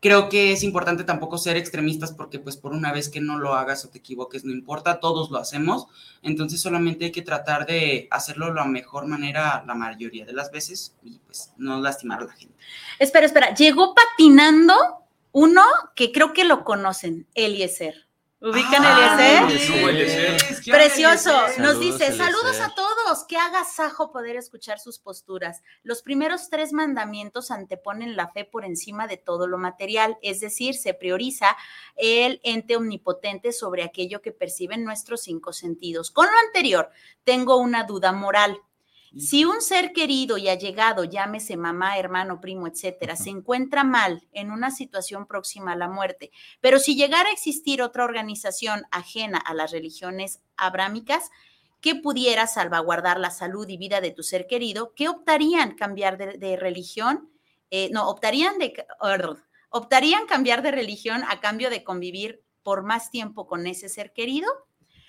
Creo 0.00 0.28
que 0.28 0.52
es 0.52 0.62
importante 0.62 1.02
tampoco 1.02 1.38
ser 1.38 1.56
extremistas 1.56 2.12
porque 2.12 2.38
pues 2.38 2.58
por 2.58 2.72
una 2.72 2.92
vez 2.92 3.08
que 3.08 3.22
no 3.22 3.38
lo 3.38 3.54
hagas 3.54 3.84
o 3.84 3.88
te 3.88 3.98
equivoques, 3.98 4.44
no 4.44 4.52
importa, 4.52 5.00
todos 5.00 5.30
lo 5.30 5.38
hacemos, 5.38 5.86
entonces 6.22 6.60
solamente 6.60 7.06
hay 7.06 7.10
que 7.12 7.22
tratar 7.22 7.64
de 7.66 8.06
hacerlo 8.10 8.52
la 8.52 8.66
mejor 8.66 9.06
manera 9.06 9.64
la 9.66 9.74
mayoría 9.74 10.26
de 10.26 10.34
las 10.34 10.50
veces 10.50 10.94
y 11.02 11.18
pues 11.20 11.52
no 11.56 11.80
lastimar 11.80 12.20
a 12.20 12.26
la 12.26 12.32
gente. 12.34 12.54
Espera, 12.98 13.24
espera, 13.24 13.54
llegó 13.54 13.94
patinando 13.94 14.74
uno 15.32 15.62
que 15.96 16.12
creo 16.12 16.34
que 16.34 16.44
lo 16.44 16.64
conocen, 16.64 17.26
Eliezer. 17.34 18.06
¿Ubican 18.44 18.82
Ah, 18.84 19.46
Eliezer? 19.48 19.88
Eliezer. 19.88 20.36
Precioso. 20.70 21.30
Eliezer. 21.30 21.60
Nos 21.60 21.72
Saludos, 21.72 21.80
dice, 21.80 22.06
Eliezer. 22.08 22.26
saludos 22.26 22.60
a 22.60 22.74
todos. 22.74 23.24
Qué 23.26 23.38
agasajo 23.38 24.12
poder 24.12 24.36
escuchar 24.36 24.78
sus 24.78 24.98
posturas. 24.98 25.62
Los 25.82 26.02
primeros 26.02 26.50
tres 26.50 26.74
mandamientos 26.74 27.50
anteponen 27.50 28.16
la 28.16 28.28
fe 28.28 28.44
por 28.44 28.64
encima 28.66 29.06
de 29.06 29.16
todo 29.16 29.46
lo 29.46 29.56
material, 29.56 30.18
es 30.20 30.40
decir, 30.40 30.74
se 30.74 30.92
prioriza 30.92 31.56
el 31.96 32.40
ente 32.44 32.76
omnipotente 32.76 33.52
sobre 33.52 33.82
aquello 33.82 34.20
que 34.20 34.32
perciben 34.32 34.84
nuestros 34.84 35.22
cinco 35.22 35.54
sentidos. 35.54 36.10
Con 36.10 36.26
lo 36.26 36.38
anterior, 36.46 36.90
tengo 37.24 37.56
una 37.56 37.84
duda 37.84 38.12
moral. 38.12 38.60
Si 39.16 39.44
un 39.44 39.60
ser 39.60 39.92
querido 39.92 40.38
y 40.38 40.48
allegado, 40.48 41.04
llámese 41.04 41.56
mamá, 41.56 41.98
hermano, 41.98 42.40
primo, 42.40 42.66
etcétera, 42.66 43.14
se 43.14 43.30
encuentra 43.30 43.84
mal 43.84 44.26
en 44.32 44.50
una 44.50 44.70
situación 44.70 45.26
próxima 45.26 45.72
a 45.72 45.76
la 45.76 45.88
muerte, 45.88 46.32
pero 46.60 46.80
si 46.80 46.96
llegara 46.96 47.28
a 47.28 47.32
existir 47.32 47.80
otra 47.80 48.04
organización 48.04 48.82
ajena 48.90 49.38
a 49.38 49.54
las 49.54 49.70
religiones 49.70 50.40
abrámicas 50.56 51.30
que 51.80 51.94
pudiera 51.94 52.46
salvaguardar 52.46 53.20
la 53.20 53.30
salud 53.30 53.68
y 53.68 53.76
vida 53.76 54.00
de 54.00 54.10
tu 54.10 54.22
ser 54.22 54.46
querido, 54.48 54.94
¿qué 54.94 55.08
optarían 55.08 55.76
cambiar 55.76 56.16
de, 56.16 56.38
de 56.38 56.56
religión? 56.56 57.30
Eh, 57.70 57.90
no, 57.92 58.08
optarían 58.08 58.58
de 58.58 58.86
optarían 59.68 60.26
cambiar 60.26 60.62
de 60.62 60.70
religión 60.70 61.22
a 61.28 61.40
cambio 61.40 61.70
de 61.70 61.84
convivir 61.84 62.42
por 62.62 62.82
más 62.82 63.10
tiempo 63.10 63.46
con 63.46 63.66
ese 63.66 63.88
ser 63.88 64.12
querido. 64.12 64.48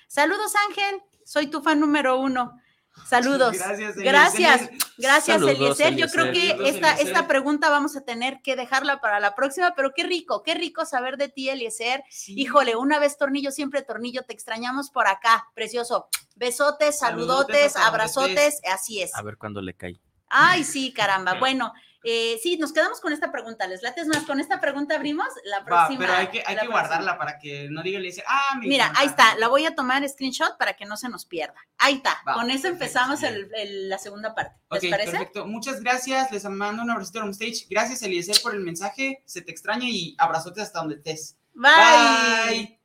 Saludos, 0.08 0.54
Ángel. 0.68 1.02
Soy 1.24 1.48
tu 1.48 1.62
fan 1.62 1.80
número 1.80 2.20
uno. 2.20 2.60
Saludos. 3.08 3.54
Gracias, 3.54 3.80
Eliezer. 3.80 4.04
Gracias, 4.04 4.70
gracias, 4.98 5.42
Saludos, 5.42 5.80
Eliezer. 5.80 5.96
Yo 5.96 6.08
creo 6.08 6.32
que 6.32 6.50
Saludos, 6.50 6.70
esta, 6.70 6.92
Eliezer. 6.94 7.08
esta 7.08 7.28
pregunta 7.28 7.70
vamos 7.70 7.96
a 7.96 8.02
tener 8.02 8.42
que 8.42 8.56
dejarla 8.56 9.00
para 9.02 9.20
la 9.20 9.36
próxima, 9.36 9.74
pero 9.76 9.92
qué 9.96 10.04
rico, 10.04 10.42
qué 10.44 10.56
rico 10.56 10.86
saber 10.86 11.18
de 11.18 11.30
ti, 11.30 11.50
Eliezer. 11.50 12.04
Sí. 12.10 12.34
Híjole, 12.38 12.76
una 12.76 12.98
vez 13.00 13.18
tornillo, 13.18 13.52
siempre 13.52 13.82
tornillo, 13.84 14.24
te 14.24 14.34
extrañamos 14.34 14.90
por 14.90 15.08
acá, 15.08 15.48
precioso. 15.54 16.08
Besotes, 16.36 17.00
saludotes, 17.00 17.74
Saludotes, 17.74 17.76
abrazotes, 17.76 18.62
así 18.72 19.02
es. 19.02 19.14
A 19.16 19.22
ver 19.22 19.38
cuándo 19.38 19.62
le 19.62 19.74
cae. 19.74 20.00
Ay, 20.28 20.64
sí, 20.64 20.92
caramba. 20.92 21.36
Bueno, 21.36 21.74
eh, 22.06 22.40
sí, 22.42 22.58
nos 22.58 22.72
quedamos 22.72 23.02
con 23.02 23.12
esta 23.12 23.32
pregunta. 23.32 23.68
¿Les 23.68 23.82
lates 23.82 24.08
más? 24.08 24.24
Con 24.24 24.40
esta 24.40 24.62
pregunta 24.62 24.96
abrimos 24.96 25.28
la 25.46 25.60
Va, 25.60 25.66
próxima. 25.66 26.00
pero 26.00 26.14
hay 26.14 26.28
que, 26.28 26.44
hay 26.46 26.56
que 26.56 26.68
guardarla 26.68 27.18
para 27.18 27.38
que 27.40 27.68
no 27.70 27.82
diga 27.84 28.00
Eliezer, 28.00 28.24
ah, 28.28 28.56
me 28.60 28.68
Mira, 28.68 28.86
encanta". 28.86 29.02
ahí 29.02 29.08
está, 29.08 29.36
la 29.38 29.48
voy 29.48 29.66
a 29.66 29.76
tomar 29.76 30.08
screenshot 30.08 30.58
para 30.58 30.74
que 30.74 30.86
no 30.86 30.96
se 30.98 31.10
nos 31.10 31.26
pierda. 31.26 31.56
Ahí 31.78 31.96
está, 31.96 32.18
Va, 32.28 32.34
con 32.36 32.50
eso 32.52 32.64
perfecto, 32.64 32.68
empezamos 32.86 33.22
bien. 33.22 33.34
el- 33.34 33.52
el- 33.56 33.90
la 33.90 33.98
segunda 33.98 34.34
parte. 34.36 34.56
¿Les 34.72 34.90
parece? 34.92 35.12
perfecto. 35.12 35.46
Muchas 35.48 35.82
gracias. 35.82 36.32
Les 36.32 36.44
mando 36.46 36.84
un 36.84 36.90
abracito 36.92 37.20
on 37.20 37.32
stage. 37.32 37.66
Gracias, 37.70 38.02
Eliezer, 38.04 38.38
por 38.42 38.54
el 38.54 38.62
mensaje. 38.62 39.24
Se 39.26 39.42
te 39.42 39.52
extraña 39.52 39.88
y 39.90 40.16
abrazotes 40.18 40.64
hasta 40.64 40.80
donde 40.80 40.96
estés. 40.96 41.38
Bye. 41.54 42.85